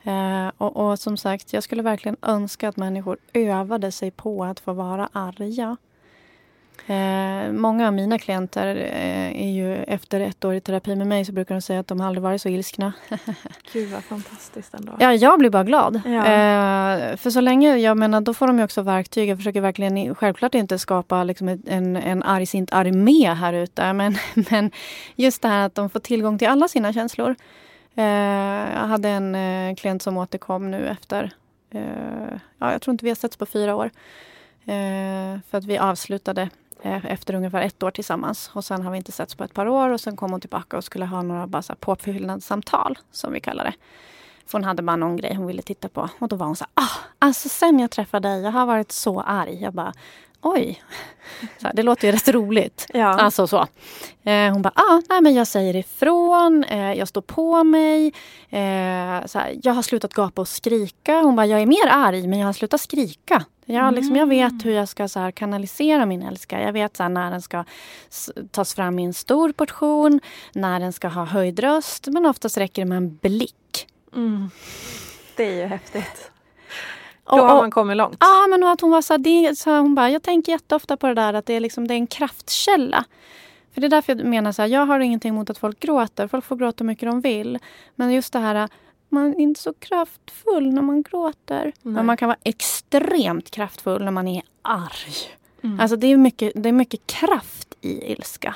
Eh, 0.03 0.53
och, 0.59 0.77
och, 0.77 0.99
som 0.99 1.17
sagt, 1.17 1.53
jag 1.53 1.63
skulle 1.63 1.83
verkligen 1.83 2.17
önska 2.23 2.69
att 2.69 2.77
människor 2.77 3.19
övade 3.33 3.93
sig 3.93 4.11
på 4.11 4.45
att 4.45 4.61
få 4.61 4.73
vara 4.73 5.09
arga. 5.13 5.77
Eh, 6.87 7.53
många 7.53 7.87
av 7.87 7.93
mina 7.93 8.19
klienter 8.19 8.77
eh, 8.77 9.43
är 9.43 9.51
ju 9.51 9.75
efter 9.75 10.21
ett 10.21 10.45
år 10.45 10.55
i 10.55 10.61
terapi 10.61 10.97
med 10.97 11.07
mig 11.07 11.25
så 11.25 11.33
brukar 11.33 11.55
de 11.55 11.61
säga 11.61 11.81
att 11.81 11.87
de 11.87 12.01
aldrig 12.01 12.23
varit 12.23 12.43
så 12.43 12.49
ilskna. 12.49 12.93
Gud 13.73 13.91
vad 13.91 14.05
fantastiskt 14.05 14.75
ändå. 14.75 14.93
Ja, 15.01 15.15
jag 15.15 15.39
blir 15.39 15.51
bara 15.51 15.65
glad. 15.65 16.01
Ja. 16.05 16.27
Eh, 16.27 17.17
för 17.17 17.31
så 17.31 17.41
länge, 17.41 17.77
jag 17.77 17.97
menar 17.97 18.21
då 18.21 18.35
får 18.35 18.47
de 18.47 18.59
ju 18.59 18.65
också 18.65 18.83
verktyg. 18.83 19.29
Jag 19.29 19.39
försöker 19.39 19.61
verkligen 19.61 20.15
självklart 20.15 20.55
inte 20.55 20.79
skapa 20.79 21.25
liksom 21.25 21.49
en, 21.67 21.97
en 21.97 22.23
argsint 22.23 22.73
armé 22.73 23.35
här 23.35 23.53
ute. 23.53 23.93
Men, 23.93 24.19
men 24.51 24.71
just 25.15 25.43
det 25.43 25.49
här 25.49 25.67
att 25.67 25.75
de 25.75 25.91
får 25.91 26.01
tillgång 26.01 26.39
till 26.39 26.49
alla 26.49 26.69
sina 26.69 26.93
känslor. 26.93 27.35
Eh, 27.97 28.05
jag 28.75 28.87
hade 28.87 29.09
en 29.09 29.35
eh, 29.35 29.75
klient 29.75 30.03
som 30.03 30.17
återkom 30.17 30.71
nu 30.71 30.89
efter, 30.89 31.31
eh, 31.71 32.39
ja 32.59 32.73
jag 32.73 32.83
tror 32.83 32.93
inte 32.93 33.05
vi 33.05 33.11
har 33.11 33.17
setts 33.17 33.37
på 33.37 33.47
fyra 33.47 33.77
år. 33.77 33.91
för 35.51 35.59
att 35.59 35.65
vi 35.65 35.79
avslutade 35.79 36.49
Eh, 36.83 37.07
efter 37.07 37.35
ungefär 37.35 37.63
ett 37.63 37.83
år 37.83 37.91
tillsammans. 37.91 38.51
Och 38.53 38.65
sen 38.65 38.83
har 38.83 38.91
vi 38.91 38.97
inte 38.97 39.13
setts 39.13 39.35
på 39.35 39.45
ett 39.45 39.55
par 39.55 39.67
år 39.67 39.89
och 39.91 40.01
sen 40.01 40.17
kom 40.17 40.31
hon 40.31 40.41
tillbaka 40.41 40.77
och 40.77 40.85
skulle 40.85 41.05
ha 41.05 41.23
några 41.23 41.47
bara 41.47 41.63
påfyllnadssamtal 41.81 42.99
som 43.11 43.33
vi 43.33 43.41
kallar 43.41 43.65
det. 43.65 43.75
För 44.47 44.59
hon 44.59 44.65
hade 44.65 44.83
bara 44.83 44.97
någon 44.97 45.17
grej 45.17 45.35
hon 45.35 45.47
ville 45.47 45.63
titta 45.63 45.89
på. 45.89 46.09
Och 46.19 46.29
då 46.29 46.37
var 46.37 46.47
hon 46.47 46.57
så 46.57 46.65
här, 46.65 46.85
ah, 46.85 46.91
alltså 47.19 47.49
sen 47.49 47.79
jag 47.79 47.91
träffade 47.91 48.29
dig, 48.29 48.43
jag 48.43 48.51
har 48.51 48.67
varit 48.67 48.93
så 48.93 49.21
arg. 49.21 49.63
Jag 49.63 49.75
bara, 49.75 49.93
oj. 50.43 50.83
Så 51.59 51.67
här, 51.67 51.75
det 51.75 51.83
låter 51.83 52.09
ju 52.09 52.13
rätt 52.13 52.29
roligt. 52.29 52.87
Ja. 52.95 53.07
Alltså 53.07 53.47
så. 53.47 53.67
Eh, 54.25 54.53
hon 54.53 54.63
bara, 54.63 54.73
ah, 54.75 55.03
nej 55.09 55.21
men 55.23 55.35
jag 55.35 55.47
säger 55.47 55.77
ifrån, 55.77 56.65
eh, 56.65 56.93
jag 56.93 57.09
står 57.09 57.21
på 57.21 57.65
mig. 57.65 58.07
Eh, 58.51 59.27
så 59.27 59.39
här, 59.39 59.61
jag 59.63 59.73
har 59.73 59.83
slutat 59.83 60.15
gapa 60.15 60.41
och 60.41 60.49
skrika. 60.49 61.21
Hon 61.21 61.37
bara, 61.37 61.47
jag 61.47 61.63
är 61.63 61.67
mer 61.67 61.89
arg 61.91 62.27
men 62.27 62.39
jag 62.39 62.47
har 62.47 62.53
slutat 62.53 62.81
skrika. 62.81 63.45
Jag, 63.69 63.95
liksom, 63.95 64.17
jag 64.17 64.27
vet 64.27 64.65
hur 64.65 64.73
jag 64.73 64.89
ska 64.89 65.09
så 65.09 65.21
här, 65.21 65.31
kanalisera 65.31 66.07
min 66.07 66.23
älska. 66.23 66.61
Jag 66.61 66.73
vet 66.73 66.97
så 66.97 67.03
här, 67.03 67.11
när 67.11 67.31
den 67.31 67.43
ska 67.43 67.65
tas 68.51 68.75
fram 68.75 68.99
i 68.99 69.05
en 69.05 69.15
stor 69.15 69.53
portion, 69.53 70.21
när 70.53 70.81
den 70.81 70.93
ska 70.93 71.09
ha 71.09 71.25
höjd 71.25 71.59
röst. 71.59 72.07
Men 72.07 72.27
oftast 72.27 72.59
räcker 72.59 72.83
det 72.83 72.89
med 72.89 72.97
en 72.97 73.17
blick. 73.17 73.87
Mm. 74.15 74.51
Det 75.37 75.45
är 75.45 75.55
ju 75.55 75.65
häftigt. 75.67 76.31
Då 77.27 77.37
har 77.37 77.57
man 77.57 77.71
kommit 77.71 77.97
långt. 77.97 78.17
Ja, 78.21 78.47
men 78.51 78.65
att 78.65 78.81
hon 78.81 78.91
var 78.91 79.03
så 79.03 79.17
det, 79.17 79.59
så 79.59 79.71
hon 79.71 79.95
bara, 79.95 80.11
jag 80.11 80.23
tänker 80.23 80.53
jätteofta 80.53 80.97
på 80.97 81.07
det 81.07 81.15
där 81.15 81.35
att 81.35 81.47
det 81.47 81.55
är, 81.55 81.61
liksom, 81.61 81.89
det 81.89 81.95
är 81.95 81.97
en 81.97 82.07
kraftkälla. 82.07 83.05
För 83.75 83.81
det 83.81 83.87
är 83.87 83.89
därför 83.89 84.17
jag 84.17 84.27
menar 84.27 84.53
så 84.53 84.63
här, 84.63 84.69
jag 84.69 84.87
har 84.87 85.01
ingenting 85.01 85.29
emot 85.29 85.51
att 85.51 85.59
folk 85.59 85.81
gråter. 85.81 86.29
Folk 86.29 86.45
får 86.45 86.57
gråta 86.57 86.85
hur 86.85 86.87
mycket 86.87 87.09
de 87.09 87.21
vill. 87.21 87.59
Men 87.95 88.13
just 88.13 88.33
det 88.33 88.39
här, 88.39 88.69
man 89.09 89.27
är 89.27 89.41
inte 89.41 89.61
så 89.61 89.73
kraftfull 89.73 90.75
när 90.75 90.83
man 90.83 91.03
gråter. 91.03 91.63
Nej. 91.65 91.95
Men 91.95 92.07
man 92.07 92.17
kan 92.17 92.29
vara 92.29 92.39
extremt 92.43 93.51
kraftfull 93.51 94.05
när 94.05 94.11
man 94.11 94.29
är 94.29 94.43
arg. 94.63 95.15
Mm. 95.63 95.81
Alltså 95.81 95.97
det 95.97 96.07
är, 96.07 96.17
mycket, 96.17 96.53
det 96.55 96.69
är 96.69 96.73
mycket 96.73 97.07
kraft 97.07 97.75
i 97.81 98.13
ilska. 98.13 98.55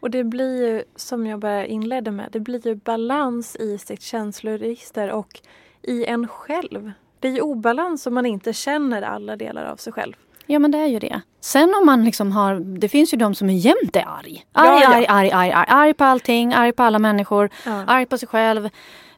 Och 0.00 0.10
det 0.10 0.24
blir 0.24 0.66
ju, 0.66 0.84
som 0.96 1.26
jag 1.26 1.38
bara 1.38 1.66
inledde 1.66 2.10
med, 2.10 2.28
det 2.32 2.40
blir 2.40 2.66
ju 2.66 2.74
balans 2.74 3.56
i 3.56 3.78
sitt 3.78 4.02
känsloregister 4.02 5.10
och 5.10 5.40
i 5.82 6.04
en 6.04 6.28
själv. 6.28 6.92
Det 7.20 7.28
är 7.28 7.32
ju 7.32 7.40
obalans 7.40 8.06
om 8.06 8.14
man 8.14 8.26
inte 8.26 8.52
känner 8.52 9.02
alla 9.02 9.36
delar 9.36 9.64
av 9.64 9.76
sig 9.76 9.92
själv. 9.92 10.14
Ja 10.46 10.58
men 10.58 10.70
det 10.70 10.78
är 10.78 10.86
ju 10.86 10.98
det. 10.98 11.20
Sen 11.40 11.74
om 11.80 11.86
man 11.86 12.04
liksom 12.04 12.32
har, 12.32 12.54
det 12.54 12.88
finns 12.88 13.14
ju 13.14 13.18
de 13.18 13.34
som 13.34 13.50
är 13.50 13.54
jämt 13.54 13.96
är 13.96 14.04
arg. 14.08 14.44
Arg, 14.52 14.68
ja, 14.68 14.82
ja. 14.82 14.96
arg, 14.96 15.06
arg, 15.08 15.30
arg, 15.30 15.52
arg, 15.52 15.66
arg 15.68 15.94
på 15.94 16.04
allting, 16.04 16.54
arg 16.54 16.72
på 16.72 16.82
alla 16.82 16.98
människor, 16.98 17.50
ja. 17.66 17.84
arg 17.86 18.06
på 18.06 18.18
sig 18.18 18.28
själv, 18.28 18.68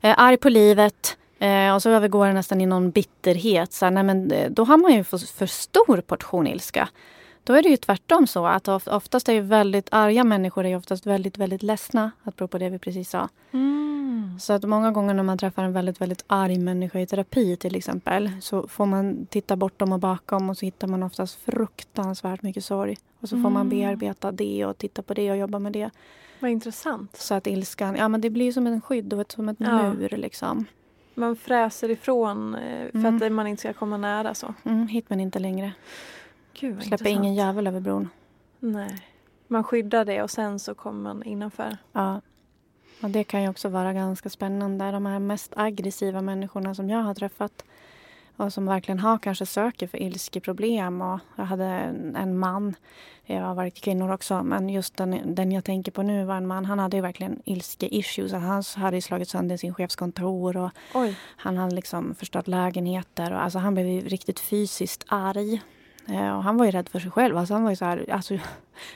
eh, 0.00 0.14
arg 0.18 0.36
på 0.36 0.48
livet. 0.48 1.16
Eh, 1.38 1.74
och 1.74 1.82
så 1.82 1.90
övergår 1.90 2.26
det 2.26 2.32
nästan 2.32 2.60
i 2.60 2.66
någon 2.66 2.90
bitterhet. 2.90 3.72
Så 3.72 3.84
här, 3.84 3.92
nej, 3.92 4.02
men, 4.02 4.30
eh, 4.30 4.50
då 4.50 4.64
har 4.64 4.76
man 4.76 4.92
ju 4.92 5.04
för, 5.04 5.18
för 5.36 5.46
stor 5.46 6.00
portion 6.00 6.46
ilska. 6.46 6.88
Då 7.44 7.52
är 7.52 7.62
det 7.62 7.68
ju 7.68 7.76
tvärtom 7.76 8.26
så 8.26 8.46
att 8.46 8.68
oftast 8.68 9.28
är 9.28 9.32
ju 9.32 9.40
väldigt 9.40 9.88
arga 9.90 10.24
människor 10.24 10.66
är 10.66 10.76
oftast 10.76 11.06
väldigt, 11.06 11.38
väldigt 11.38 11.62
ledsna. 11.62 12.10
Apropå 12.24 12.58
det 12.58 12.68
vi 12.68 12.78
precis 12.78 13.10
sa. 13.10 13.28
Mm. 13.52 14.38
Så 14.40 14.52
att 14.52 14.64
många 14.64 14.90
gånger 14.90 15.14
när 15.14 15.22
man 15.22 15.38
träffar 15.38 15.64
en 15.64 15.72
väldigt, 15.72 16.00
väldigt 16.00 16.24
arg 16.26 16.58
människa 16.58 17.00
i 17.00 17.06
terapi 17.06 17.56
till 17.56 17.76
exempel 17.76 18.30
så 18.40 18.68
får 18.68 18.86
man 18.86 19.26
titta 19.26 19.56
bortom 19.56 19.92
och 19.92 19.98
bakom 19.98 20.50
och 20.50 20.58
så 20.58 20.64
hittar 20.64 20.88
man 20.88 21.02
oftast 21.02 21.40
fruktansvärt 21.44 22.42
mycket 22.42 22.64
sorg. 22.64 22.96
Och 23.20 23.28
så 23.28 23.34
får 23.36 23.40
mm. 23.40 23.52
man 23.52 23.68
bearbeta 23.68 24.32
det 24.32 24.66
och 24.66 24.78
titta 24.78 25.02
på 25.02 25.14
det 25.14 25.30
och 25.30 25.36
jobba 25.36 25.58
med 25.58 25.72
det. 25.72 25.90
Vad 26.40 26.50
intressant. 26.50 27.16
Så 27.16 27.34
att 27.34 27.46
ilskan, 27.46 27.96
ja 27.96 28.08
men 28.08 28.20
det 28.20 28.30
blir 28.30 28.52
som 28.52 28.66
en 28.66 28.80
skydd 28.80 29.12
och 29.12 29.20
ett, 29.20 29.32
som 29.32 29.48
ett 29.48 29.56
ja. 29.60 29.92
mur 29.92 30.08
liksom. 30.08 30.64
Man 31.14 31.36
fräser 31.36 31.90
ifrån 31.90 32.54
eh, 32.54 32.90
för 32.90 32.98
mm. 32.98 33.22
att 33.22 33.32
man 33.32 33.46
inte 33.46 33.60
ska 33.60 33.72
komma 33.72 33.96
nära 33.96 34.34
så. 34.34 34.54
Mm, 34.64 34.86
hit 34.86 35.04
men 35.08 35.20
inte 35.20 35.38
längre. 35.38 35.72
Gud, 36.60 36.82
Släpper 36.82 37.06
ingen 37.06 37.34
jävel 37.34 37.66
över 37.66 37.80
bron. 37.80 38.08
Nej. 38.58 38.98
Man 39.48 39.64
skyddar 39.64 40.04
det 40.04 40.22
och 40.22 40.30
sen 40.30 40.58
så 40.58 40.74
kommer 40.74 41.02
man 41.02 41.22
innanför. 41.22 41.76
Ja. 41.92 42.20
Och 43.02 43.10
det 43.10 43.24
kan 43.24 43.42
ju 43.42 43.48
också 43.48 43.68
vara 43.68 43.92
ganska 43.92 44.30
spännande. 44.30 44.90
De 44.90 45.06
här 45.06 45.18
mest 45.18 45.52
aggressiva 45.56 46.20
människorna 46.20 46.74
som 46.74 46.90
jag 46.90 47.02
har 47.02 47.14
träffat 47.14 47.64
och 48.36 48.52
som 48.52 48.66
verkligen 48.66 48.98
har 48.98 49.18
kanske 49.18 49.46
söker 49.46 49.86
för 49.86 50.02
ilskeproblem. 50.02 51.02
Och 51.02 51.20
jag 51.36 51.44
hade 51.44 51.64
en 52.16 52.38
man, 52.38 52.74
jag 53.24 53.42
har 53.42 53.54
varit 53.54 53.74
kvinnor 53.74 54.12
också, 54.12 54.42
men 54.42 54.68
just 54.68 54.96
den, 54.96 55.34
den 55.34 55.52
jag 55.52 55.64
tänker 55.64 55.92
på 55.92 56.02
nu 56.02 56.24
var 56.24 56.36
en 56.36 56.46
man. 56.46 56.64
Han 56.64 56.78
hade 56.78 56.96
ju 56.96 57.00
verkligen 57.00 57.42
ilske-issues. 57.44 58.32
Han 58.32 58.62
hade 58.76 59.02
slagit 59.02 59.28
sönder 59.28 59.56
sin 59.56 59.74
chefskontor 59.74 60.56
och 60.56 60.70
Oj. 60.94 61.16
han 61.36 61.56
hade 61.56 61.74
liksom 61.74 62.14
förstört 62.14 62.48
lägenheter. 62.48 63.32
Och 63.32 63.42
alltså 63.42 63.58
han 63.58 63.74
blev 63.74 64.04
riktigt 64.04 64.40
fysiskt 64.40 65.04
arg. 65.08 65.62
Eh, 66.08 66.36
och 66.36 66.42
han 66.42 66.56
var 66.56 66.64
ju 66.64 66.70
rädd 66.70 66.88
för 66.88 66.98
sig 66.98 67.10
själv. 67.10 67.38
Alltså 67.38 67.54
han 67.54 67.62
var 67.62 67.70
ju 67.70 67.76
så 67.76 67.84
här, 67.84 68.10
alltså, 68.10 68.38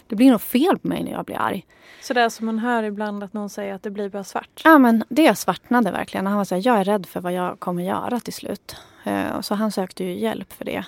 det 0.07 0.17
blir 0.17 0.31
något 0.31 0.43
fel 0.43 0.79
på 0.79 0.89
mig 0.89 1.05
när 1.05 1.13
jag 1.13 1.25
blir 1.25 1.37
arg. 1.37 1.67
Så 2.03 2.15
det 2.15 2.21
är 2.21 2.29
som 2.29 2.47
man 2.47 2.59
hör 2.59 2.83
ibland 2.83 3.25
att 3.25 3.33
någon 3.33 3.51
säger 3.51 3.75
att 3.75 3.83
det 3.83 3.91
blir 3.91 4.09
bara 4.09 4.25
svart? 4.25 4.61
Ja 4.65 4.79
men 4.79 5.05
det 5.09 5.39
svartnade 5.39 5.91
verkligen. 5.91 6.27
Han 6.27 6.37
var 6.37 6.45
så 6.45 6.55
här, 6.55 6.63
jag 6.67 6.79
är 6.79 6.85
rädd 6.85 7.07
för 7.07 7.21
vad 7.21 7.33
jag 7.33 7.61
kommer 7.61 7.83
göra 7.83 8.21
till 8.21 8.33
slut. 8.33 8.77
Eh, 9.05 9.41
så 9.41 9.55
han 9.55 9.73
sökte 9.73 10.05
ju 10.05 10.19
hjälp 10.21 10.53
för 10.53 10.65
det. 10.65 10.85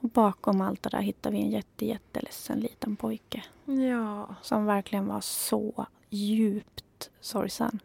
Och 0.00 0.08
bakom 0.08 0.60
allt 0.60 0.82
det 0.82 0.90
där 0.90 1.00
hittade 1.00 1.36
vi 1.36 1.42
en 1.42 1.50
jätte, 1.50 1.86
jätteledsen 1.86 2.60
liten 2.60 2.96
pojke. 2.96 3.42
Ja. 3.64 4.28
Som 4.42 4.66
verkligen 4.66 5.06
var 5.06 5.20
så 5.20 5.86
djupt 6.10 7.10
sorgsen. 7.20 7.80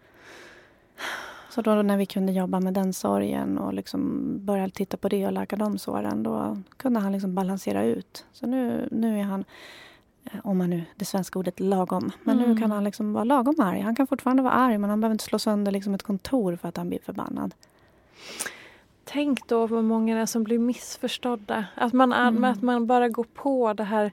Så 1.58 1.62
då 1.62 1.82
när 1.82 1.98
vi 1.98 2.06
kunde 2.06 2.32
jobba 2.32 2.60
med 2.60 2.74
den 2.74 2.94
sorgen 2.94 3.58
och 3.58 3.74
liksom 3.74 4.32
börja 4.46 4.70
titta 4.70 4.98
på 4.98 5.10
det 5.10 5.26
och 5.26 5.32
läka 5.32 5.56
de 5.56 5.78
såren, 5.78 6.24
då 6.24 6.58
kunde 6.78 7.00
han 7.00 7.12
liksom 7.12 7.36
balansera 7.36 7.84
ut. 7.84 8.26
Så 8.32 8.48
nu, 8.48 8.88
nu 8.92 9.20
är 9.20 9.24
han, 9.24 9.46
eh, 10.24 10.40
om 10.44 10.58
man 10.58 10.70
nu, 10.70 10.84
det 10.96 11.06
svenska 11.06 11.40
ordet 11.40 11.60
lagom, 11.60 12.12
men 12.24 12.38
mm. 12.40 12.50
nu 12.50 12.62
kan 12.62 12.72
han 12.72 12.84
liksom 12.84 13.14
vara 13.14 13.24
lagom 13.24 13.56
arg. 13.60 13.80
Han 13.80 13.96
kan 13.96 14.08
fortfarande 14.08 14.44
vara 14.44 14.54
arg, 14.54 14.78
men 14.78 14.90
han 14.90 15.02
behöver 15.02 15.14
inte 15.14 15.24
slå 15.24 15.40
sönder 15.40 15.72
liksom 15.72 15.94
ett 15.94 16.04
kontor 16.04 16.56
för 16.56 16.70
att 16.70 16.78
han 16.78 16.90
blir 16.90 17.00
förbannad. 17.06 17.54
Tänk 19.04 19.48
då 19.48 19.68
vad 19.68 19.84
många 19.84 20.16
det 20.16 20.22
är 20.22 20.26
som 20.26 20.44
blir 20.44 20.60
missförstådda. 20.60 21.66
Att 21.76 21.94
man, 21.94 22.14
mm. 22.14 22.44
att 22.44 22.62
man 22.62 22.88
bara 22.88 23.10
går 23.10 23.26
på 23.34 23.74
det 23.74 23.84
här 23.84 24.12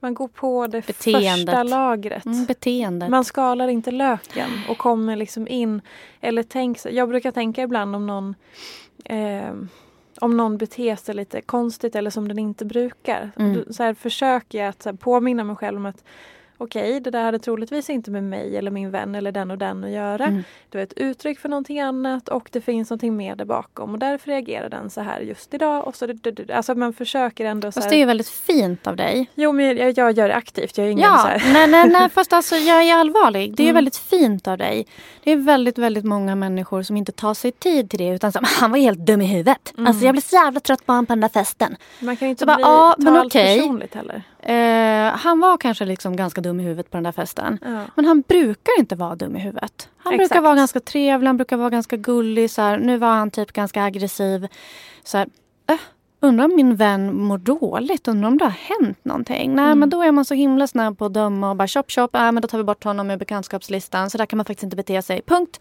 man 0.00 0.14
går 0.14 0.28
på 0.28 0.66
det 0.66 0.86
Beteendet. 0.86 1.46
första 1.46 1.62
lagret. 1.62 2.24
Mm, 2.26 2.44
beteendet. 2.44 3.10
Man 3.10 3.24
skalar 3.24 3.68
inte 3.68 3.90
löken 3.90 4.50
och 4.68 4.78
kommer 4.78 5.16
liksom 5.16 5.48
in. 5.48 5.80
Eller 6.20 6.42
tänk, 6.42 6.78
jag 6.90 7.08
brukar 7.08 7.32
tänka 7.32 7.62
ibland 7.62 7.96
om 7.96 8.06
någon 8.06 8.34
eh, 9.04 9.52
om 10.20 10.36
någon 10.36 10.58
beter 10.58 10.96
sig 10.96 11.14
lite 11.14 11.40
konstigt 11.40 11.96
eller 11.96 12.10
som 12.10 12.28
den 12.28 12.38
inte 12.38 12.64
brukar. 12.64 13.30
Mm. 13.36 13.64
Så 13.72 13.82
här, 13.82 13.94
försöker 13.94 14.58
jag 14.58 14.68
att 14.68 14.84
här, 14.84 14.92
påminna 14.92 15.44
mig 15.44 15.56
själv 15.56 15.76
om 15.76 15.86
att 15.86 16.04
okej, 16.60 16.90
okay, 16.90 17.00
det 17.00 17.10
där 17.10 17.24
hade 17.24 17.38
troligtvis 17.38 17.90
inte 17.90 18.10
med 18.10 18.24
mig 18.24 18.56
eller 18.56 18.70
min 18.70 18.90
vän 18.90 19.14
eller 19.14 19.32
den 19.32 19.50
och 19.50 19.58
den 19.58 19.84
att 19.84 19.90
göra. 19.90 20.24
Mm. 20.24 20.42
Det 20.68 20.78
var 20.78 20.82
ett 20.82 20.92
uttryck 20.92 21.38
för 21.38 21.48
någonting 21.48 21.80
annat 21.80 22.28
och 22.28 22.48
det 22.52 22.60
finns 22.60 22.90
någonting 22.90 23.16
mer 23.16 23.36
där 23.36 23.44
bakom 23.44 23.92
och 23.92 23.98
därför 23.98 24.30
reagerar 24.30 24.68
den 24.68 24.90
så 24.90 25.00
här 25.00 25.20
just 25.20 25.54
idag. 25.54 25.86
Och 25.86 25.96
så, 25.96 26.08
alltså 26.52 26.74
man 26.74 26.92
försöker 26.92 27.44
ändå... 27.44 27.72
Fast 27.72 27.88
det 27.88 27.96
är 27.96 27.98
ju 27.98 28.04
väldigt 28.04 28.28
fint 28.28 28.86
av 28.86 28.96
dig. 28.96 29.30
Jo, 29.34 29.52
men 29.52 29.76
jag, 29.76 29.98
jag 29.98 30.12
gör 30.12 30.28
det 30.28 30.34
aktivt. 30.34 30.78
Jag 30.78 30.86
är 30.86 30.90
ingen 30.90 31.10
ja, 31.10 31.18
så 31.18 31.26
här... 31.26 31.52
nej, 31.52 31.66
nej, 31.66 31.90
nej, 31.90 32.08
fast 32.14 32.32
alltså 32.32 32.56
jag 32.56 32.82
är 32.82 32.94
allvarlig. 32.94 33.56
Det 33.56 33.62
är 33.62 33.64
mm. 33.64 33.74
väldigt 33.74 33.96
fint 33.96 34.48
av 34.48 34.58
dig. 34.58 34.86
Det 35.24 35.32
är 35.32 35.36
väldigt, 35.36 35.78
väldigt 35.78 36.04
många 36.04 36.34
människor 36.34 36.82
som 36.82 36.96
inte 36.96 37.12
tar 37.12 37.34
sig 37.34 37.52
tid 37.52 37.90
till 37.90 37.98
det 37.98 38.08
utan 38.08 38.32
som 38.32 38.44
han 38.60 38.70
var 38.70 38.78
helt 38.78 38.98
dum 38.98 39.20
i 39.20 39.26
huvudet. 39.26 39.72
Mm. 39.76 39.86
Alltså 39.86 40.04
jag 40.04 40.14
blev 40.14 40.22
så 40.22 40.36
jävla 40.36 40.60
trött 40.60 40.86
på 40.86 40.92
honom 40.92 41.06
på 41.06 41.12
den 41.12 41.20
där 41.20 41.28
festen. 41.28 41.76
Man 42.00 42.16
kan 42.16 42.28
inte 42.28 42.40
så 42.40 42.46
bli 42.46 42.64
bara, 42.64 42.94
ta 42.94 43.18
allt 43.18 43.26
okay. 43.26 43.58
personligt 43.58 43.94
heller. 43.94 44.22
Eh, 44.42 45.12
han 45.18 45.40
var 45.40 45.56
kanske 45.56 45.84
liksom 45.84 46.16
ganska 46.16 46.40
dum 46.40 46.60
i 46.60 46.62
huvudet 46.62 46.90
på 46.90 46.96
den 46.96 47.04
där 47.04 47.12
festen. 47.12 47.58
Ja. 47.62 47.80
Men 47.94 48.04
han 48.04 48.20
brukar 48.20 48.78
inte 48.78 48.94
vara 48.96 49.14
dum 49.16 49.36
i 49.36 49.38
huvudet. 49.40 49.88
Han 49.98 50.14
Exakt. 50.14 50.30
brukar 50.30 50.42
vara 50.42 50.54
ganska 50.54 50.80
trevlig, 50.80 51.26
han 51.26 51.36
brukar 51.36 51.56
vara 51.56 51.70
ganska 51.70 51.96
gullig. 51.96 52.50
Så 52.50 52.62
här. 52.62 52.78
Nu 52.78 52.96
var 52.98 53.08
han 53.12 53.30
typ 53.30 53.52
ganska 53.52 53.82
aggressiv. 53.84 54.48
Så 55.04 55.18
här, 55.18 55.26
äh, 55.70 55.76
undrar 56.20 56.44
om 56.44 56.56
min 56.56 56.76
vän 56.76 57.16
mår 57.22 57.38
dåligt? 57.38 58.08
Undrar 58.08 58.28
om 58.28 58.38
det 58.38 58.44
har 58.44 58.50
hänt 58.80 59.04
någonting? 59.04 59.54
Nej, 59.54 59.64
Mm. 59.64 59.78
men 59.78 59.90
då 59.90 60.02
är 60.02 60.12
man 60.12 60.24
så 60.24 60.34
himla 60.34 60.66
snabb 60.66 60.98
på 60.98 61.04
att 61.04 61.14
döma 61.14 61.50
och 61.50 61.56
bara 61.56 61.68
chop 61.68 61.90
chop. 61.90 62.14
Äh, 62.14 62.32
men 62.32 62.40
då 62.42 62.48
tar 62.48 62.58
vi 62.58 62.64
bort 62.64 62.84
honom 62.84 63.10
ur 63.10 63.16
bekantskapslistan. 63.16 64.10
Så 64.10 64.18
där 64.18 64.26
kan 64.26 64.36
man 64.36 64.46
faktiskt 64.46 64.64
inte 64.64 64.76
bete 64.76 65.02
sig. 65.02 65.22
Punkt. 65.22 65.60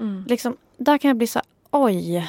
Mm. 0.00 0.24
Liksom, 0.28 0.56
där 0.76 0.98
kan 0.98 1.08
jag 1.08 1.16
bli 1.16 1.26
så 1.26 1.38
här, 1.38 1.46
oj. 1.70 2.28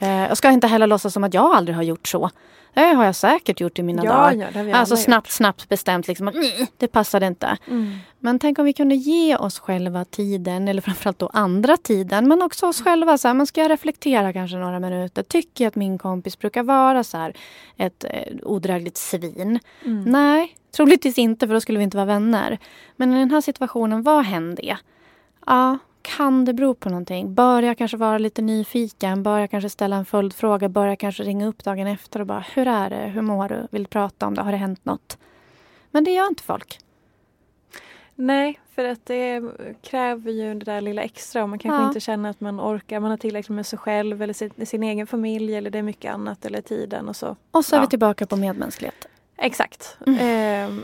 Eh, 0.00 0.08
jag 0.28 0.36
ska 0.36 0.50
inte 0.50 0.66
heller 0.66 0.86
låtsas 0.86 1.12
som 1.12 1.24
att 1.24 1.34
jag 1.34 1.54
aldrig 1.56 1.76
har 1.76 1.82
gjort 1.82 2.08
så. 2.08 2.30
Det 2.74 2.80
har 2.80 3.04
jag 3.04 3.14
säkert 3.14 3.60
gjort 3.60 3.78
i 3.78 3.82
mina 3.82 4.04
Ja, 4.04 4.12
dagar. 4.12 4.64
ja, 4.68 4.76
Alltså 4.76 4.96
snabbt, 4.96 5.30
snabbt 5.30 5.68
bestämt 5.68 6.08
liksom 6.08 6.28
att 6.28 6.34
"Nej, 6.34 6.66
det 6.76 6.88
passade 6.88 7.26
inte. 7.26 7.46
gjort. 7.60 7.68
Mm. 7.68 7.98
Men 8.18 8.38
tänk 8.38 8.58
om 8.58 8.64
vi 8.64 8.72
kunde 8.72 8.94
ge 8.94 9.36
oss 9.36 9.58
själva 9.58 10.04
tiden, 10.04 10.68
eller 10.68 10.82
framförallt 10.82 11.18
då 11.18 11.30
andra 11.32 11.76
tiden, 11.76 12.28
men 12.28 12.42
också 12.42 12.66
oss 12.66 12.82
själva. 12.82 13.18
Så 13.18 13.28
här, 13.28 13.34
man 13.34 13.46
ska 13.46 13.68
reflektera 13.68 14.32
kanske 14.32 14.56
några 14.56 14.80
minuter. 14.80 15.22
Tycker 15.22 15.64
jag 15.64 15.68
att 15.68 15.76
min 15.76 15.98
kompis 15.98 16.38
brukar 16.38 16.62
vara 16.62 17.04
så 17.04 17.16
här 17.16 17.34
ett 17.76 18.04
eh, 18.04 18.34
odrägligt 18.42 18.96
svin? 18.96 19.58
Mm. 19.84 20.02
Nej, 20.04 20.56
troligtvis 20.76 21.18
inte 21.18 21.46
för 21.46 21.54
då 21.54 21.60
skulle 21.60 21.78
vi 21.78 21.84
inte 21.84 21.96
vara 21.96 22.06
vänner. 22.06 22.58
Men 22.96 23.12
i 23.16 23.18
den 23.18 23.30
här 23.30 23.40
situationen, 23.40 24.02
vad 24.02 24.24
hände? 24.24 24.76
Ja, 25.46 25.78
kan 26.02 26.44
det 26.44 26.54
bero 26.54 26.74
på 26.74 26.88
någonting? 26.88 27.34
Bör 27.34 27.62
jag 27.62 27.78
kanske 27.78 27.96
vara 27.96 28.18
lite 28.18 28.42
nyfiken? 28.42 29.22
Bör 29.22 29.38
jag 29.38 29.50
kanske 29.50 29.70
ställa 29.70 29.96
en 29.96 30.04
följdfråga? 30.04 30.68
Bör 30.68 30.86
jag 30.86 30.98
kanske 30.98 31.22
ringa 31.22 31.46
upp 31.46 31.64
dagen 31.64 31.86
efter 31.86 32.20
och 32.20 32.26
bara, 32.26 32.44
hur 32.54 32.66
är 32.68 32.90
det? 32.90 32.96
Hur 32.96 33.22
mår 33.22 33.48
du? 33.48 33.66
Vill 33.70 33.82
du 33.82 33.88
prata 33.88 34.26
om 34.26 34.34
det? 34.34 34.42
Har 34.42 34.52
det 34.52 34.58
hänt 34.58 34.84
något? 34.84 35.18
Men 35.90 36.04
det 36.04 36.10
gör 36.10 36.26
inte 36.26 36.42
folk. 36.42 36.78
Nej, 38.14 38.60
för 38.74 38.84
att 38.84 39.06
det 39.06 39.42
kräver 39.82 40.32
ju 40.32 40.54
det 40.54 40.64
där 40.64 40.80
lilla 40.80 41.02
extra 41.02 41.42
och 41.42 41.48
man 41.48 41.58
kanske 41.58 41.82
Ja. 41.82 41.86
inte 41.88 42.00
känner 42.00 42.30
att 42.30 42.40
man 42.40 42.60
orkar. 42.60 43.00
Man 43.00 43.10
har 43.10 43.18
tillräckligt 43.18 43.56
med 43.56 43.66
sig 43.66 43.78
själv 43.78 44.22
eller 44.22 44.32
sin, 44.34 44.66
sin 44.66 44.82
egen 44.82 45.06
familj 45.06 45.54
eller 45.54 45.70
det 45.70 45.78
är 45.78 45.82
mycket 45.82 46.14
annat 46.14 46.44
eller 46.44 46.60
tiden 46.60 47.08
och 47.08 47.16
så. 47.16 47.36
Och 47.50 47.64
så 47.64 47.76
är 47.76 47.78
Ja. 47.78 47.82
vi 47.82 47.88
tillbaka 47.90 48.26
på 48.26 48.36
medmänsklighet. 48.36 49.06
Exakt. 49.36 49.96
Mm. 50.06 50.18
Ehm, 50.20 50.82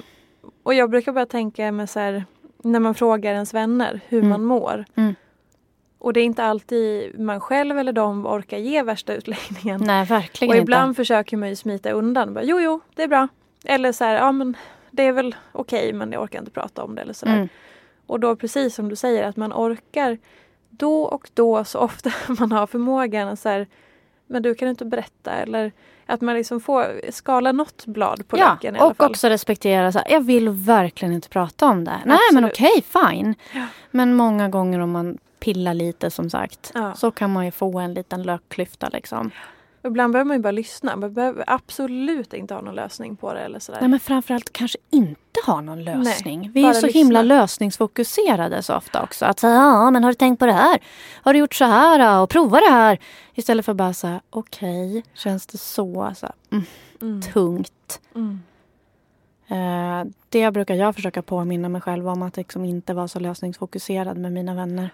och 0.63 0.75
jag 0.75 0.91
brukar 0.91 1.13
bara 1.13 1.27
tänka 1.27 1.73
med 1.73 1.91
så 1.91 2.01
här, 2.01 2.25
när 2.73 2.81
man 2.81 2.95
frågar 2.95 3.33
ens 3.35 3.55
vänner 3.55 4.01
hur 4.09 4.19
Mm. 4.19 4.29
man 4.31 4.45
mår. 4.45 4.85
Mm. 4.95 5.15
Och 5.99 6.13
det 6.13 6.21
är 6.21 6.25
inte 6.25 6.45
alltid 6.45 7.21
man 7.21 7.41
själv 7.41 7.79
eller 7.79 7.93
de 7.93 8.27
orkar 8.27 8.59
ge 8.59 8.83
värsta 8.83 9.15
utläggningen. 9.15 9.81
Nej, 9.85 10.05
verkligen 10.05 10.55
och 10.57 10.63
ibland 10.63 10.89
inte. 10.89 10.97
försöker 10.97 11.37
man 11.37 11.49
ju 11.49 11.57
smita 11.57 11.91
undan. 11.91 12.35
Bara, 12.35 12.45
jo, 12.45 12.61
jo, 12.61 12.81
det 12.95 13.03
är 13.03 13.09
bra. 13.09 13.29
Eller 13.65 13.93
så 13.93 14.05
här, 14.05 14.15
ja 14.15 14.33
men 14.33 14.57
det 14.91 15.03
är 15.03 15.13
väl 15.13 15.35
okej 15.53 15.93
men 15.93 16.13
jag 16.13 16.23
orkar 16.23 16.39
inte 16.39 16.51
prata 16.51 16.83
om 16.85 16.95
det. 16.95 17.03
Eller 17.03 17.13
så 17.13 17.27
där. 17.27 17.35
Mm. 17.37 17.49
Och 18.07 18.21
då 18.21 18.37
precis 18.37 18.75
som 18.75 18.89
du 18.89 18.97
säger 18.97 19.25
att 19.29 19.37
man 19.37 19.53
orkar 19.53 20.19
då 20.71 21.03
och 21.03 21.31
då 21.35 21.65
så 21.65 21.79
ofta 21.79 22.13
man 22.39 22.53
har 22.53 22.67
förmågan 22.67 23.29
att 23.29 23.39
så 23.41 23.49
här, 23.49 23.67
men 24.27 24.43
du 24.43 24.55
kan 24.55 24.69
inte 24.69 24.85
berätta 24.85 25.31
eller 25.33 25.73
att 26.07 26.21
man 26.21 26.35
liksom 26.35 26.61
får 26.61 27.01
skala 27.11 27.53
något 27.53 27.87
blad 27.87 28.29
på 28.29 28.39
Ja, 28.39 28.49
löken 28.51 28.77
i 28.77 28.79
alla 28.79 28.89
och 28.91 28.97
fall. 28.97 29.11
också 29.11 29.29
respektera 29.29 29.93
så 29.93 29.99
här, 29.99 30.07
jag 30.11 30.21
vill 30.21 30.49
verkligen 30.49 31.15
inte 31.15 31.29
prata 31.29 31.67
om 31.67 31.85
det. 31.85 32.01
Nej, 32.05 32.19
men 32.33 32.45
Absolut. 32.45 32.73
okej, 32.93 33.11
fine. 33.11 33.35
Ja. 33.53 33.67
Men 33.91 34.15
många 34.15 34.49
gånger 34.49 34.79
om 34.81 34.91
man 34.91 35.19
pillar 35.39 35.75
lite 35.75 36.11
som 36.11 36.31
sagt 36.31 36.71
Ja. 36.75 36.95
så 36.95 37.11
kan 37.11 37.33
man 37.33 37.45
ju 37.45 37.51
få 37.51 37.79
en 37.79 37.95
liten 37.95 38.23
lökklyfta 38.23 38.89
liksom. 38.89 39.31
Ibland 39.87 40.13
behöver 40.13 40.29
man 40.29 40.37
ju 40.37 40.43
bara 40.43 40.51
lyssna. 40.51 40.97
Man 40.97 41.13
behöver 41.13 41.45
absolut 41.47 42.33
inte 42.33 42.55
ha 42.55 42.61
någon 42.61 42.75
lösning 42.75 43.17
på 43.17 43.35
det 43.35 43.41
eller 43.41 43.59
sådär. 43.59 43.81
Nej, 43.81 43.91
men 43.91 44.01
framförallt 44.01 44.53
kanske 44.53 44.79
inte 44.91 45.41
ha 45.47 45.61
någon 45.61 45.85
lösning. 45.85 46.51
Vi 46.55 46.65
är 46.65 46.73
så 46.73 46.87
lyssna. 46.87 46.99
himla 46.99 47.23
lösningsfokuserade 47.23 48.63
så 48.63 48.75
ofta 48.77 49.03
också. 49.03 49.25
Att 49.25 49.41
säga, 49.41 49.55
ja 49.55 49.91
men 49.91 50.05
har 50.05 50.11
du 50.11 50.15
tänkt 50.15 50.39
på 50.39 50.47
det 50.47 50.53
här? 50.53 50.81
Har 51.23 51.33
du 51.33 51.39
gjort 51.39 51.55
så 51.55 51.65
här 51.65 52.23
och 52.23 52.31
prova 52.31 52.61
det 52.61 52.71
här? 52.71 52.99
Istället 53.35 53.65
för 53.65 53.75
bara 53.75 53.95
så 53.95 54.07
här, 54.07 54.21
okej, 54.31 55.05
känns 55.15 55.47
det 55.47 55.59
så, 55.59 56.13
så 56.17 56.27
här, 56.27 56.35
mm, 56.51 56.65
mm. 57.03 57.23
tungt? 57.23 58.01
Mm. 58.15 58.41
Eh, 59.49 60.13
det 60.29 60.51
brukar 60.51 60.75
jag 60.75 60.95
försöka 60.95 61.23
påminna 61.23 61.69
mig 61.69 61.81
själv 61.81 62.09
om 62.09 62.23
att 62.23 62.37
liksom 62.37 62.65
inte 62.65 62.95
vara 62.95 63.09
så 63.09 63.21
lösningsfokuserad 63.21 64.19
med 64.19 64.33
mina 64.33 64.55
vänner. 64.55 64.91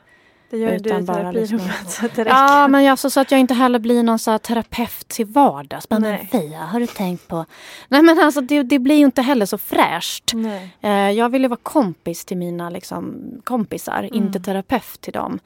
Det 0.53 0.59
gör 0.59 0.71
du 0.71 0.77
Utan 0.77 1.01
i 1.01 1.03
bara 1.03 1.33
lyssna. 1.33 1.59
så 1.87 2.07
att 2.07 2.15
det 2.15 2.21
räcker. 2.25 2.31
Ja, 2.37 2.69
men 2.69 2.91
alltså, 2.91 3.11
så 3.11 3.21
att 3.21 3.31
jag 3.31 3.41
inte 3.41 3.55
heller 3.55 3.79
blir 3.79 4.03
någon 4.03 4.19
så 4.19 4.39
terapeut 4.39 5.09
till 5.09 5.27
vardags. 5.27 5.91
Men 5.91 6.03
Nej. 6.03 6.29
Fia, 6.33 6.59
har 6.59 6.81
du 6.81 6.87
tänkt 6.87 7.29
på? 7.29 7.45
Nej 7.89 8.03
men 8.03 8.19
alltså 8.21 8.41
det, 8.41 8.63
det 8.63 8.79
blir 8.79 8.95
ju 8.95 9.05
inte 9.05 9.23
heller 9.23 9.47
så 9.47 9.59
fräscht. 9.59 10.31
Nej. 10.35 10.77
Eh, 10.81 11.11
jag 11.11 11.29
vill 11.29 11.43
ju 11.43 11.49
vara 11.49 11.61
kompis 11.63 12.25
till 12.25 12.37
mina 12.37 12.71
liksom, 12.71 13.15
kompisar, 13.45 13.99
Mm. 14.03 14.15
inte 14.15 14.41
terapeut 14.41 15.01
till 15.01 15.13
dem. 15.13 15.39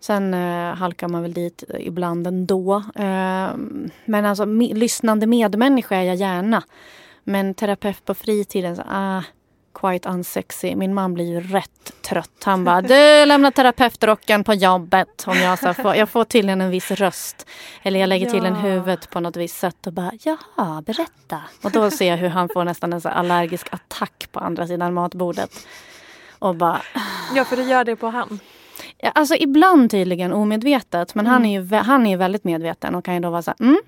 Sen 0.00 0.34
eh, 0.34 0.74
halkar 0.74 1.08
man 1.08 1.22
väl 1.22 1.32
dit 1.32 1.64
ibland 1.78 2.26
ändå. 2.26 2.74
Eh, 2.94 3.48
men 4.04 4.24
alltså 4.26 4.44
me- 4.44 4.74
lyssnande 4.74 5.26
medmänniska 5.26 5.96
är 5.96 6.02
jag 6.02 6.16
gärna. 6.16 6.62
Men 7.24 7.54
terapeut 7.54 8.04
på 8.04 8.14
fritiden, 8.14 8.76
så, 8.76 8.82
ah, 8.88 9.22
quite 9.74 10.08
unsexy. 10.08 10.76
Min 10.76 10.94
man 10.94 11.14
blir 11.14 11.24
ju 11.24 11.40
rätt 11.40 11.92
trött. 12.02 12.42
Han 12.44 12.64
bara, 12.64 12.80
du 12.82 13.24
lämnar 13.26 13.50
terapeutrocken 13.50 14.44
på 14.44 14.54
jobbet. 14.54 15.24
Om 15.26 15.36
jag, 15.38 15.58
så 15.58 15.74
får, 15.74 15.94
jag 15.96 16.08
får 16.08 16.24
tydligen 16.24 16.60
en 16.60 16.70
viss 16.70 16.90
röst. 16.90 17.46
Eller 17.82 18.00
jag 18.00 18.08
lägger 18.08 18.30
till 18.30 18.46
en 18.46 18.54
Ja. 18.54 18.60
huvud 18.60 19.10
på 19.10 19.20
något 19.20 19.36
visst 19.36 19.58
sätt 19.58 19.86
och 19.86 19.92
bara, 19.92 20.12
jaha, 20.22 20.82
berätta. 20.82 21.40
Och 21.62 21.70
då 21.70 21.90
ser 21.90 22.08
jag 22.08 22.16
hur 22.16 22.28
han 22.28 22.48
får 22.48 22.64
nästan 22.64 22.92
en 22.92 23.00
så 23.00 23.08
allergisk 23.08 23.66
attack 23.74 24.28
på 24.32 24.40
andra 24.40 24.66
sidan 24.66 24.94
matbordet. 24.94 25.66
Och 26.38 26.54
bara, 26.54 26.82
Ja, 27.34 27.44
för 27.44 27.56
det 27.56 27.62
gör 27.62 27.84
det 27.84 27.96
på 27.96 28.06
han. 28.08 28.40
Alltså 29.14 29.34
ibland 29.34 29.90
tydligen 29.90 30.32
omedvetet. 30.32 31.14
Men 31.14 31.26
han, 31.26 31.44
Mm. 31.44 31.50
är 31.50 31.60
ju, 31.76 31.76
han 31.76 32.06
är 32.06 32.10
ju 32.10 32.16
väldigt 32.16 32.44
medveten 32.44 32.94
och 32.94 33.04
kan 33.04 33.14
ju 33.14 33.20
då 33.20 33.30
vara 33.30 33.42
så 33.42 33.50
här, 33.58 33.66
mm, 33.66 33.80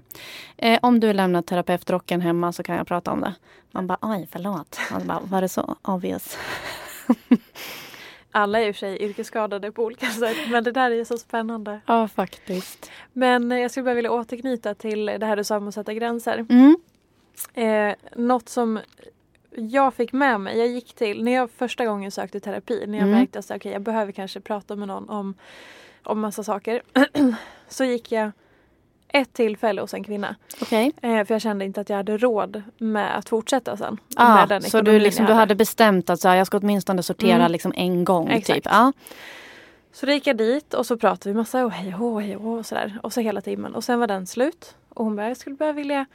eh, 0.56 0.78
om 0.82 1.00
du 1.00 1.12
lämnar 1.12 1.42
terapeutrocken 1.42 2.20
hemma 2.20 2.52
så 2.52 2.62
kan 2.62 2.76
jag 2.76 2.86
prata 2.86 3.12
om 3.12 3.20
det. 3.20 3.34
Man 3.70 3.86
bara, 3.86 3.98
oj 4.02 4.28
förlåt. 4.32 4.78
Man 4.92 5.06
bara, 5.06 5.20
var 5.20 5.40
det 5.40 5.48
så 5.48 5.76
obvious? 5.82 6.38
Alla 8.30 8.60
är 8.60 8.68
i 8.68 8.70
och 8.70 8.74
för 8.74 8.78
sig 8.80 9.02
yrkesskadade 9.02 9.72
på 9.72 9.82
olika 9.84 10.06
sätt 10.06 10.36
men 10.50 10.64
det 10.64 10.72
där 10.72 10.90
är 10.90 10.94
ju 10.94 11.04
så 11.04 11.18
spännande. 11.18 11.80
Ja, 11.86 12.08
faktiskt. 12.08 12.90
Men 13.12 13.50
jag 13.50 13.70
skulle 13.70 13.84
bara 13.84 13.94
vilja 13.94 14.12
återknyta 14.12 14.74
till 14.74 15.06
det 15.06 15.26
här 15.26 15.36
du 15.36 15.44
sa 15.44 15.56
om 15.56 15.68
att 15.68 15.74
sätta 15.74 15.94
gränser. 15.94 16.46
Mm. 16.50 16.76
Eh, 17.54 17.94
något 18.16 18.48
som 18.48 18.80
jag 19.56 19.94
fick 19.94 20.12
med 20.12 20.40
mig, 20.40 20.58
jag 20.58 20.68
gick 20.68 20.94
till, 20.94 21.24
när 21.24 21.32
jag 21.32 21.50
första 21.50 21.86
gången 21.86 22.10
sökte 22.10 22.40
terapi, 22.40 22.84
när 22.86 22.98
jag 22.98 23.06
Mm. 23.08 23.18
märkte 23.18 23.38
att 23.38 23.50
okay, 23.50 23.72
jag 23.72 23.82
behöver 23.82 24.12
kanske 24.12 24.40
prata 24.40 24.76
med 24.76 24.88
någon 24.88 25.08
om, 25.08 25.34
om 26.02 26.20
massa 26.20 26.42
saker. 26.44 26.82
så 27.68 27.84
gick 27.84 28.12
jag 28.12 28.30
ett 29.08 29.32
tillfälle 29.32 29.80
hos 29.80 29.94
en 29.94 30.04
kvinna. 30.04 30.36
Okej. 30.62 30.92
Eh, 31.02 31.24
för 31.24 31.34
jag 31.34 31.40
kände 31.42 31.64
inte 31.64 31.80
att 31.80 31.88
jag 31.88 31.96
hade 31.96 32.16
råd 32.18 32.62
med 32.78 33.18
att 33.18 33.28
fortsätta 33.28 33.76
sen. 33.76 34.00
Ah, 34.16 34.34
med 34.34 34.48
den 34.48 34.62
så 34.62 34.80
du, 34.80 34.98
liksom, 34.98 35.24
jag 35.24 35.30
du 35.30 35.34
hade 35.34 35.54
bestämt 35.54 36.10
att 36.10 36.20
så 36.20 36.28
här, 36.28 36.36
jag 36.36 36.46
ska 36.46 36.58
åtminstone 36.58 37.02
sortera 37.02 37.34
Mm. 37.36 37.52
liksom 37.52 37.72
en 37.76 38.04
gång. 38.04 38.28
Exakt. 38.30 38.56
Typ. 38.64 38.66
Ja. 38.72 38.92
Så 39.92 40.06
då 40.06 40.12
gick 40.12 40.26
jag 40.26 40.36
dit 40.36 40.74
och 40.74 40.86
så 40.86 40.96
pratade 40.96 41.30
vi 41.30 41.34
massa 41.36 41.64
och 41.64 41.72
hej 41.72 41.94
och 41.94 42.22
hej 42.22 42.36
och 42.36 42.66
sådär. 42.66 42.98
Och 43.02 43.12
så 43.12 43.20
hela 43.20 43.40
timmen. 43.40 43.74
Och 43.74 43.84
sen 43.84 44.00
var 44.00 44.06
den 44.06 44.26
slut. 44.26 44.74
Och 44.88 45.04
hon 45.04 45.16
bara, 45.16 45.28
jag 45.28 45.36
skulle 45.36 45.56
bara 45.56 45.72
vilja 45.72 46.06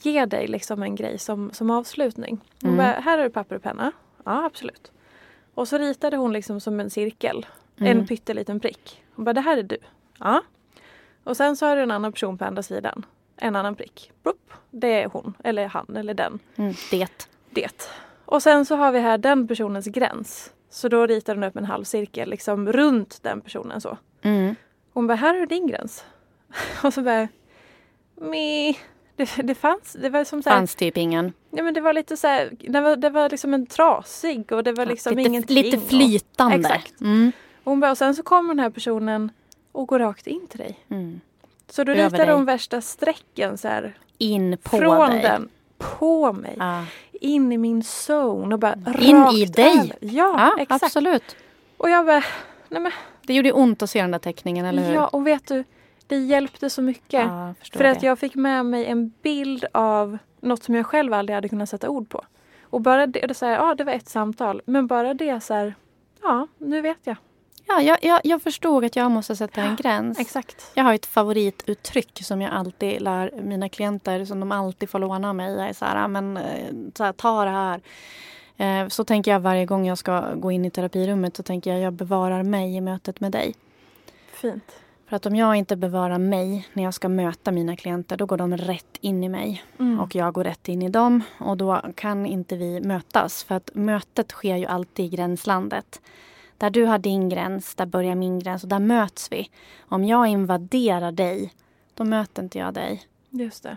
ge 0.00 0.26
dig 0.26 0.46
liksom 0.46 0.82
en 0.82 0.94
grej 0.94 1.18
som, 1.18 1.50
som 1.52 1.70
avslutning. 1.70 2.40
Hon 2.62 2.70
Mm. 2.74 2.76
bara, 2.76 3.00
här 3.00 3.18
har 3.18 3.24
du 3.24 3.30
papper 3.30 3.56
och 3.56 3.62
penna. 3.62 3.92
Ja, 4.24 4.44
absolut. 4.44 4.92
Och 5.54 5.68
så 5.68 5.78
ritade 5.78 6.16
hon 6.16 6.32
liksom 6.32 6.60
som 6.60 6.80
en 6.80 6.90
cirkel. 6.90 7.46
Mm. 7.80 7.98
En 7.98 8.06
pytteliten 8.06 8.60
prick. 8.60 9.02
Hon 9.14 9.24
bara, 9.24 9.32
det 9.32 9.40
här 9.40 9.56
är 9.56 9.62
du. 9.62 9.78
Ja. 10.18 10.42
Och 11.24 11.36
sen 11.36 11.56
så 11.56 11.66
har 11.66 11.76
du 11.76 11.82
en 11.82 11.90
annan 11.90 12.12
person 12.12 12.38
på 12.38 12.44
andra 12.44 12.62
sidan. 12.62 13.06
En 13.36 13.56
annan 13.56 13.74
prick. 13.74 14.12
Plupp. 14.22 14.52
Det 14.70 15.02
är 15.02 15.08
hon, 15.08 15.34
eller 15.44 15.66
han, 15.68 15.96
eller 15.96 16.14
den. 16.14 16.38
Mm, 16.56 16.74
det. 16.90 17.28
Det. 17.50 17.90
Och 18.24 18.42
sen 18.42 18.64
så 18.66 18.76
har 18.76 18.92
vi 18.92 18.98
här 18.98 19.18
den 19.18 19.48
personens 19.48 19.86
gräns. 19.86 20.52
Så 20.70 20.88
då 20.88 21.06
ritar 21.06 21.34
hon 21.34 21.44
upp 21.44 21.56
en 21.56 21.64
halv 21.64 21.84
cirkel 21.84 22.30
liksom 22.30 22.72
runt 22.72 23.22
den 23.22 23.40
personen 23.40 23.80
så. 23.80 23.98
Mm. 24.22 24.54
Hon 24.92 25.06
bara, 25.06 25.14
här 25.14 25.34
har 25.34 25.40
du 25.40 25.46
din 25.46 25.66
gräns. 25.66 26.04
Och 26.84 26.94
så 26.94 27.02
bara, 27.02 27.28
me. 28.14 28.74
Det, 29.18 29.42
det 29.42 29.54
fanns, 29.54 29.92
det 30.02 30.08
var 30.10 30.24
som 30.24 30.42
så 30.42 30.50
här, 30.50 30.56
Fanns 30.56 30.74
typ 30.74 30.96
ingen. 30.96 31.32
ja, 31.50 31.62
men 31.62 31.74
det 31.74 31.80
var 31.80 31.92
lite 31.92 32.16
så 32.16 32.26
här, 32.26 32.50
det 32.60 32.80
var, 32.80 32.96
det 32.96 33.10
var 33.10 33.28
liksom 33.30 33.54
en 33.54 33.66
trasig 33.66 34.52
och 34.52 34.64
det 34.64 34.72
var 34.72 34.86
liksom 34.86 35.16
lite, 35.16 35.28
ingenting. 35.28 35.56
lite 35.62 35.76
och, 35.76 35.82
flytande. 35.88 36.56
Exakt. 36.56 37.00
Mm. 37.00 37.32
och 37.64 37.72
hon 37.72 37.80
bara, 37.80 37.90
och 37.90 37.98
sen 37.98 38.14
så 38.14 38.22
kommer 38.22 38.54
den 38.54 38.58
här 38.62 38.70
personen 38.70 39.30
och 39.72 39.88
går 39.88 39.98
rakt 39.98 40.26
in 40.26 40.46
till 40.46 40.58
dig. 40.58 40.78
Mm. 40.90 41.20
Så 41.70 41.84
då 41.84 41.94
dig. 42.26 42.34
hon 42.34 42.44
värsta 42.44 42.80
strecken 42.80 43.58
så 43.58 43.68
här, 43.68 43.94
In 44.18 44.58
på 44.62 44.76
från 44.78 45.10
dig. 45.10 45.22
den, 45.22 45.48
på 45.78 46.32
mig, 46.32 46.54
Ja. 46.58 46.84
in 47.12 47.52
i 47.52 47.58
min 47.58 47.82
zone 48.08 48.54
och 48.54 48.58
bara 48.58 48.74
In 49.00 49.26
i 49.26 49.44
dig. 49.46 49.78
Över. 49.78 49.96
Ja, 50.00 50.34
Ja, 50.38 50.56
exakt. 50.62 50.84
absolut. 50.84 51.36
Och 51.76 51.90
jag 51.90 52.06
bara, 52.06 52.24
nej 52.68 52.80
men 52.82 52.92
Det 53.26 53.34
gjorde 53.34 53.52
ont 53.52 53.82
att 53.82 53.90
se 53.90 54.00
den 54.00 54.10
där 54.10 54.18
teckningen, 54.18 54.66
eller 54.66 54.82
hur? 54.86 54.94
ja 54.94 55.06
och 55.06 55.26
vet 55.26 55.46
du, 55.46 55.64
det 56.08 56.16
hjälpte 56.16 56.70
så 56.70 56.82
mycket. 56.82 57.26
Ja, 57.26 57.54
För 57.72 57.84
att 57.84 58.00
det. 58.00 58.06
jag 58.06 58.18
fick 58.18 58.34
med 58.34 58.66
mig 58.66 58.86
en 58.86 59.12
bild 59.22 59.64
av 59.72 60.18
något 60.40 60.62
som 60.62 60.74
jag 60.74 60.86
själv 60.86 61.12
aldrig 61.12 61.34
hade 61.34 61.48
kunnat 61.48 61.68
sätta 61.68 61.88
ord 61.88 62.08
på. 62.08 62.24
Och 62.62 62.80
bara 62.80 63.06
det, 63.06 63.20
det, 63.20 63.34
så 63.34 63.46
här, 63.46 63.52
ja, 63.52 63.74
det 63.74 63.84
var 63.84 63.92
ett 63.92 64.08
samtal. 64.08 64.62
Men 64.64 64.86
bara 64.86 65.14
det 65.14 65.40
så 65.40 65.54
här, 65.54 65.74
ja, 66.22 66.46
nu 66.58 66.80
vet 66.80 66.98
jag. 67.02 67.16
Ja, 67.66 67.80
jag, 67.80 67.98
jag, 68.02 68.20
jag 68.24 68.42
förstod 68.42 68.84
att 68.84 68.96
jag 68.96 69.10
måste 69.10 69.36
sätta 69.36 69.62
en 69.62 69.76
gräns. 69.76 70.18
Exakt. 70.18 70.70
Jag 70.74 70.84
har 70.84 70.94
ett 70.94 71.06
favorituttryck 71.06 72.20
som 72.24 72.42
jag 72.42 72.52
alltid 72.52 73.02
lär 73.02 73.32
mina 73.42 73.68
klienter, 73.68 74.24
som 74.24 74.40
de 74.40 74.52
alltid 74.52 74.90
får 74.90 74.98
låna 74.98 75.28
av 75.28 75.34
mig. 75.34 75.52
Jag 75.56 75.68
är 75.68 75.72
så 75.72 75.84
här, 75.84 76.08
men, 76.08 76.36
eh, 76.36 76.74
så 76.94 77.04
här, 77.04 77.12
ta 77.12 77.44
det 77.44 77.50
här. 77.50 77.80
Eh, 78.56 78.88
så 78.88 79.04
tänker 79.04 79.30
jag 79.30 79.40
varje 79.40 79.66
gång 79.66 79.86
jag 79.86 79.98
ska 79.98 80.34
gå 80.34 80.50
in 80.50 80.64
i 80.64 80.70
terapirummet 80.70 81.36
så 81.36 81.42
tänker 81.42 81.70
jag 81.72 81.80
jag 81.80 81.92
bevarar 81.92 82.42
mig 82.42 82.76
i 82.76 82.80
mötet 82.80 83.20
med 83.20 83.32
dig. 83.32 83.54
Fint. 84.32 84.72
För 85.08 85.16
att 85.16 85.26
om 85.26 85.36
jag 85.36 85.56
inte 85.56 85.76
bevarar 85.76 86.18
mig 86.18 86.68
när 86.72 86.84
jag 86.84 86.94
ska 86.94 87.08
möta 87.08 87.52
mina 87.52 87.76
klienter 87.76 88.16
då 88.16 88.26
går 88.26 88.36
de 88.36 88.56
rätt 88.56 88.96
in 89.00 89.24
i 89.24 89.28
mig. 89.28 89.64
Mm. 89.78 90.00
Och 90.00 90.14
jag 90.14 90.34
går 90.34 90.44
rätt 90.44 90.68
in 90.68 90.82
i 90.82 90.88
dem 90.88 91.22
och 91.38 91.56
då 91.56 91.82
kan 91.94 92.26
inte 92.26 92.56
vi 92.56 92.80
mötas. 92.80 93.44
För 93.44 93.54
att 93.54 93.70
mötet 93.74 94.30
sker 94.30 94.56
ju 94.56 94.66
alltid 94.66 95.04
i 95.04 95.08
gränslandet. 95.08 96.00
Där 96.58 96.70
du 96.70 96.84
har 96.84 96.98
din 96.98 97.28
gräns, 97.28 97.74
där 97.74 97.86
börjar 97.86 98.14
min 98.14 98.38
gräns 98.38 98.62
och 98.62 98.68
där 98.68 98.78
möts 98.78 99.32
vi. 99.32 99.50
Om 99.80 100.04
jag 100.04 100.26
invaderar 100.26 101.12
dig, 101.12 101.54
då 101.94 102.04
möter 102.04 102.42
inte 102.42 102.58
jag 102.58 102.74
dig. 102.74 103.02
Just 103.30 103.62
det. 103.62 103.76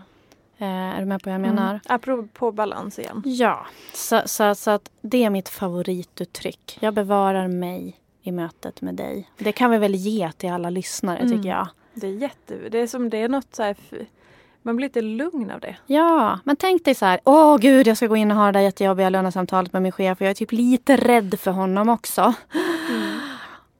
Eh, 0.58 0.68
är 0.68 1.00
du 1.00 1.06
med 1.06 1.22
på 1.22 1.30
vad 1.30 1.34
jag 1.34 1.40
menar? 1.40 1.70
Mm. 1.70 1.80
Apropå 1.86 2.52
balans 2.52 2.98
igen. 2.98 3.22
Ja, 3.24 3.66
så, 3.94 4.22
så, 4.26 4.54
så 4.54 4.70
att 4.70 4.90
det 5.00 5.24
är 5.24 5.30
mitt 5.30 5.48
favorituttryck. 5.48 6.78
Jag 6.80 6.94
bevarar 6.94 7.48
mig 7.48 8.01
i 8.22 8.32
mötet 8.32 8.80
med 8.82 8.94
dig. 8.94 9.30
Det 9.38 9.52
kan 9.52 9.70
vi 9.70 9.78
väl 9.78 9.94
ge 9.94 10.32
till 10.32 10.50
alla 10.52 10.70
lyssnare 10.70 11.18
Mm. 11.18 11.30
tycker 11.32 11.48
jag. 11.48 11.68
Det 11.94 12.06
är 12.06 12.12
jätte... 12.12 12.56
Det 12.68 12.78
är 12.78 12.86
som 12.86 13.10
det 13.10 13.18
är 13.22 13.28
något 13.28 13.54
så 13.54 13.62
här... 13.62 13.76
Man 14.64 14.76
blir 14.76 14.88
lite 14.88 15.00
lugn 15.00 15.50
av 15.50 15.60
det. 15.60 15.76
Ja, 15.86 16.38
men 16.44 16.56
tänk 16.56 16.84
dig 16.84 16.94
så 16.94 17.04
här. 17.06 17.20
Åh 17.24 17.58
gud, 17.58 17.86
jag 17.86 17.96
ska 17.96 18.06
gå 18.06 18.16
in 18.16 18.30
och 18.30 18.36
ha 18.36 18.46
det 18.46 18.52
där 18.52 18.60
jättejobbiga 18.60 19.08
lönesamtalet 19.10 19.72
med 19.72 19.82
min 19.82 19.92
chef 19.92 20.18
och 20.20 20.24
jag 20.26 20.30
är 20.30 20.34
typ 20.34 20.52
lite 20.52 20.96
rädd 20.96 21.40
för 21.40 21.50
honom 21.50 21.88
också. 21.88 22.34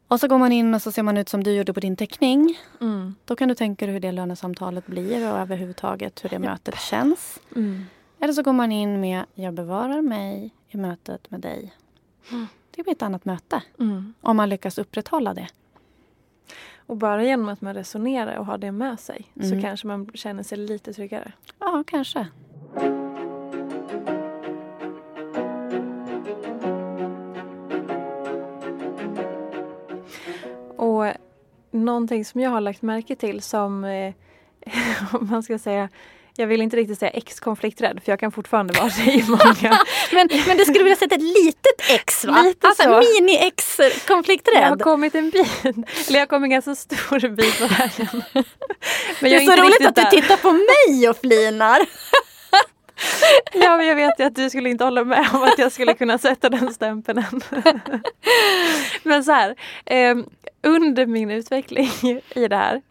Och 0.08 0.20
så 0.20 0.28
går 0.28 0.38
man 0.38 0.52
in 0.52 0.74
och 0.74 0.82
så 0.82 0.92
ser 0.92 1.02
man 1.02 1.16
ut 1.16 1.28
som 1.28 1.44
du 1.44 1.52
gjorde 1.52 1.72
på 1.72 1.80
din 1.80 1.96
teckning. 1.96 2.58
Mm. 2.80 3.14
Då 3.24 3.36
kan 3.36 3.48
du 3.48 3.54
tänka 3.54 3.86
dig 3.86 3.92
hur 3.92 4.00
det 4.00 4.12
lönesamtalet 4.12 4.86
blir 4.86 5.32
och 5.32 5.38
överhuvudtaget 5.38 6.24
hur 6.24 6.28
det 6.28 6.38
mötet 6.38 6.80
känns. 6.80 7.38
Mm. 7.56 7.84
Eller 8.20 8.32
så 8.32 8.42
går 8.42 8.52
man 8.52 8.72
in 8.72 9.00
med 9.00 9.24
jag 9.34 9.54
bevarar 9.54 10.02
mig 10.02 10.50
i 10.68 10.76
mötet 10.76 11.30
med 11.30 11.40
dig. 11.40 11.74
Det 12.82 12.84
blir 12.84 12.94
ett 12.94 13.02
annat 13.02 13.24
möte 13.24 13.62
Mm. 13.80 14.14
om 14.20 14.36
man 14.36 14.48
lyckas 14.48 14.78
upprätthålla 14.78 15.34
det. 15.34 15.48
Och 16.76 16.96
bara 16.96 17.24
genom 17.24 17.48
att 17.48 17.60
man 17.60 17.74
resonerar 17.74 18.36
och 18.36 18.46
har 18.46 18.58
det 18.58 18.72
med 18.72 19.00
sig 19.00 19.26
så 19.40 19.46
Mm. 19.46 19.62
kanske 19.62 19.86
man 19.86 20.10
känner 20.14 20.42
sig 20.42 20.58
lite 20.58 20.92
tryggare. 20.92 21.32
Ja, 21.58 21.84
kanske. 21.86 22.26
Och 30.76 31.04
någonting 31.70 32.24
som 32.24 32.40
jag 32.40 32.50
har 32.50 32.60
lagt 32.60 32.82
märke 32.82 33.16
till 33.16 33.42
som, 33.42 33.84
eh, 33.84 34.14
om 35.12 35.28
man 35.30 35.42
ska 35.42 35.58
säga, 35.58 35.88
jag 36.36 36.46
vill 36.46 36.62
inte 36.62 36.76
riktigt 36.76 36.98
säga 36.98 37.10
ex-konflikträdd 37.10 38.00
för 38.04 38.12
jag 38.12 38.20
kan 38.20 38.32
fortfarande 38.32 38.72
vara 38.80 38.90
det 39.04 39.12
i 39.12 39.24
många. 39.28 39.78
Men, 40.12 40.28
men 40.46 40.56
du 40.56 40.64
skulle 40.64 40.82
vilja 40.84 40.96
sätta 40.96 41.14
ett 41.14 41.22
litet 41.22 41.90
ex 41.90 42.24
va? 42.24 42.42
Lite 42.42 42.66
alltså 42.66 42.82
så. 42.82 43.00
mini-ex 43.00 43.78
Jag 44.54 44.68
har 44.68 44.76
kommit 44.76 45.14
en 45.14 45.30
bit, 45.30 45.64
eller 45.64 46.18
jag 46.18 46.20
har 46.20 46.26
kommit 46.26 46.46
en 46.46 46.50
ganska 46.50 46.74
stor 46.74 47.28
bit 47.28 47.58
på 47.58 47.66
vägen. 47.66 48.22
Men 48.34 48.44
Det 49.20 49.28
jag 49.28 49.42
är 49.42 49.46
så 49.46 49.52
inte 49.52 49.62
roligt 49.62 49.70
riktigt 49.70 49.88
att 49.88 49.94
du 49.94 50.02
där. 50.02 50.10
tittar 50.10 50.36
på 50.36 50.52
mig 50.52 51.08
och 51.08 51.16
flinar. 51.16 51.78
Ja, 53.52 53.76
men 53.76 53.86
jag 53.86 53.96
vet 53.96 54.20
ju 54.20 54.24
att 54.24 54.34
du 54.34 54.50
skulle 54.50 54.70
inte 54.70 54.84
hålla 54.84 55.04
med 55.04 55.28
om 55.32 55.42
att 55.42 55.58
jag 55.58 55.72
skulle 55.72 55.94
kunna 55.94 56.18
sätta 56.18 56.48
den 56.48 56.74
stämpeln 56.74 57.18
än. 57.18 57.40
Men 59.02 59.24
så 59.24 59.32
här, 59.32 59.54
eh, 59.86 60.16
under 60.62 61.06
min 61.06 61.30
utveckling 61.30 61.90
i 62.34 62.48
det 62.48 62.56
här 62.56 62.82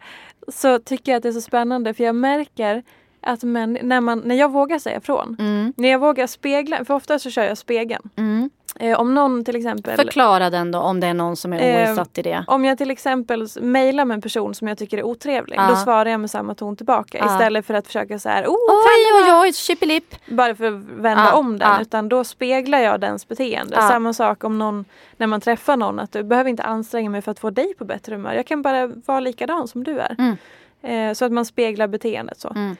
så 0.47 0.79
tycker 0.79 1.11
jag 1.11 1.17
att 1.17 1.23
det 1.23 1.29
är 1.29 1.33
så 1.33 1.41
spännande 1.41 1.93
för 1.93 2.03
jag 2.03 2.15
märker 2.15 2.83
att 3.21 3.43
män, 3.43 3.77
när, 3.81 4.01
man, 4.01 4.19
när 4.19 4.35
jag 4.35 4.51
vågar 4.51 4.79
säga 4.79 4.97
ifrån, 4.97 5.35
Mm. 5.39 5.73
när 5.77 5.89
jag 5.89 5.99
vågar 5.99 6.27
spegla, 6.27 6.85
för 6.85 6.93
ofta 6.93 7.19
så 7.19 7.29
kör 7.29 7.43
jag 7.43 7.57
spegeln. 7.57 8.09
Mm. 8.15 8.49
Eh, 8.79 8.99
om 8.99 9.15
någon 9.15 9.45
till 9.45 9.55
exempel 9.55 9.95
Förklara 9.95 10.49
den 10.49 10.71
då 10.71 10.79
om 10.79 10.99
det 10.99 11.07
är 11.07 11.13
någon 11.13 11.35
som 11.35 11.53
är 11.53 11.59
Eh, 11.59 11.87
oinsatt 11.87 12.17
i 12.17 12.21
det. 12.21 12.43
Om 12.47 12.65
jag 12.65 12.77
till 12.77 12.91
exempel 12.91 13.47
mejlar 13.61 14.05
med 14.05 14.15
en 14.15 14.21
person 14.21 14.53
som 14.55 14.67
jag 14.67 14.77
tycker 14.77 14.97
är 14.97 15.03
otrevlig, 15.03 15.55
Ja. 15.57 15.67
då 15.69 15.75
svarar 15.75 16.05
jag 16.09 16.19
med 16.19 16.31
samma 16.31 16.55
ton 16.55 16.75
tillbaka 16.75 17.17
Ja. 17.17 17.25
istället 17.33 17.65
för 17.65 17.73
att 17.73 17.87
försöka 17.87 18.19
så 18.19 18.29
här, 18.29 18.45
oh, 18.45 18.51
Oj, 18.53 19.23
oj, 19.23 19.39
oj, 19.41 19.53
chippilipp. 19.53 20.15
bara 20.25 20.55
för 20.55 20.65
att 20.65 20.73
vända 20.73 21.23
Ja, 21.31 21.37
om 21.37 21.57
den 21.59 21.81
utan 21.81 22.09
då 22.09 22.23
speglar 22.23 22.79
jag 22.79 22.99
dens 23.01 23.27
beteende. 23.27 23.75
Samma 23.75 24.13
sak 24.13 24.43
om 24.43 24.59
någon, 24.59 24.85
när 25.17 25.27
man 25.27 25.41
träffar 25.41 25.77
någon 25.77 25.99
att 25.99 26.11
du 26.11 26.23
behöver 26.23 26.49
inte 26.49 26.63
anstränga 26.63 27.09
mig 27.09 27.21
för 27.21 27.31
att 27.31 27.39
få 27.39 27.49
dig 27.49 27.73
på 27.77 27.85
bättre 27.85 28.15
humör. 28.15 28.33
Jag 28.33 28.45
kan 28.47 28.61
bara 28.61 28.87
vara 28.87 29.19
likadan 29.19 29.67
som 29.67 29.83
du 29.83 29.99
är. 29.99 30.15
Mm. 30.19 30.35
Eh, 30.81 31.13
så 31.13 31.25
att 31.25 31.31
man 31.31 31.45
speglar 31.45 31.87
beteendet 31.87 32.39
så. 32.39 32.49
Mm. 32.49 32.75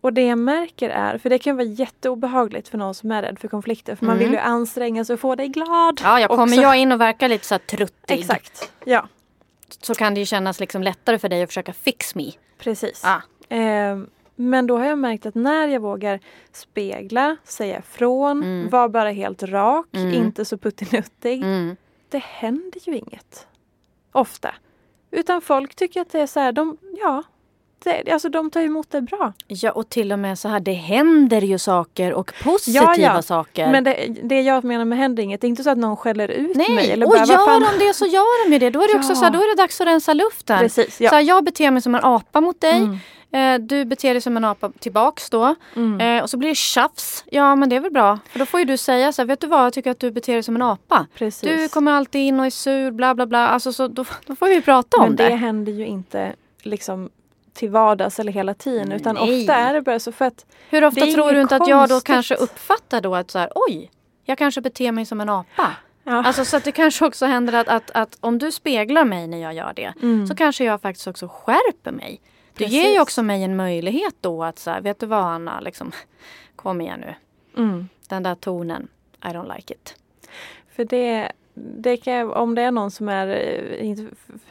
Och 0.00 0.12
det 0.12 0.22
jag 0.26 0.38
märker 0.38 0.90
är, 0.90 1.18
för 1.18 1.30
det 1.30 1.38
kan 1.38 1.56
vara 1.56 1.66
jätteobehagligt 1.66 2.68
för 2.68 2.78
någon 2.78 2.94
som 2.94 3.10
är 3.10 3.22
rädd 3.22 3.38
för 3.38 3.48
konflikter 3.48 3.96
för 3.96 4.06
man 4.06 4.16
Mm. 4.16 4.24
vill 4.24 4.32
ju 4.34 4.38
anstränga 4.40 5.04
sig 5.04 5.14
och 5.14 5.20
få 5.20 5.34
dig 5.34 5.48
glad. 5.48 6.00
Ja, 6.04 6.20
jag 6.20 6.30
kommer 6.30 6.42
också. 6.56 6.62
jag 6.62 6.76
in 6.76 6.92
och 6.92 7.00
verkar 7.00 7.28
lite 7.28 7.46
så 7.46 7.58
truttig. 7.58 8.18
Exakt, 8.18 8.72
ja 8.84 9.08
Så 9.80 9.94
kan 9.94 10.14
det 10.14 10.20
ju 10.20 10.26
kännas 10.26 10.60
liksom 10.60 10.82
lättare 10.82 11.18
för 11.18 11.28
dig 11.28 11.42
att 11.42 11.48
försöka 11.48 11.72
fix 11.72 12.14
me. 12.14 12.32
precis. 12.58 13.02
Ah. 13.04 13.54
Eh, 13.56 13.98
men 14.36 14.66
då 14.66 14.78
har 14.78 14.84
jag 14.84 14.98
märkt 14.98 15.26
att 15.26 15.34
när 15.34 15.68
jag 15.68 15.80
vågar 15.80 16.20
spegla, 16.52 17.36
säga 17.44 17.78
ifrån, 17.78 18.42
Mm. 18.42 18.68
vara 18.68 18.88
bara 18.88 19.10
helt 19.10 19.42
rak, 19.42 19.86
Mm. 19.92 20.14
inte 20.14 20.44
så 20.44 20.58
puttinuttig. 20.58 21.42
Mm. 21.42 21.76
det 22.08 22.18
händer 22.22 22.80
ju 22.88 22.96
inget. 22.96 23.46
Ofta. 24.12 24.54
Utan 25.14 25.40
folk 25.40 25.74
tycker 25.74 26.00
att 26.00 26.12
det 26.12 26.20
är 26.20 26.26
så 26.26 26.40
här, 26.40 26.52
de, 26.52 26.76
ja, 27.00 27.22
det, 27.84 28.10
alltså 28.12 28.28
de 28.28 28.50
tar 28.50 28.60
emot 28.60 28.90
det 28.90 29.00
bra. 29.02 29.32
Ja, 29.46 29.70
och 29.72 29.88
till 29.88 30.12
och 30.12 30.18
med 30.18 30.38
så 30.38 30.48
här, 30.48 30.60
det 30.60 30.72
händer 30.72 31.40
ju 31.40 31.58
saker 31.58 32.12
och 32.12 32.32
positiva 32.42 32.84
Ja, 32.96 33.14
ja. 33.14 33.22
saker. 33.22 33.70
Men 33.70 33.84
det, 33.84 34.06
det 34.22 34.40
jag 34.40 34.64
menar 34.64 34.84
med 34.84 34.98
händer 34.98 35.22
inget, 35.22 35.40
det 35.40 35.46
är 35.46 35.48
inte 35.48 35.62
så 35.64 35.70
att 35.70 35.78
någon 35.78 35.96
skäller 35.96 36.28
ut 36.28 36.56
mig. 36.56 36.66
Nej, 36.74 36.90
Eller 36.90 37.06
och 37.06 37.12
bara, 37.12 37.24
gör 37.24 37.46
fan- 37.46 37.66
de 37.78 37.84
det 37.86 37.94
så 37.94 38.06
gör 38.06 38.44
de 38.48 38.52
ju 38.52 38.58
det. 38.58 38.70
Då 38.70 38.82
är 38.82 38.88
det 38.92 38.98
också 38.98 39.12
Ja. 39.12 39.16
så 39.16 39.24
här, 39.24 39.30
då 39.30 39.38
är 39.38 39.56
det 39.56 39.62
dags 39.62 39.80
att 39.80 39.86
rensa 39.86 40.12
luften. 40.14 40.58
Precis, 40.58 41.00
ja. 41.00 41.08
Så 41.10 41.14
här, 41.14 41.22
jag 41.22 41.44
beter 41.44 41.70
mig 41.70 41.82
som 41.82 41.94
en 41.94 42.04
apa 42.04 42.40
mot 42.40 42.60
dig. 42.60 42.76
Mm. 42.76 42.98
Eh, 43.34 43.58
du 43.58 43.84
beter 43.84 44.14
dig 44.14 44.20
som 44.20 44.36
en 44.36 44.44
apa 44.44 44.70
tillbaks 44.78 45.30
då. 45.30 45.54
Mm. 45.76 46.00
Eh, 46.18 46.22
och 46.22 46.30
så 46.30 46.36
blir 46.36 46.48
det 46.48 46.54
tjafs. 46.54 47.24
Ja 47.30 47.56
men 47.56 47.68
det 47.68 47.76
är 47.76 47.80
väl 47.80 47.92
bra. 47.92 48.18
För 48.28 48.38
då 48.38 48.46
får 48.46 48.60
ju 48.60 48.66
du 48.66 48.76
säga 48.76 49.12
så 49.12 49.22
här, 49.22 49.26
vet 49.26 49.40
du 49.40 49.46
vad, 49.46 49.64
jag 49.66 49.72
tycker 49.72 49.90
att 49.90 50.00
du 50.00 50.10
beter 50.10 50.32
dig 50.32 50.42
som 50.42 50.56
en 50.56 50.62
apa. 50.62 51.06
Precis. 51.14 51.40
Du 51.50 51.68
kommer 51.68 51.92
alltid 51.92 52.20
in 52.20 52.40
och 52.40 52.46
är 52.46 52.50
sur, 52.50 52.90
bla 52.90 53.14
bla 53.14 53.26
bla. 53.26 53.48
Alltså, 53.48 53.72
så, 53.72 53.88
då, 53.88 54.04
då 54.26 54.36
får 54.36 54.46
vi 54.46 54.60
prata 54.62 54.96
om 54.96 55.02
Men 55.06 55.16
det 55.16 55.28
det. 55.28 55.34
händer 55.36 55.72
ju 55.72 55.86
inte 55.86 56.32
liksom 56.62 57.10
till 57.52 57.70
vardags 57.70 58.20
eller 58.20 58.32
hela 58.32 58.54
tiden. 58.54 58.92
Utan 58.92 59.14
Nej. 59.14 59.40
ofta 59.42 59.54
är 59.54 59.74
det 59.74 59.82
bara 59.82 59.98
så 59.98 60.12
för 60.12 60.24
att 60.24 60.46
Hur 60.70 60.84
ofta 60.84 61.04
det 61.04 61.12
tror 61.12 61.32
du 61.32 61.40
inte 61.40 61.56
att 61.56 61.68
jag 61.68 61.88
då 61.88 61.92
konstigt. 61.92 62.06
kanske 62.06 62.34
uppfattar 62.34 63.00
då 63.00 63.14
att 63.14 63.30
så 63.30 63.38
här, 63.38 63.50
oj, 63.54 63.90
jag 64.24 64.38
kanske 64.38 64.60
beter 64.60 64.92
mig 64.92 65.06
som 65.06 65.20
en 65.20 65.28
apa. 65.28 65.70
ja, 66.04 66.12
Alltså 66.24 66.44
så 66.44 66.56
att 66.56 66.64
det 66.64 66.72
kanske 66.72 67.04
också 67.06 67.26
händer 67.26 67.52
att, 67.52 67.68
att, 67.68 67.90
att 67.90 68.16
om 68.20 68.38
du 68.38 68.52
speglar 68.52 69.04
mig 69.04 69.26
när 69.26 69.38
jag 69.42 69.54
gör 69.54 69.72
det 69.76 69.94
mm, 70.02 70.26
så 70.26 70.34
kanske 70.34 70.64
jag 70.64 70.80
faktiskt 70.80 71.06
också 71.06 71.28
skärper 71.28 71.92
mig. 71.92 72.20
Det 72.56 72.64
ger 72.64 72.92
ju 72.92 73.00
också 73.00 73.22
mig 73.22 73.42
en 73.42 73.56
möjlighet 73.56 74.14
då 74.20 74.44
att 74.44 74.58
så 74.58 74.70
här, 74.70 74.80
vet 74.80 75.00
du 75.00 75.06
vad 75.06 75.24
Anna, 75.24 75.60
liksom, 75.60 75.92
kom 76.56 76.80
igen 76.80 77.00
nu. 77.00 77.14
mm. 77.62 77.88
Den 78.08 78.22
där 78.22 78.34
tonen, 78.34 78.88
I 79.24 79.26
don't 79.26 79.56
like 79.56 79.74
it. 79.74 79.94
För 80.76 80.84
det, 80.84 81.32
det 81.54 81.96
kan, 81.96 82.30
om 82.32 82.54
det 82.54 82.62
är 82.62 82.70
någon 82.70 82.90
som 82.90 83.08
är, 83.08 83.26
eh, 83.80 83.96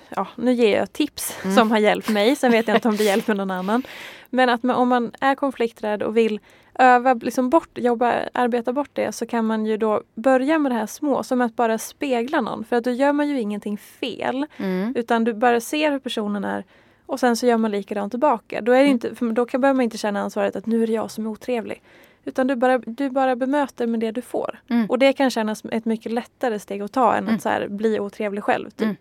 ja 0.10 0.28
nu 0.36 0.54
ger 0.54 0.78
jag 0.78 0.94
tips 0.94 1.38
Mm. 1.44 1.56
som 1.56 1.72
har 1.72 1.78
hjälpt 1.78 2.10
mig, 2.10 2.36
sen 2.36 2.52
vet 2.52 2.68
jag 2.68 2.78
inte 2.78 2.88
om 2.88 2.98
det 2.98 3.04
hjälper 3.04 3.34
någon 3.34 3.52
annan. 3.52 3.84
Men 4.30 4.50
att 4.50 4.64
man, 4.64 4.76
om 4.76 4.90
man 4.90 5.12
är 5.20 5.36
konflikträdd 5.36 6.04
och 6.04 6.18
vill 6.18 6.40
öva, 6.80 7.14
liksom 7.14 7.50
bort, 7.50 7.70
jobba, 7.78 8.14
arbeta 8.34 8.74
bort 8.74 8.90
det 8.94 9.12
så 9.12 9.26
kan 9.26 9.46
man 9.46 9.66
ju 9.66 9.78
då 9.78 10.02
börja 10.16 10.60
med 10.60 10.72
det 10.72 10.76
här 10.76 10.86
små, 10.88 11.24
som 11.24 11.42
att 11.42 11.56
bara 11.56 11.78
spegla 11.78 12.42
någon. 12.42 12.66
För 12.66 12.76
att 12.76 12.84
då 12.84 12.92
gör 12.92 13.14
man 13.14 13.30
ju 13.30 13.40
ingenting 13.40 13.78
fel. 13.78 14.46
Mm. 14.58 14.94
Utan 14.96 15.24
du 15.24 15.34
bara 15.34 15.60
ser 15.62 15.92
hur 15.92 16.00
personen 16.00 16.44
är 16.44 16.64
och 17.06 17.20
sen 17.20 17.38
så 17.38 17.46
gör 17.46 17.58
man 17.58 17.72
likadant 17.72 18.12
tillbaka. 18.14 18.62
Då, 18.62 18.72
är 18.72 18.76
det 18.78 18.82
Mm. 18.84 18.92
inte, 18.92 19.16
för 19.16 19.26
då 19.32 19.46
kan, 19.46 19.62
behöver 19.62 19.76
man 19.76 19.84
inte 19.84 19.98
känna 19.98 20.20
ansvaret 20.22 20.56
att 20.56 20.66
nu 20.66 20.84
är 20.84 20.88
det 20.88 20.94
jag 20.94 21.12
som 21.12 21.26
är 21.26 21.30
otrevlig. 21.30 21.82
Utan 22.26 22.48
du 22.48 22.56
bara, 22.56 22.78
du 22.78 23.10
bara 23.10 23.36
bemöter 23.36 23.88
med 23.88 24.00
det 24.00 24.12
du 24.12 24.22
får. 24.22 24.60
Mm. 24.70 24.86
Och 24.86 25.00
det 25.00 25.14
kan 25.14 25.30
kännas 25.30 25.60
som 25.60 25.70
ett 25.70 25.86
mycket 25.86 26.12
lättare 26.12 26.60
steg 26.60 26.82
att 26.82 26.92
ta 26.92 27.14
än 27.16 27.24
Mm. 27.24 27.36
att 27.36 27.42
så 27.42 27.50
här, 27.50 27.68
bli 27.68 28.00
otrevlig 28.00 28.44
själv. 28.44 28.70
Typ. 28.70 28.82
Mm. 28.82 28.96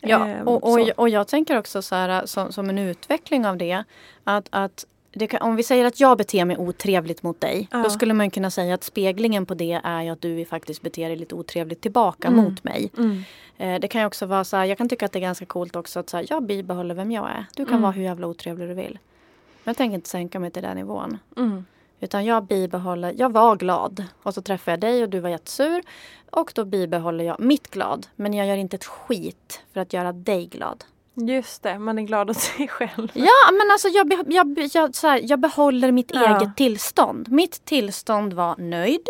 Ja, 0.00 0.26
Ehm, 0.28 0.48
och, 0.48 0.72
och, 0.72 0.88
och 0.96 1.08
jag 1.08 1.28
tänker 1.28 1.58
också 1.58 1.82
så 1.82 1.94
här, 1.94 2.26
som, 2.26 2.52
som 2.52 2.68
en 2.70 2.78
utveckling 2.78 3.46
av 3.46 3.56
det. 3.56 3.84
Att, 4.24 4.46
att 4.50 4.86
kan, 5.26 5.42
om 5.42 5.56
vi 5.56 5.62
säger 5.62 5.84
att 5.84 6.00
jag 6.00 6.18
beter 6.18 6.44
mig 6.44 6.56
otrevligt 6.56 7.22
mot 7.22 7.40
dig. 7.40 7.68
Ja. 7.72 7.78
Då 7.78 7.90
skulle 7.90 8.14
man 8.14 8.30
kunna 8.30 8.50
säga 8.50 8.74
att 8.74 8.84
speglingen 8.84 9.46
på 9.46 9.54
det 9.54 9.80
är 9.84 10.10
att 10.12 10.20
du 10.20 10.44
faktiskt 10.44 10.82
beter 10.82 11.08
dig 11.08 11.16
lite 11.16 11.34
otrevligt 11.34 11.80
tillbaka 11.80 12.28
Mm. 12.28 12.44
mot 12.44 12.64
mig. 12.64 12.90
Mm. 12.98 13.22
Eh, 13.58 13.80
det 13.80 13.88
kan 13.88 14.00
ju 14.00 14.06
också 14.06 14.26
vara 14.26 14.44
så 14.44 14.56
här, 14.56 14.64
jag 14.64 14.78
kan 14.78 14.88
tycka 14.88 15.06
att 15.06 15.12
det 15.12 15.18
är 15.18 15.20
ganska 15.20 15.46
coolt 15.46 15.76
också 15.76 16.00
att 16.00 16.10
så 16.10 16.16
här, 16.16 16.26
jag 16.30 16.42
bibehåller 16.42 16.94
vem 16.94 17.10
jag 17.12 17.30
är. 17.30 17.46
Du 17.56 17.64
kan 17.64 17.72
Mm. 17.72 17.82
vara 17.82 17.92
hur 17.92 18.02
jävla 18.02 18.26
otrevlig 18.26 18.68
du 18.68 18.74
vill. 18.74 18.98
Men 19.64 19.70
jag 19.72 19.76
tänker 19.76 19.94
inte 19.94 20.08
sänka 20.08 20.40
mig 20.40 20.50
till 20.50 20.62
den 20.62 20.76
nivån. 20.76 21.18
Mm. 21.36 21.64
Utan 22.00 22.24
jag 22.24 22.44
bibehåller, 22.44 23.14
jag 23.18 23.32
var 23.32 23.56
glad 23.56 24.04
och 24.22 24.34
så 24.34 24.42
träffade 24.42 24.72
jag 24.72 24.80
dig 24.80 25.02
och 25.02 25.08
du 25.08 25.20
var 25.20 25.30
jättesur. 25.30 25.82
Och 26.30 26.52
då 26.54 26.64
bibehåller 26.64 27.24
jag 27.24 27.40
mitt 27.40 27.70
glad. 27.70 28.06
Men 28.16 28.34
jag 28.34 28.46
gör 28.46 28.56
inte 28.56 28.76
ett 28.76 28.84
skit 28.84 29.60
för 29.72 29.80
att 29.80 29.92
göra 29.92 30.12
dig 30.12 30.46
glad. 30.46 30.84
Just 31.16 31.62
det, 31.62 31.78
man 31.78 31.98
är 31.98 32.02
glad 32.02 32.30
åt 32.30 32.36
sig 32.40 32.68
själv. 32.68 33.08
Ja, 33.14 33.50
men 33.52 33.70
alltså 33.70 33.88
jag, 33.88 34.24
jag, 34.26 34.68
jag, 34.72 34.94
så 34.94 35.06
här, 35.08 35.20
jag 35.22 35.40
behåller 35.40 35.92
mitt 35.92 36.10
Ja. 36.14 36.36
eget 36.40 36.56
tillstånd. 36.56 37.32
Mitt 37.32 37.64
tillstånd 37.64 38.32
var 38.32 38.56
nöjd. 38.58 39.06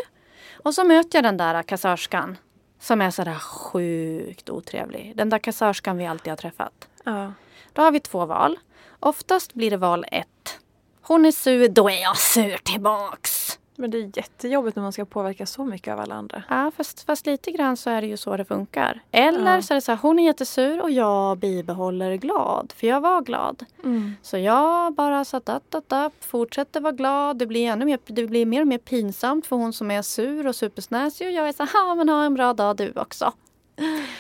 Och 0.64 0.74
så 0.74 0.84
möter 0.84 1.16
jag 1.18 1.24
den 1.24 1.36
där 1.36 1.62
kassörskan. 1.62 2.36
Som 2.80 3.00
är 3.00 3.11
sådär 3.11 3.34
sjukt 3.34 4.50
otrevlig. 4.50 5.12
Den 5.16 5.28
där 5.30 5.38
kassörskan 5.38 5.96
vi 5.98 6.07
alltid 6.07 6.30
har 6.30 6.36
träffat. 6.36 6.88
Ja. 7.05 7.32
Då 7.72 7.82
har 7.82 7.90
vi 7.90 8.00
två 8.00 8.26
val. 8.26 8.59
Oftast 9.00 9.55
blir 9.55 9.70
det 9.70 9.76
val 9.76 10.05
ett. 10.12 10.59
Hon 11.02 11.24
är 11.26 11.32
sur, 11.32 11.68
då 11.68 11.88
är 11.90 12.02
jag 12.02 12.16
sur 12.16 12.57
tillbaks. 12.64 13.43
Men 13.77 13.91
det 13.91 13.99
är 13.99 14.11
jättejobbigt 14.16 14.77
när 14.77 14.83
man 14.83 14.93
ska 14.93 15.05
påverka 15.05 15.47
så 15.47 15.64
mycket 15.64 15.93
av 15.93 16.01
alla 16.01 16.14
andra. 16.14 16.43
Ja, 16.49 16.70
fast, 16.77 17.03
fast 17.07 17.27
lite 17.27 17.51
grann 17.51 17.77
så 17.77 17.91
är 17.91 18.01
det 18.01 18.07
ju 18.07 18.16
så 18.16 18.37
det 18.37 18.45
funkar. 18.45 19.01
Eller 19.11 19.55
Ja. 19.55 19.62
så 19.62 19.72
är 19.72 19.75
det 19.75 19.81
så 19.81 19.93
här, 19.93 19.99
hon 20.03 20.18
är 20.18 20.25
jättesur 20.25 20.83
och 20.83 20.91
jag 20.91 21.39
bibehåller 21.39 22.14
glad. 22.14 22.72
För 22.77 22.87
jag 22.87 23.01
var 23.01 23.22
glad. 23.22 23.64
Mm. 23.85 24.16
Så 24.22 24.39
jag 24.39 24.95
bara 24.95 25.20
upp, 25.20 25.75
upp, 25.93 26.25
fortsätter 26.25 26.81
vara 26.81 26.93
glad. 26.93 27.39
Det 27.39 27.47
blir, 27.47 27.66
ännu 27.66 27.85
mer, 27.85 27.99
det 28.07 28.27
blir 28.27 28.47
mer 28.47 28.61
och 28.61 28.66
mer 28.66 28.79
pinsamt 28.79 29.47
för 29.47 29.57
hon 29.57 29.72
som 29.72 29.91
är 29.91 30.03
sur 30.03 30.47
och 30.47 30.57
supersnäsig. 30.57 31.27
Och 31.27 31.33
jag 31.33 31.49
är 31.49 31.53
så 31.53 31.62
här, 31.64 31.87
"Ha, 31.89 31.95
men 31.95 32.09
ha 32.09 32.25
en 32.25 32.35
bra 32.35 32.53
dag 32.53 32.77
du 32.77 32.93
också. 32.97 33.33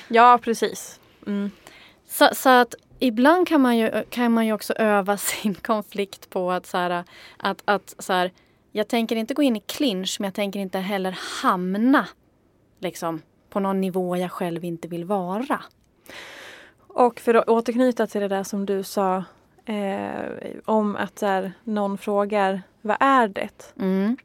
Ja, 0.08 0.38
precis. 0.42 1.00
Mm. 1.26 1.50
Så, 2.08 2.28
så 2.32 2.48
att 2.48 2.74
ibland 2.98 3.48
kan 3.48 3.60
man, 3.60 3.76
ju, 3.78 4.04
kan 4.10 4.32
man 4.32 4.46
ju 4.46 4.52
också 4.52 4.72
öva 4.72 5.16
sin 5.16 5.54
konflikt 5.54 6.30
på 6.30 6.50
att 6.52 6.66
så 6.66 6.78
här, 6.78 7.04
att, 7.36 7.62
att 7.64 7.94
så 7.98 8.12
här, 8.12 8.30
jag 8.76 8.88
tänker 8.88 9.16
inte 9.16 9.34
gå 9.34 9.42
in 9.42 9.56
i 9.56 9.60
clinch 9.60 10.16
men 10.20 10.24
jag 10.26 10.34
tänker 10.34 10.60
inte 10.60 10.78
heller 10.78 11.18
hamna 11.42 12.08
liksom, 12.80 13.22
på 13.50 13.60
någon 13.60 13.80
nivå 13.80 14.16
jag 14.16 14.32
själv 14.32 14.64
inte 14.64 14.88
vill 14.88 15.04
vara. 15.04 15.62
Och 16.78 17.20
för 17.20 17.34
att 17.34 17.48
återknyta 17.48 18.06
till 18.06 18.20
det 18.20 18.28
där 18.28 18.42
som 18.42 18.66
du 18.66 18.82
sa 18.82 19.24
eh, 19.64 20.30
om 20.64 20.96
att 20.96 21.20
här, 21.20 21.52
någon 21.64 21.98
frågar 21.98 22.62
vad 22.80 22.96
är 23.00 23.28
det? 23.28 23.72
Mm. 23.80 24.16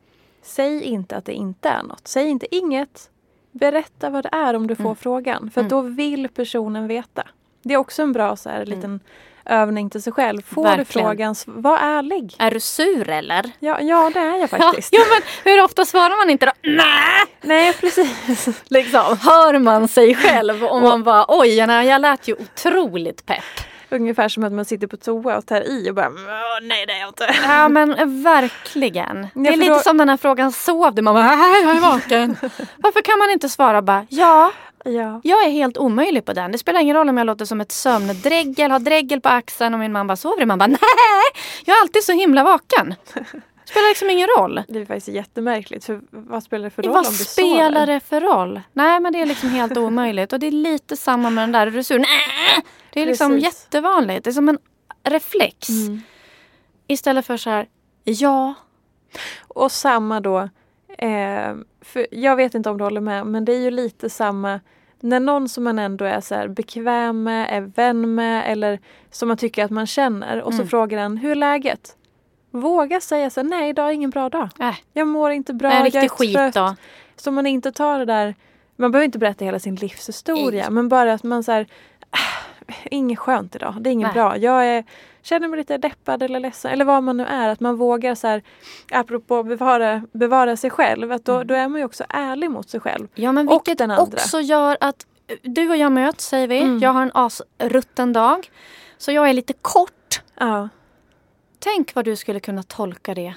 Säg 0.41 0.83
inte 0.83 1.17
att 1.17 1.25
det 1.25 1.33
inte 1.33 1.69
är 1.69 1.83
något. 1.83 2.07
Säg 2.07 2.27
inte 2.27 2.55
inget. 2.55 3.09
Berätta 3.51 4.09
vad 4.09 4.23
det 4.25 4.29
är 4.31 4.53
om 4.53 4.67
du 4.67 4.75
får 4.75 4.83
Mm. 4.83 4.95
frågan. 4.95 5.51
För 5.51 5.61
Mm. 5.61 5.69
då 5.69 5.81
vill 5.81 6.29
personen 6.29 6.87
veta. 6.87 7.27
Det 7.61 7.73
är 7.73 7.77
också 7.77 8.01
en 8.01 8.13
bra 8.13 8.35
så 8.35 8.49
här, 8.49 8.65
liten 8.65 8.99
övning 9.45 9.89
till 9.89 10.03
sig 10.03 10.13
själv. 10.13 10.41
Får 10.41 10.63
Verkligen. 10.63 10.85
du 10.87 10.93
frågan, 10.93 11.35
var 11.45 11.77
ärlig. 11.77 12.35
Är 12.39 12.51
du 12.51 12.59
sur 12.59 13.09
eller? 13.09 13.51
Ja, 13.59 13.81
ja 13.81 14.11
det 14.13 14.19
är 14.19 14.25
jag 14.25 14.39
Ja, 14.41 14.47
faktiskt. 14.47 14.93
ja, 14.93 14.99
men 15.09 15.51
hur 15.53 15.63
ofta 15.63 15.85
svarar 15.85 16.17
man 16.17 16.29
inte 16.29 16.45
då? 16.45 16.51
Nej! 16.63 17.25
Nej, 17.41 17.73
precis. 17.73 18.61
Liksom, 18.69 19.17
hör 19.21 19.59
man 19.59 19.87
sig 19.87 20.15
själv 20.15 20.63
och 20.65 20.81
man 20.81 21.03
bara 21.03 21.25
oj, 21.27 21.55
jag, 21.55 22.01
lät 22.01 22.27
ju 22.27 22.33
otroligt 22.35 23.25
pepp. 23.25 23.43
Ungefär 23.91 24.29
som 24.29 24.43
att 24.43 24.51
man 24.53 24.65
sitter 24.65 24.87
på 24.87 24.97
toa 24.97 25.37
och 25.37 25.45
tar 25.45 25.61
i 25.61 25.89
och 25.89 25.95
bara 25.95 26.07
"Åh, 26.07 26.59
nej 26.61 26.85
det 26.85 26.93
är 26.93 26.99
jag 26.99 27.09
inte. 27.09 27.35
Ja 27.43 27.69
men 27.69 28.23
verkligen. 28.23 29.27
Det 29.33 29.49
är 29.49 29.57
lite 29.57 29.73
då- 29.73 29.79
som 29.79 29.97
den 29.97 30.09
här 30.09 30.17
frågan 30.17 30.51
sov 30.51 30.95
du? 30.95 31.01
Man 31.01 31.13
bara 31.15 31.23
jag 31.63 31.75
är 31.75 31.79
vaken. 31.81 32.37
Varför 32.77 33.01
kan 33.01 33.19
man 33.19 33.29
inte 33.29 33.49
svara 33.49 33.81
bara 33.81 34.05
ja, 34.09 34.51
Ja. 34.85 35.21
jag 35.23 35.45
är 35.45 35.49
helt 35.49 35.77
omöjlig 35.77 36.25
på 36.25 36.33
den. 36.33 36.51
Det 36.51 36.57
spelar 36.57 36.79
ingen 36.79 36.95
roll 36.95 37.09
om 37.09 37.17
jag 37.17 37.25
låter 37.27 37.45
som 37.45 37.61
ett 37.61 37.71
sömndregel, 37.71 38.71
har 38.71 38.79
dregel 38.79 39.21
på 39.21 39.29
axeln 39.29 39.73
och 39.73 39.79
min 39.79 39.91
man 39.91 40.07
bara 40.07 40.15
sover? 40.15 40.45
Man 40.45 40.59
bara 40.59 40.67
nej, 40.67 40.79
jag 41.65 41.77
är 41.77 41.81
alltid 41.81 42.03
så 42.03 42.11
himla 42.11 42.43
vaken. 42.43 42.95
Det 43.13 43.23
spelar 43.71 43.89
liksom 43.89 44.09
ingen 44.09 44.27
roll. 44.37 44.63
Det 44.67 44.79
är 44.79 44.85
faktiskt 44.85 45.07
jättemärkligt. 45.07 45.85
För 45.85 46.01
vad 46.11 46.43
spelar 46.43 46.63
det 46.63 46.69
för 46.69 46.83
roll 46.83 46.93
Vad 46.93 47.05
om 47.07 47.11
du 47.13 47.17
spelar 47.23 47.71
sover? 47.71 47.85
det 47.87 47.99
för 47.99 48.21
roll? 48.21 48.61
Nej 48.73 48.99
men 48.99 49.13
det 49.13 49.21
är 49.21 49.25
liksom 49.25 49.49
helt 49.49 49.77
omöjligt. 49.77 50.33
Och 50.33 50.39
det 50.39 50.47
är 50.47 50.51
lite 50.51 50.97
samma 50.97 51.29
med 51.29 51.43
den 51.43 51.51
där, 51.51 51.67
är 51.67 51.71
du 51.71 51.83
sur? 51.83 51.99
Nej! 51.99 52.63
Det 52.93 53.01
är 53.01 53.05
liksom 53.05 53.31
Precis. 53.31 53.43
jättevanligt. 53.63 54.23
Det 54.23 54.29
är 54.29 54.33
som 54.33 54.49
en 54.49 54.57
reflex. 55.03 55.69
Mm. 55.69 56.01
Istället 56.87 57.25
för 57.25 57.37
så 57.37 57.49
här, 57.49 57.67
ja. 58.03 58.53
Och 59.47 59.71
samma 59.71 60.19
då, 60.19 60.49
eh, 60.97 61.55
för 61.81 62.07
jag 62.11 62.35
vet 62.35 62.53
inte 62.55 62.69
om 62.69 62.77
du 62.77 62.83
håller 62.83 63.01
med, 63.01 63.27
men 63.27 63.45
det 63.45 63.53
är 63.53 63.59
ju 63.59 63.71
lite 63.71 64.09
samma 64.09 64.59
när 65.01 65.19
någon 65.19 65.49
som 65.49 65.63
man 65.63 65.79
ändå 65.79 66.05
är 66.05 66.21
så 66.21 66.35
här 66.35 66.47
bekväm 66.47 67.23
med, 67.23 67.47
är 67.57 67.61
vän 67.61 68.15
med 68.15 68.51
eller 68.51 68.79
som 69.11 69.27
man 69.27 69.37
tycker 69.37 69.65
att 69.65 69.71
man 69.71 69.87
känner 69.87 70.41
och 70.41 70.53
så 70.53 70.59
Mm. 70.59 70.67
frågar 70.67 70.97
den 70.99 71.17
hur 71.17 71.31
är 71.31 71.35
läget? 71.35 71.95
Våga 72.51 73.01
säga 73.01 73.29
så 73.29 73.39
här, 73.41 73.47
nej 73.49 73.69
idag 73.69 73.87
är 73.89 73.91
ingen 73.93 74.09
bra 74.09 74.29
dag. 74.29 74.49
Äh, 74.59 74.75
Jag 74.93 75.07
mår 75.07 75.31
inte 75.31 75.53
bra, 75.53 75.73
jag 75.73 75.95
är 75.95 76.07
skit 76.09 76.35
trött. 76.35 76.53
då. 76.53 76.75
Så 77.15 77.31
man 77.31 77.45
inte 77.47 77.71
tar 77.71 77.99
det 77.99 78.05
där, 78.05 78.35
man 78.75 78.91
behöver 78.91 79.05
inte 79.05 79.17
berätta 79.19 79.45
hela 79.45 79.59
sin 79.59 79.75
livshistoria 79.75 80.63
Nej. 80.63 80.71
men 80.71 80.89
bara 80.89 81.13
att 81.13 81.23
man 81.23 81.43
så 81.43 81.51
här, 81.51 81.67
"Ah, 82.09 82.17
inget 82.91 83.19
skönt 83.19 83.55
idag, 83.55 83.75
det 83.79 83.89
är 83.89 83.91
inget 83.91 84.05
Nej. 84.07 84.13
bra. 84.13 84.37
Jag 84.37 84.65
är, 84.67 84.83
känner 85.21 85.47
mig 85.47 85.57
lite 85.57 85.77
deppad 85.77 86.23
eller 86.23 86.39
ledsen 86.39 86.71
eller 86.71 86.85
vad 86.85 87.03
man 87.03 87.17
nu 87.17 87.25
är. 87.25 87.49
Att 87.49 87.59
man 87.59 87.75
vågar 87.77 88.15
så 88.15 88.27
här, 88.27 88.41
apropå 88.91 89.43
bevara, 89.43 90.03
bevara 90.11 90.57
sig 90.57 90.69
själv, 90.69 91.11
att 91.11 91.25
då, 91.25 91.35
Mm. 91.35 91.47
då 91.47 91.53
är 91.53 91.67
man 91.67 91.79
ju 91.79 91.85
också 91.85 92.03
ärlig 92.09 92.51
mot 92.51 92.69
sig 92.69 92.79
själv. 92.79 93.07
Ja 93.15 93.31
men 93.31 93.47
Och 93.47 93.53
vilket 93.53 93.77
den 93.77 93.91
andra. 93.91 94.03
också 94.03 94.39
gör 94.39 94.77
att 94.79 95.05
eh, 95.27 95.35
du 95.41 95.69
och 95.69 95.77
jag 95.77 95.91
möts 95.91 96.25
säger 96.27 96.47
vi. 96.47 96.61
Mm. 96.61 96.79
Jag 96.79 96.89
har 96.93 97.01
en 97.01 97.11
asrutten 97.13 98.13
dag. 98.13 98.51
Så 98.97 99.11
jag 99.11 99.29
är 99.29 99.33
lite 99.33 99.53
kort. 99.53 100.21
Ja. 100.39 100.69
Tänk 101.59 101.95
vad 101.95 102.05
du 102.05 102.15
skulle 102.15 102.39
kunna 102.39 102.63
tolka 102.63 103.13
det. 103.13 103.33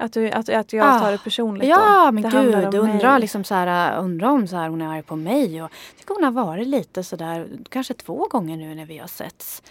Att, 0.00 0.12
du, 0.12 0.30
att, 0.30 0.48
att 0.48 0.72
jag 0.72 0.86
Ah. 0.86 0.98
tar 0.98 1.12
det 1.12 1.18
personligt 1.18 1.68
Ja 1.68 2.04
då. 2.06 2.12
men 2.12 2.22
det 2.22 2.30
gud, 2.30 2.74
undrar 2.74 3.18
liksom 3.18 3.44
så 3.44 3.54
här, 3.54 3.98
undrar 3.98 4.28
om 4.28 4.46
så 4.46 4.56
här, 4.56 4.68
hon 4.68 4.82
är 4.82 4.86
arg 4.88 5.02
på 5.02 5.16
mig. 5.16 5.62
Och, 5.62 5.70
jag 5.70 5.98
tycker 5.98 6.14
hon 6.14 6.24
har 6.24 6.30
varit 6.30 6.66
lite 6.68 7.04
sådär, 7.04 7.48
kanske 7.68 7.94
två 7.94 8.26
gånger 8.30 8.56
nu 8.56 8.74
när 8.74 8.86
vi 8.86 8.98
har 8.98 9.06
setts. 9.08 9.62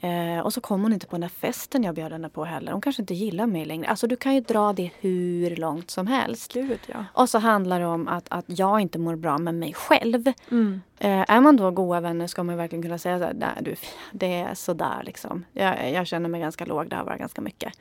Eh, 0.00 0.40
och 0.44 0.52
så 0.52 0.60
kom 0.60 0.82
hon 0.82 0.92
inte 0.92 1.06
på 1.06 1.14
den 1.16 1.20
där 1.20 1.28
festen 1.28 1.84
jag 1.84 1.94
bjöd 1.94 2.12
henne 2.12 2.28
på 2.28 2.44
heller. 2.44 2.72
Hon 2.72 2.80
kanske 2.80 3.02
inte 3.02 3.14
gillar 3.14 3.46
mig 3.46 3.64
längre. 3.64 3.86
Alltså 3.88 4.06
du 4.06 4.16
kan 4.16 4.34
ju 4.34 4.40
dra 4.40 4.72
det 4.72 4.90
hur 5.00 5.56
långt 5.56 5.90
som 5.90 6.06
helst. 6.06 6.52
Gud 6.52 6.78
ja. 6.86 7.04
Och 7.12 7.28
så 7.28 7.38
handlar 7.38 7.80
det 7.80 7.86
om 7.86 8.08
att, 8.08 8.26
att 8.28 8.44
jag 8.46 8.80
inte 8.80 8.98
mår 8.98 9.16
bra 9.16 9.38
med 9.38 9.54
mig 9.54 9.74
själv. 9.74 10.32
Mm. 10.50 10.80
Eh, 10.98 11.24
är 11.30 11.40
man 11.40 11.56
då 11.56 11.70
goda 11.70 12.00
vänner 12.00 12.26
ska 12.26 12.42
man 12.42 12.56
verkligen 12.56 12.82
kunna 12.82 12.98
säga 12.98 13.18
så 13.18 13.24
här, 13.24 13.34
nej 13.34 13.48
du, 13.60 13.74
det 14.12 14.34
är 14.40 14.54
sådär 14.54 15.02
liksom. 15.04 15.44
Jag, 15.52 15.92
jag 15.92 16.06
känner 16.06 16.28
mig 16.28 16.40
ganska 16.40 16.64
låg, 16.64 16.88
det 16.88 16.96
har 16.96 17.04
varit 17.04 17.18
ganska 17.18 17.40
mycket. 17.40 17.72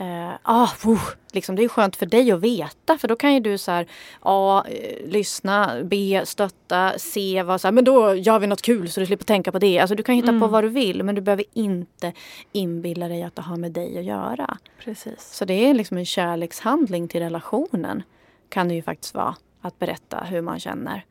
Eh, 0.00 0.32
ah, 0.42 0.68
oh, 0.84 1.00
liksom, 1.32 1.56
det 1.56 1.64
är 1.64 1.68
skönt 1.68 1.96
för 1.96 2.06
dig 2.06 2.32
att 2.32 2.40
veta 2.40 2.98
för 2.98 3.08
då 3.08 3.16
kan 3.16 3.34
ju 3.34 3.40
du 3.40 3.58
så 3.58 3.70
här, 3.70 3.86
ja, 4.24 4.64
eh, 4.66 5.06
lyssna, 5.10 5.82
be, 5.84 6.26
stötta, 6.26 6.92
se 6.98 7.42
vad 7.42 7.60
så 7.60 7.66
här, 7.66 7.72
men 7.72 7.84
då 7.84 8.14
gör 8.14 8.38
vi 8.38 8.46
något 8.46 8.62
kul 8.62 8.90
så 8.90 9.00
du 9.00 9.06
slipper 9.06 9.24
tänka 9.24 9.52
på 9.52 9.58
det. 9.58 9.78
Alltså 9.78 9.94
du 9.94 10.02
kan 10.02 10.14
hitta 10.14 10.28
Mm. 10.28 10.40
på 10.40 10.46
vad 10.46 10.64
du 10.64 10.68
vill 10.68 11.02
men 11.02 11.14
du 11.14 11.20
behöver 11.20 11.44
inte 11.52 12.12
inbilla 12.52 13.08
dig 13.08 13.22
att 13.22 13.36
det 13.36 13.42
har 13.42 13.56
med 13.56 13.72
dig 13.72 13.98
att 13.98 14.04
göra. 14.04 14.58
Precis. 14.84 15.32
Så 15.32 15.44
det 15.44 15.54
är 15.54 15.74
liksom 15.74 15.96
en 15.96 16.06
kärlekshandling 16.06 17.08
till 17.08 17.20
relationen 17.20 18.02
kan 18.48 18.68
det 18.68 18.74
ju 18.74 18.82
faktiskt 18.82 19.14
vara 19.14 19.36
att 19.60 19.78
berätta 19.78 20.20
hur 20.20 20.40
man 20.40 20.60
känner. 20.60 21.04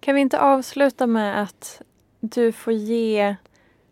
Kan 0.00 0.14
vi 0.14 0.20
inte 0.20 0.40
avsluta 0.40 1.06
med 1.06 1.42
att 1.42 1.82
du 2.20 2.52
får 2.52 2.72
ge, 2.72 3.36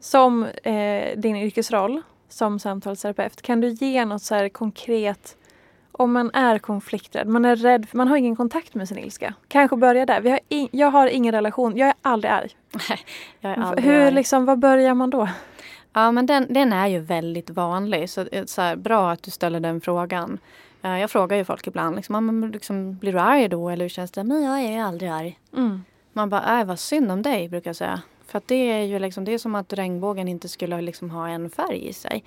som 0.01 0.45
eh, 0.45 1.17
din 1.19 1.37
yrkesroll 1.37 2.03
som 2.35 2.59
samtalsterapeut, 2.59 3.43
kan 3.43 3.61
du 3.61 3.69
ge 3.69 4.05
något 4.05 4.23
så 4.23 4.49
konkret 4.53 5.37
om 5.93 6.13
man 6.13 6.31
är 6.35 6.59
konflikträdd, 6.59 7.27
man 7.29 7.45
är 7.45 7.57
rädd, 7.57 7.87
man 7.93 8.09
har 8.09 8.17
ingen 8.17 8.37
kontakt 8.37 8.75
med 8.75 8.89
sin 8.89 8.99
ilska. 8.99 9.35
Kanske 9.49 9.77
börja 9.77 10.07
där. 10.07 10.21
Vi 10.21 10.31
har 10.31 10.41
in, 10.49 10.69
jag 10.73 10.91
har 10.91 11.07
ingen 11.07 11.33
relation, 11.35 11.77
jag 11.77 11.89
är 11.89 11.95
aldrig 12.03 12.33
arg. 12.33 12.51
Jag 13.41 13.53
är 13.53 13.57
aldrig 13.57 13.85
Hur 13.85 14.01
arg. 14.07 14.15
liksom, 14.15 14.45
vad 14.45 14.59
börjar 14.59 14.95
man 14.95 15.11
då? 15.11 15.29
Ja 15.93 16.11
men 16.13 16.27
den, 16.27 16.47
den 16.51 16.73
är 16.73 16.87
ju 16.87 16.99
väldigt 17.01 17.51
vanlig. 17.51 18.11
Så, 18.11 18.21
är 18.21 18.47
så 18.47 18.63
här, 18.63 18.77
bra 18.77 19.11
att 19.13 19.23
du 19.23 19.31
ställer 19.31 19.61
den 19.61 19.81
frågan. 19.81 20.39
Eh, 20.83 20.99
Jag 21.01 21.11
frågar 21.11 21.37
ju 21.37 21.45
folk 21.45 21.67
ibland, 21.67 21.97
liksom, 21.97 22.15
"Ja, 22.15 22.21
men 22.21 22.51
liksom, 22.51 22.95
blir 22.99 23.13
du 23.13 23.19
arg 23.19 23.49
då? 23.49 23.69
Eller 23.71 23.85
hur 23.85 23.89
känns 23.89 24.11
det? 24.11 24.25
Men 24.25 24.43
jag 24.45 24.61
är 24.61 24.83
aldrig 24.83 25.11
arg. 25.11 25.39
Mm. 25.57 25.85
Man 26.13 26.31
bara, 26.31 26.61
äh, 26.61 26.67
vad 26.67 26.79
synd 26.79 27.13
om 27.13 27.23
dig 27.23 27.49
brukar 27.49 27.69
jag 27.69 27.77
säga. 27.77 28.01
För 28.35 28.39
att 28.39 28.49
det 28.49 28.71
är 28.71 28.83
ju 28.83 28.99
liksom, 28.99 29.25
det 29.25 29.35
är 29.35 29.39
som 29.39 29.55
att 29.55 29.73
regnbågen 29.73 30.29
inte 30.29 30.49
skulle 30.49 30.81
liksom 30.81 31.11
ha 31.11 31.29
en 31.29 31.51
färg 31.51 31.89
i 31.89 31.93
sig. 31.93 32.25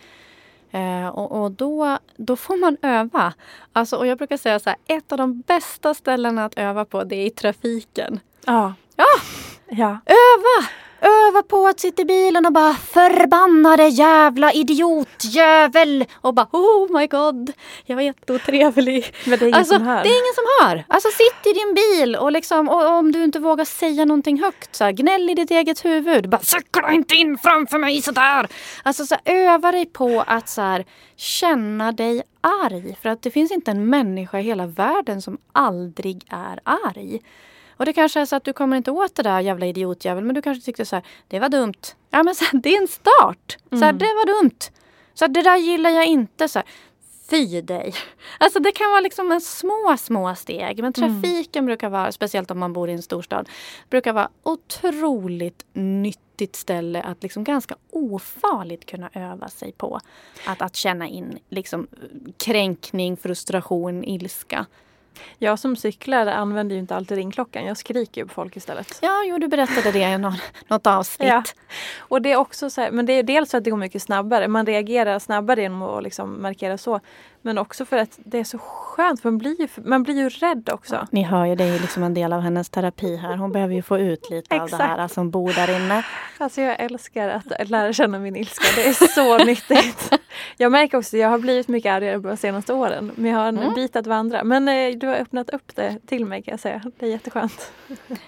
Eh, 0.72 1.08
och 1.08 1.44
och 1.44 1.52
då, 1.52 1.98
då 2.18 2.36
får 2.36 2.58
man 2.58 2.78
öva. 2.82 3.34
Alltså, 3.74 3.96
och 3.96 4.08
jag 4.08 4.18
brukar 4.18 4.38
säga 4.38 4.60
så 4.60 4.70
här, 4.70 4.80
ett 4.88 5.12
av 5.12 5.18
de 5.18 5.42
bästa 5.42 5.94
ställena 5.94 6.46
att 6.46 6.58
öva 6.58 6.86
på 6.86 7.04
det 7.04 7.16
är 7.16 7.26
i 7.26 7.30
trafiken. 7.30 8.20
Ja. 8.46 8.74
Ja. 8.96 9.06
Ja. 9.70 10.00
Öva! 10.06 10.68
Öva 11.02 11.44
på 11.44 11.68
att 11.68 11.80
sitta 11.80 12.02
i 12.02 12.06
bilen 12.06 12.46
och 12.46 12.54
bara 12.54 12.74
förbannade 12.74 13.88
jävla 13.88 14.54
idiotjävel 14.54 16.06
och 16.14 16.34
bara 16.34 16.48
oh 16.52 17.00
my 17.00 17.08
god, 17.08 17.52
jag 17.86 17.96
var 17.96 18.04
jätteotrevlig. 18.04 19.16
Men 19.26 19.40
det 19.40 19.46
är 19.46 19.48
ingen 19.48 19.60
alltså, 19.60 19.74
som 19.74 19.88
hör. 19.88 20.04
Det 20.04 20.10
är 20.10 20.24
ingen 20.24 20.36
som 20.36 20.68
hör. 20.68 20.84
Alltså 20.88 21.10
sitt 21.10 21.46
i 21.46 21.54
din 21.54 21.74
bil 21.74 22.16
och, 22.16 22.32
liksom, 22.32 22.70
och 22.70 22.88
om 22.88 23.12
du 23.12 23.24
inte 23.24 23.40
vågar 23.40 23.66
säga 23.66 24.06
någonting 24.06 24.44
högt, 24.44 24.76
så 24.76 24.84
här, 24.84 24.92
gnäll 24.92 25.30
i 25.30 25.34
ditt 25.34 25.52
eget 25.52 25.86
huvud. 25.86 26.30
Bara 26.30 26.42
cykla 26.42 26.92
inte 26.92 27.16
in 27.16 27.38
framför 27.38 27.78
mig 27.78 28.02
sådär. 28.02 28.48
Alltså 28.84 29.06
så 29.06 29.16
här, 29.16 29.34
öva 29.36 29.72
dig 29.72 29.86
på 29.86 30.24
att 30.28 30.50
så 30.50 30.62
här, 30.62 30.86
känna 31.16 31.92
dig 31.92 32.24
arg. 32.42 32.98
För 33.02 33.10
att 33.10 33.22
det 33.22 33.32
finns 33.32 33.52
inte 33.52 33.72
en 33.72 33.90
människa 33.90 34.40
i 34.40 34.44
hela 34.44 34.66
världen 34.66 35.22
som 35.22 35.38
aldrig 35.52 36.26
är 36.30 36.60
arg. 36.64 37.22
Och 37.78 37.86
det 37.86 37.94
kanske 37.94 38.20
är 38.20 38.26
så 38.26 38.36
att 38.36 38.44
du 38.44 38.54
kommer 38.54 38.78
inte 38.78 38.92
åt 38.92 39.16
det 39.16 39.24
där 39.24 39.40
jävla 39.40 39.66
idiotjävel 39.66 40.24
men 40.24 40.36
du 40.36 40.42
kanske 40.42 40.66
tyckte 40.66 40.86
så 40.86 40.96
här, 40.96 41.06
det 41.28 41.40
var 41.40 41.50
dumt. 41.50 41.74
Ja 42.10 42.24
men 42.24 42.36
så 42.36 42.46
här, 42.46 42.60
det 42.64 42.70
är 42.76 42.82
en 42.82 42.88
start. 42.88 43.58
Så 43.70 43.76
här, 43.76 43.84
Mm. 43.90 43.98
det 43.98 44.06
var 44.06 44.42
dumt. 44.42 44.60
Så 45.14 45.26
här, 45.26 45.30
det 45.30 45.42
där 45.42 45.58
gillar 45.58 45.90
jag 45.90 46.06
inte. 46.06 46.48
Så 46.48 46.60
här, 46.60 46.68
Fy 47.30 47.62
dig. 47.62 47.94
Alltså 48.40 48.60
det 48.60 48.72
kan 48.72 48.92
vara 48.92 49.02
liksom 49.02 49.32
en 49.32 49.42
små, 49.42 49.96
små 50.00 50.36
steg. 50.36 50.78
Men 50.84 50.94
Mm. 50.98 51.22
trafiken 51.22 51.66
brukar 51.66 51.90
vara, 51.90 52.12
speciellt 52.12 52.52
om 52.52 52.60
man 52.60 52.74
bor 52.74 52.90
i 52.90 52.94
en 52.94 53.02
storstad, 53.02 53.50
brukar 53.90 54.14
vara 54.14 54.30
otroligt 54.44 55.66
nyttigt 55.74 56.56
ställe 56.56 57.02
att 57.02 57.24
liksom 57.24 57.44
ganska 57.44 57.76
ofarligt 57.92 58.86
kunna 58.86 59.10
öva 59.14 59.48
sig 59.48 59.72
på. 59.72 60.00
Att, 60.46 60.62
att 60.62 60.76
känna 60.76 61.08
in 61.08 61.40
liksom 61.50 61.88
kränkning, 62.38 63.18
frustration, 63.18 64.04
ilska. 64.04 64.66
Jag 65.38 65.60
som 65.60 65.76
cyklar 65.76 66.28
använder 66.28 66.76
ju 66.76 66.80
inte 66.80 66.96
alltid 66.96 67.18
ringklockan. 67.18 67.66
Jag 67.66 67.78
skriker 67.78 68.22
ju 68.22 68.28
på 68.28 68.34
folk 68.34 68.58
istället. 68.58 69.00
Ja, 69.02 69.24
jo, 69.26 69.38
du 69.38 69.48
berättade 69.48 69.92
det 69.92 70.00
i 70.00 70.18
något 70.68 70.88
avsnitt. 70.88 71.30
Ja. 71.30 71.44
Och 71.98 72.22
det 72.22 72.32
är 72.32 72.36
också 72.38 72.70
så 72.70 72.82
här, 72.82 72.92
men 72.92 73.06
det 73.06 73.14
är 73.14 73.24
dels 73.24 73.52
för 73.52 73.58
att 73.58 73.64
det 73.64 73.70
går 73.70 73.78
mycket 73.78 74.02
snabbare. 74.02 74.48
Man 74.48 74.66
reagerar 74.66 75.20
snabbare 75.20 75.62
genom 75.62 75.82
att 75.82 76.04
liksom 76.04 76.42
markera 76.42 76.78
så. 76.78 77.00
Men 77.48 77.58
också 77.58 77.86
för 77.86 77.98
att 77.98 78.20
det 78.24 78.40
är 78.40 78.44
så 78.44 78.58
skönt. 78.58 79.24
Man 79.24 79.38
blir 79.38 79.62
ju, 79.62 79.68
man 79.86 80.04
blir 80.04 80.16
ju 80.16 80.30
rädd 80.30 80.70
också. 80.74 81.08
Ni 81.12 81.24
hör 81.24 81.46
ju, 81.46 81.56
det 81.56 81.64
är 81.64 81.80
liksom 81.80 82.04
en 82.04 82.14
del 82.14 82.34
av 82.34 82.42
hennes 82.42 82.70
terapi 82.70 83.16
här. 83.16 83.38
Hon 83.38 83.52
behöver 83.52 83.74
ju 83.76 83.82
få 83.82 83.98
ut 84.00 84.30
lite 84.30 84.62
av 84.62 84.70
det 84.70 84.76
här 84.78 85.08
som 85.08 85.32
bor 85.32 85.54
där 85.54 85.76
inne. 85.76 86.06
Alltså 86.38 86.62
jag 86.62 86.80
älskar 86.80 87.30
att 87.30 87.70
lära 87.70 87.94
känna 87.94 88.20
min 88.20 88.36
ilska. 88.36 88.66
Det 88.76 88.88
är 88.88 88.94
så 89.14 89.38
nyttigt. 89.46 90.10
Jag 90.58 90.72
märker 90.72 90.98
också 90.98 91.16
att 91.16 91.22
jag 91.22 91.30
har 91.30 91.40
blivit 91.40 91.68
mycket 91.68 91.92
argare 91.94 92.18
de 92.18 92.38
senaste 92.38 92.74
åren. 92.74 93.12
Men 93.16 93.32
jag 93.32 93.40
har 93.40 93.48
en 93.48 93.58
Mm. 93.60 93.74
bit 93.74 93.96
att 93.96 94.08
vandra. 94.08 94.44
Men 94.44 94.68
eh, 94.68 94.98
du 94.98 95.08
har 95.08 95.16
öppnat 95.16 95.50
upp 95.50 95.76
det 95.76 95.98
till 96.08 96.26
mig 96.26 96.42
kan 96.42 96.52
jag 96.52 96.60
säga. 96.60 96.82
Det 97.00 97.06
är 97.06 97.10
jätteskönt. 97.10 97.72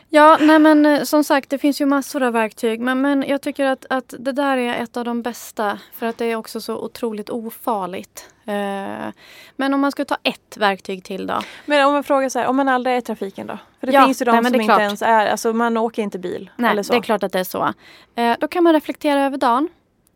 Ja, 0.09 0.38
nej 0.41 0.59
men 0.59 0.86
eh, 0.86 1.03
som 1.03 1.24
sagt 1.24 1.49
det 1.49 1.57
finns 1.57 1.82
ju 1.82 1.86
massor 1.86 2.24
av 2.24 2.34
verktyg. 2.34 2.80
Men, 2.80 3.01
men 3.01 3.24
jag 3.28 3.41
tycker 3.41 3.65
att, 3.65 3.86
att 3.89 4.13
det 4.20 4.32
där 4.32 4.57
är 4.57 4.84
ett 4.84 4.97
av 4.97 5.05
de 5.05 5.22
bästa. 5.22 5.80
För 5.93 6.05
att 6.05 6.17
det 6.17 6.26
är 6.26 6.36
också 6.36 6.61
så 6.61 6.78
otroligt 6.78 7.30
ofarligt. 7.30 8.30
Eh, 8.50 9.14
men 9.56 9.74
om 9.74 9.80
man 9.82 9.91
ska 9.91 10.06
ta 10.06 10.18
ett 10.24 10.58
verktyg 10.58 11.04
till 11.04 11.28
då. 11.28 11.39
Men 11.66 11.86
om 11.88 11.93
man 11.93 12.04
frågar 12.04 12.30
så 12.30 12.39
här, 12.39 12.47
om 12.47 12.56
man 12.56 12.68
aldrig 12.70 12.95
är 12.95 13.00
i 13.00 13.02
trafiken 13.02 13.47
då? 13.47 13.58
För 13.80 13.88
det 13.88 13.93
Ja, 13.93 14.06
finns 14.06 14.22
ju 14.22 14.26
de 14.26 14.32
nej, 14.32 14.45
som 14.45 14.56
inte 14.56 14.66
klart. 14.66 14.80
ens 14.80 15.02
är, 15.02 15.28
alltså 15.28 15.54
man 15.54 15.78
åker 15.78 16.02
inte 16.02 16.20
bil. 16.20 16.50
Nej, 16.56 16.72
eller 16.72 16.84
så. 16.84 16.93
det 16.93 17.00
är 17.00 17.02
klart 17.02 17.24
att 17.24 17.32
det 17.32 17.39
är 17.39 17.43
så. 17.43 17.74
Eh, 18.16 18.36
då 18.39 18.47
kan 18.47 18.64
man 18.64 18.74
reflektera 18.74 19.22
över 19.26 19.38
dagen. 19.38 19.70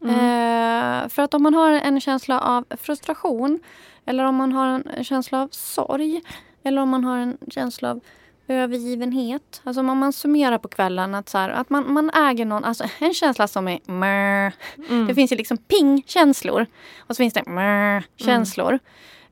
Mm. 0.04 0.16
Eh, 0.16 1.10
för 1.10 1.22
att 1.22 1.34
om 1.34 1.44
man 1.44 1.54
har 1.54 1.72
en 1.72 2.02
känsla 2.02 2.40
av 2.42 2.66
frustration 2.82 3.60
eller 4.06 4.24
om 4.24 4.36
man 4.36 4.52
har 4.52 4.68
en 4.68 5.04
känsla 5.04 5.42
av 5.42 5.48
sorg 5.52 6.22
eller 6.64 6.82
om 6.82 6.90
man 6.90 7.04
har 7.04 7.18
en 7.18 7.38
känsla 7.48 7.92
av 7.92 8.00
övergivenhet. 8.48 9.62
Alltså 9.64 9.82
om 9.82 9.98
man 9.98 10.14
summerar 10.14 10.58
på 10.58 10.68
kvällen 10.68 11.16
att, 11.16 11.30
så 11.30 11.38
här, 11.38 11.50
att 11.50 11.70
man, 11.70 11.94
man 11.94 12.10
äger 12.10 12.46
någon, 12.46 12.64
alltså 12.64 12.84
en 13.00 13.14
känsla 13.14 13.48
som 13.48 13.68
är. 13.68 13.80
Mm. 13.88 15.08
Det 15.08 15.16
finns 15.16 15.32
ju 15.32 15.36
liksom 15.36 15.58
ping-känslor 15.58 16.66
och 17.00 17.16
så 17.16 17.20
finns 17.24 17.34
det 17.34 17.46
meh-känslor. 17.46 18.80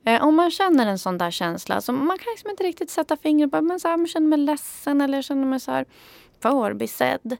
Eh, 0.05 0.24
om 0.24 0.36
man 0.36 0.51
känner 0.51 0.88
en 0.88 0.99
sån 0.99 1.18
där 1.18 1.32
känsla, 1.32 1.82
så 1.82 1.93
man 1.93 2.18
kan 2.18 2.32
liksom 2.32 2.49
inte 2.49 2.64
riktigt 2.64 2.89
sätta 2.89 3.18
fingret 3.18 3.51
på, 3.51 3.62
men 3.62 3.80
så 3.80 3.88
här, 3.88 3.97
man 3.97 4.07
känner 4.07 4.28
mig 4.28 4.39
ledsen 4.39 5.01
eller 5.01 5.22
känner 5.22 5.45
mig 5.45 5.59
så 5.59 5.72
här 5.72 5.86
förbisedd. 6.39 7.38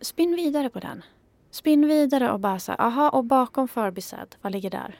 Spinn 0.00 0.36
vidare 0.36 0.70
på 0.70 0.80
den. 0.80 1.02
Spinn 1.50 1.88
vidare 1.88 2.32
och 2.32 2.40
bara 2.40 2.58
så 2.58 2.72
här, 2.72 2.80
aha, 2.80 3.08
och 3.08 3.24
bakom 3.24 3.68
förbisedd, 3.68 4.36
vad 4.42 4.52
ligger 4.52 4.70
där? 4.70 4.98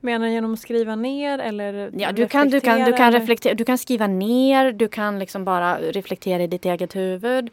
Menar 0.00 0.28
genom 0.28 0.52
att 0.52 0.60
skriva 0.60 0.96
ner 0.96 1.38
eller 1.38 1.90
Ja, 1.94 2.12
du 2.12 2.28
kan, 2.28 2.48
du, 2.48 2.60
kan, 2.60 2.84
du, 2.84 2.92
kan 2.92 3.12
reflektera, 3.12 3.54
du 3.54 3.64
kan 3.64 3.78
skriva 3.78 4.06
ner, 4.06 4.72
du 4.72 4.88
kan 4.88 5.18
liksom 5.18 5.44
bara 5.44 5.78
reflektera 5.78 6.42
i 6.42 6.46
ditt 6.46 6.64
eget 6.64 6.96
huvud. 6.96 7.50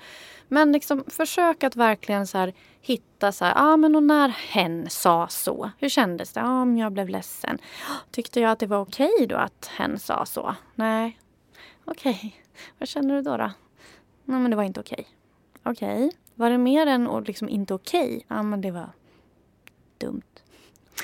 Men 0.47 0.71
liksom 0.71 1.03
försök 1.07 1.63
att 1.63 1.75
verkligen 1.75 2.27
så 2.27 2.37
här, 2.37 2.53
hitta 2.81 3.31
så 3.31 3.45
här, 3.45 3.53
ah, 3.55 3.77
men 3.77 3.95
och 3.95 4.03
när 4.03 4.29
hen 4.29 4.89
sa 4.89 5.27
så, 5.27 5.71
hur 5.79 5.89
kändes 5.89 6.33
det? 6.33 6.41
Ah, 6.41 6.65
jag 6.65 6.91
blev 6.91 7.09
ledsen. 7.09 7.57
Tyckte 8.11 8.39
jag 8.39 8.51
att 8.51 8.59
det 8.59 8.67
var 8.67 8.79
okej 8.79 9.25
då 9.29 9.35
att 9.35 9.69
hen 9.77 9.99
sa 9.99 10.25
så? 10.25 10.55
Nej. 10.75 11.19
Okej, 11.85 12.43
vad 12.77 12.89
känner 12.89 13.15
du 13.15 13.21
då? 13.21 13.37
då? 13.37 13.51
Nej 14.25 14.39
men 14.39 14.51
det 14.51 14.57
var 14.57 14.63
inte 14.63 14.79
okej. 14.79 15.07
Okej, 15.63 16.11
var 16.35 16.49
det 16.49 16.57
mer 16.57 16.87
än 16.87 17.07
och 17.07 17.21
liksom 17.21 17.49
inte 17.49 17.73
okej? 17.73 18.25
Ja 18.27 18.43
men 18.43 18.61
det 18.61 18.71
var 18.71 18.89
dumt. 19.97 20.36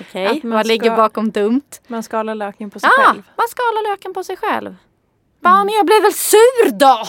Okej, 0.02 0.42
man 0.44 0.52
vad 0.58 0.68
ligger 0.68 0.86
ska- 0.90 0.96
bakom 0.96 1.32
dumt? 1.32 1.62
Man 1.88 2.04
skalar 2.04 2.36
löken 2.36 2.70
på 2.70 2.80
sig 2.80 2.90
Ja, 2.98 3.04
själv. 3.04 3.24
man 3.38 3.48
skalar 3.50 3.92
löken 3.92 4.14
på 4.14 4.24
sig 4.24 4.38
själv. 4.38 4.76
Bara, 5.40 5.64
men 5.66 5.74
jag 5.74 5.86
blev 5.86 6.02
väl 6.02 6.14
sur 6.14 6.72
då! 6.72 7.04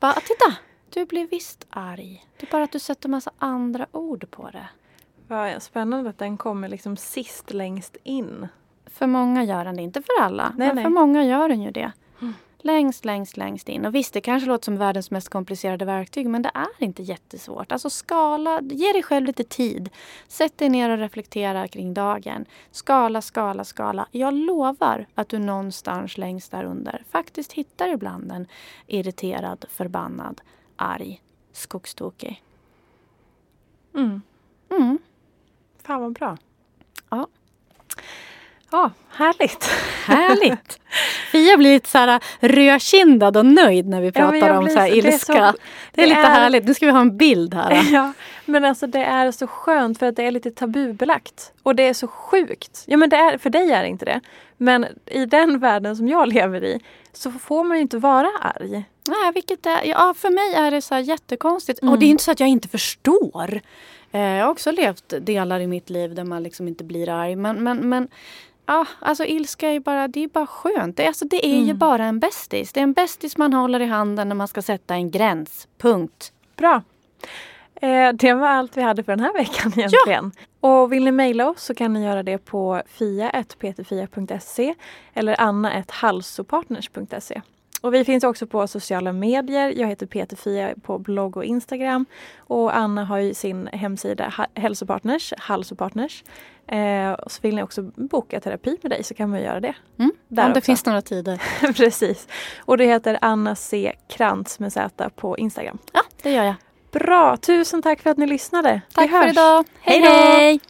Bara, 0.00 0.12
titta, 0.12 0.54
du 0.94 1.04
blev 1.06 1.28
visst 1.30 1.66
arg. 1.70 2.26
Det 2.40 2.46
är 2.46 2.50
bara 2.50 2.62
att 2.64 2.72
du 2.72 2.78
sätter 2.78 3.08
massa 3.08 3.30
andra 3.38 3.86
ord 3.92 4.30
på 4.30 4.50
det. 4.50 4.66
Vad 5.28 5.62
spännande 5.62 6.10
att 6.10 6.18
den 6.18 6.36
kommer 6.36 6.68
liksom 6.68 6.96
sist 6.96 7.52
längst 7.52 7.96
in. 8.02 8.48
För 8.86 9.06
många 9.06 9.44
gör 9.44 9.64
den 9.64 9.76
det, 9.76 9.82
inte 9.82 10.02
för 10.02 10.22
alla. 10.22 10.52
Nej, 10.56 10.66
men 10.66 10.74
nej. 10.76 10.84
för 10.84 10.90
många 10.90 11.24
gör 11.24 11.48
den 11.48 11.62
ju 11.62 11.70
det. 11.70 11.92
Längst, 12.64 13.04
längst, 13.04 13.36
längst 13.36 13.68
in. 13.68 13.86
Och 13.86 13.94
visst, 13.94 14.14
det 14.14 14.20
kanske 14.20 14.48
låter 14.48 14.64
som 14.64 14.76
världens 14.76 15.10
mest 15.10 15.28
komplicerade 15.28 15.84
verktyg, 15.84 16.28
men 16.28 16.42
det 16.42 16.50
är 16.54 16.84
inte 16.84 17.02
jättesvårt. 17.02 17.72
Alltså 17.72 17.90
skala, 17.90 18.60
ge 18.60 18.92
dig 18.92 19.02
själv 19.02 19.26
lite 19.26 19.44
tid. 19.44 19.90
Sätt 20.28 20.58
dig 20.58 20.68
ner 20.68 20.90
och 20.90 20.98
reflektera 20.98 21.68
kring 21.68 21.94
dagen. 21.94 22.44
Skala, 22.70 23.22
skala, 23.22 23.64
skala. 23.64 24.06
Jag 24.10 24.34
lovar 24.34 25.06
att 25.14 25.28
du 25.28 25.38
någonstans 25.38 26.18
längst 26.18 26.50
där 26.50 26.64
under 26.64 27.04
faktiskt 27.10 27.52
hittar 27.52 27.88
ibland 27.88 28.32
en 28.32 28.46
irriterad, 28.86 29.64
förbannad, 29.68 30.40
arg, 30.76 31.22
skogstokig. 31.52 32.42
Mm. 33.94 34.22
Mm. 34.70 34.98
Fan 35.82 36.00
vad 36.00 36.12
bra. 36.12 36.36
Ja. 38.72 38.90
Ja, 39.18 39.24
härligt. 39.24 39.64
Härligt! 40.06 40.80
Fia 41.32 41.56
blir 41.56 41.72
lite 41.72 41.88
så 41.88 41.98
här 41.98 42.20
rödkindad 42.40 43.36
och 43.36 43.46
nöjd 43.46 43.88
när 43.88 44.00
vi 44.00 44.06
Ja, 44.06 44.12
pratar 44.12 44.36
jag 44.36 44.58
om 44.58 44.68
så 44.68 44.78
här 44.78 44.88
så- 44.88 44.94
det 44.94 45.00
är 45.00 45.06
ilska. 45.12 45.32
så- 45.32 45.58
det 45.92 46.02
är 46.02 46.06
det 46.06 46.06
lite 46.06 46.20
är- 46.20 46.24
härligt. 46.30 46.64
Nu 46.64 46.74
ska 46.74 46.86
vi 46.86 46.92
ha 46.92 47.00
en 47.00 47.16
bild 47.16 47.54
här. 47.54 47.88
Ja, 47.92 48.12
men 48.44 48.64
alltså 48.64 48.86
det 48.86 49.04
är 49.04 49.30
så 49.32 49.46
skönt 49.46 49.98
för 49.98 50.06
att 50.06 50.16
det 50.16 50.22
är 50.26 50.30
lite 50.30 50.50
tabubelagt. 50.50 51.52
Och 51.62 51.74
det 51.74 51.82
är 51.82 51.94
så 51.94 52.06
sjukt. 52.08 52.84
Ja 52.86 52.96
men 52.96 53.08
det 53.10 53.16
är, 53.16 53.38
för 53.38 53.50
dig 53.50 53.72
är 53.72 53.82
det 53.82 53.88
inte 53.88 54.04
det. 54.04 54.20
Men 54.56 54.86
i 55.06 55.26
den 55.26 55.58
världen 55.58 55.96
som 55.96 56.08
jag 56.08 56.28
lever 56.32 56.64
i 56.64 56.80
så 57.12 57.30
får 57.30 57.64
man 57.64 57.76
ju 57.76 57.82
inte 57.82 57.98
vara 57.98 58.28
arg. 58.40 58.84
Nej, 59.08 59.32
vilket 59.34 59.66
är, 59.66 59.84
ja, 59.84 60.14
för 60.18 60.30
mig 60.30 60.54
är 60.66 60.70
det 60.70 60.82
så 60.82 60.98
jättekonstigt. 60.98 61.82
Mm. 61.82 61.92
Och 61.94 62.00
det 62.00 62.06
är 62.06 62.10
inte 62.10 62.24
så 62.24 62.30
att 62.30 62.40
jag 62.40 62.48
inte 62.48 62.68
förstår. 62.68 63.60
Eh, 64.12 64.20
jag 64.20 64.44
har 64.44 64.50
också 64.50 64.70
levt 64.72 65.14
delar 65.20 65.60
i 65.60 65.66
mitt 65.66 65.90
liv 65.90 66.14
där 66.14 66.24
man 66.24 66.42
liksom 66.42 66.68
inte 66.68 66.84
blir 66.84 67.08
arg. 67.08 67.36
Men, 67.36 67.62
men, 67.64 67.88
men 67.88 68.08
ja, 68.66 68.86
alltså 69.00 69.24
ilska 69.24 69.68
är 69.68 69.72
ju 69.72 69.80
bara, 69.80 70.08
det 70.08 70.24
är 70.24 70.28
bara 70.28 70.46
skönt. 70.46 70.96
Det, 70.96 71.02
är- 71.02 71.06
alltså, 71.08 71.24
det 71.24 71.46
är 71.46 71.56
ju 71.56 71.64
Mm. 71.64 71.78
bara 71.78 72.04
en 72.04 72.18
bästis. 72.20 72.72
Det 72.72 72.80
är 72.80 72.82
en 72.82 72.92
bästis 72.92 73.36
man 73.36 73.52
håller 73.52 73.80
i 73.80 73.86
handen 73.86 74.28
när 74.28 74.34
man 74.36 74.48
ska 74.48 74.62
sätta 74.62 74.94
en 74.94 75.10
gräns. 75.10 75.68
Punkt. 75.78 76.32
Bra. 76.56 76.82
Eh, 77.74 78.12
det 78.12 78.34
var 78.34 78.48
allt 78.48 78.76
vi 78.76 78.82
hade 78.82 79.04
för 79.04 79.12
den 79.12 79.20
här 79.24 79.32
veckan 79.32 79.72
egentligen. 79.76 80.32
Och 80.60 80.92
vill 80.92 81.04
ni 81.04 81.12
mejla 81.12 81.48
oss 81.50 81.62
så 81.62 81.74
kan 81.74 81.92
ni 81.92 82.04
göra 82.04 82.22
det 82.22 82.38
på 82.38 82.82
fia.ptfia.se 82.86 84.74
eller 85.14 85.40
anna.halsopartners.se. 85.40 87.42
Och 87.82 87.94
vi 87.94 88.04
finns 88.04 88.24
också 88.24 88.46
på 88.46 88.66
sociala 88.66 89.12
medier. 89.12 89.72
Jag 89.76 89.88
heter 89.88 90.06
Peter 90.06 90.36
Fia 90.36 90.74
på 90.82 90.98
blogg 90.98 91.36
och 91.36 91.44
Instagram. 91.44 92.06
Och 92.38 92.76
Anna 92.76 93.04
har 93.04 93.18
ju 93.18 93.34
sin 93.34 93.66
hemsida 93.72 94.34
Hälsopartners, 94.54 95.32
Halsopartners. 95.38 96.24
Eh, 96.66 97.12
och 97.12 97.32
så 97.32 97.38
vill 97.42 97.54
ni 97.54 97.62
också 97.62 97.82
boka 97.82 98.40
terapi 98.40 98.78
med 98.82 98.92
dig 98.92 99.04
så 99.04 99.14
kan 99.14 99.30
man 99.30 99.40
göra 99.40 99.60
det. 99.60 99.74
Mm. 99.98 100.12
Där 100.28 100.46
Om 100.46 100.52
det 100.52 100.58
också. 100.58 100.66
finns 100.66 100.86
några 100.86 101.02
tider. 101.02 101.42
Precis. 101.72 102.28
Och 102.58 102.78
det 102.78 102.84
heter 102.84 103.18
Anna 103.20 103.54
C. 103.54 103.92
Krantz 104.08 104.58
med 104.58 104.72
Z 104.72 105.10
på 105.16 105.38
Instagram. 105.38 105.78
Ja, 105.92 106.00
det 106.22 106.32
gör 106.32 106.44
jag. 106.44 106.54
Bra, 106.92 107.36
tusen 107.36 107.82
tack 107.82 108.00
för 108.00 108.10
att 108.10 108.18
ni 108.18 108.26
lyssnade. 108.26 108.80
Tack 108.94 109.10
för 109.10 109.28
idag. 109.28 109.64
Hej 109.80 110.00
Hej 110.00 110.10
hej! 110.10 110.60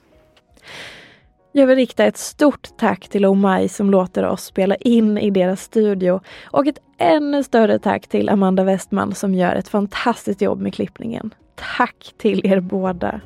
Jag 1.54 1.66
vill 1.66 1.76
rikta 1.76 2.04
ett 2.04 2.16
stort 2.16 2.68
tack 2.78 3.08
till 3.08 3.26
Oh 3.26 3.56
My 3.58 3.68
som 3.68 3.90
låter 3.90 4.24
oss 4.24 4.44
spela 4.44 4.74
in 4.74 5.18
i 5.18 5.30
deras 5.30 5.62
studio 5.62 6.20
och 6.44 6.66
ett 6.66 6.78
ännu 6.98 7.42
större 7.42 7.78
tack 7.78 8.06
till 8.06 8.28
Amanda 8.28 8.64
Westman 8.64 9.14
som 9.14 9.34
gör 9.34 9.54
ett 9.54 9.68
fantastiskt 9.68 10.40
jobb 10.40 10.60
med 10.60 10.74
klippningen. 10.74 11.34
tack 11.76 12.14
till 12.18 12.46
er 12.46 12.60
båda. 12.60 13.20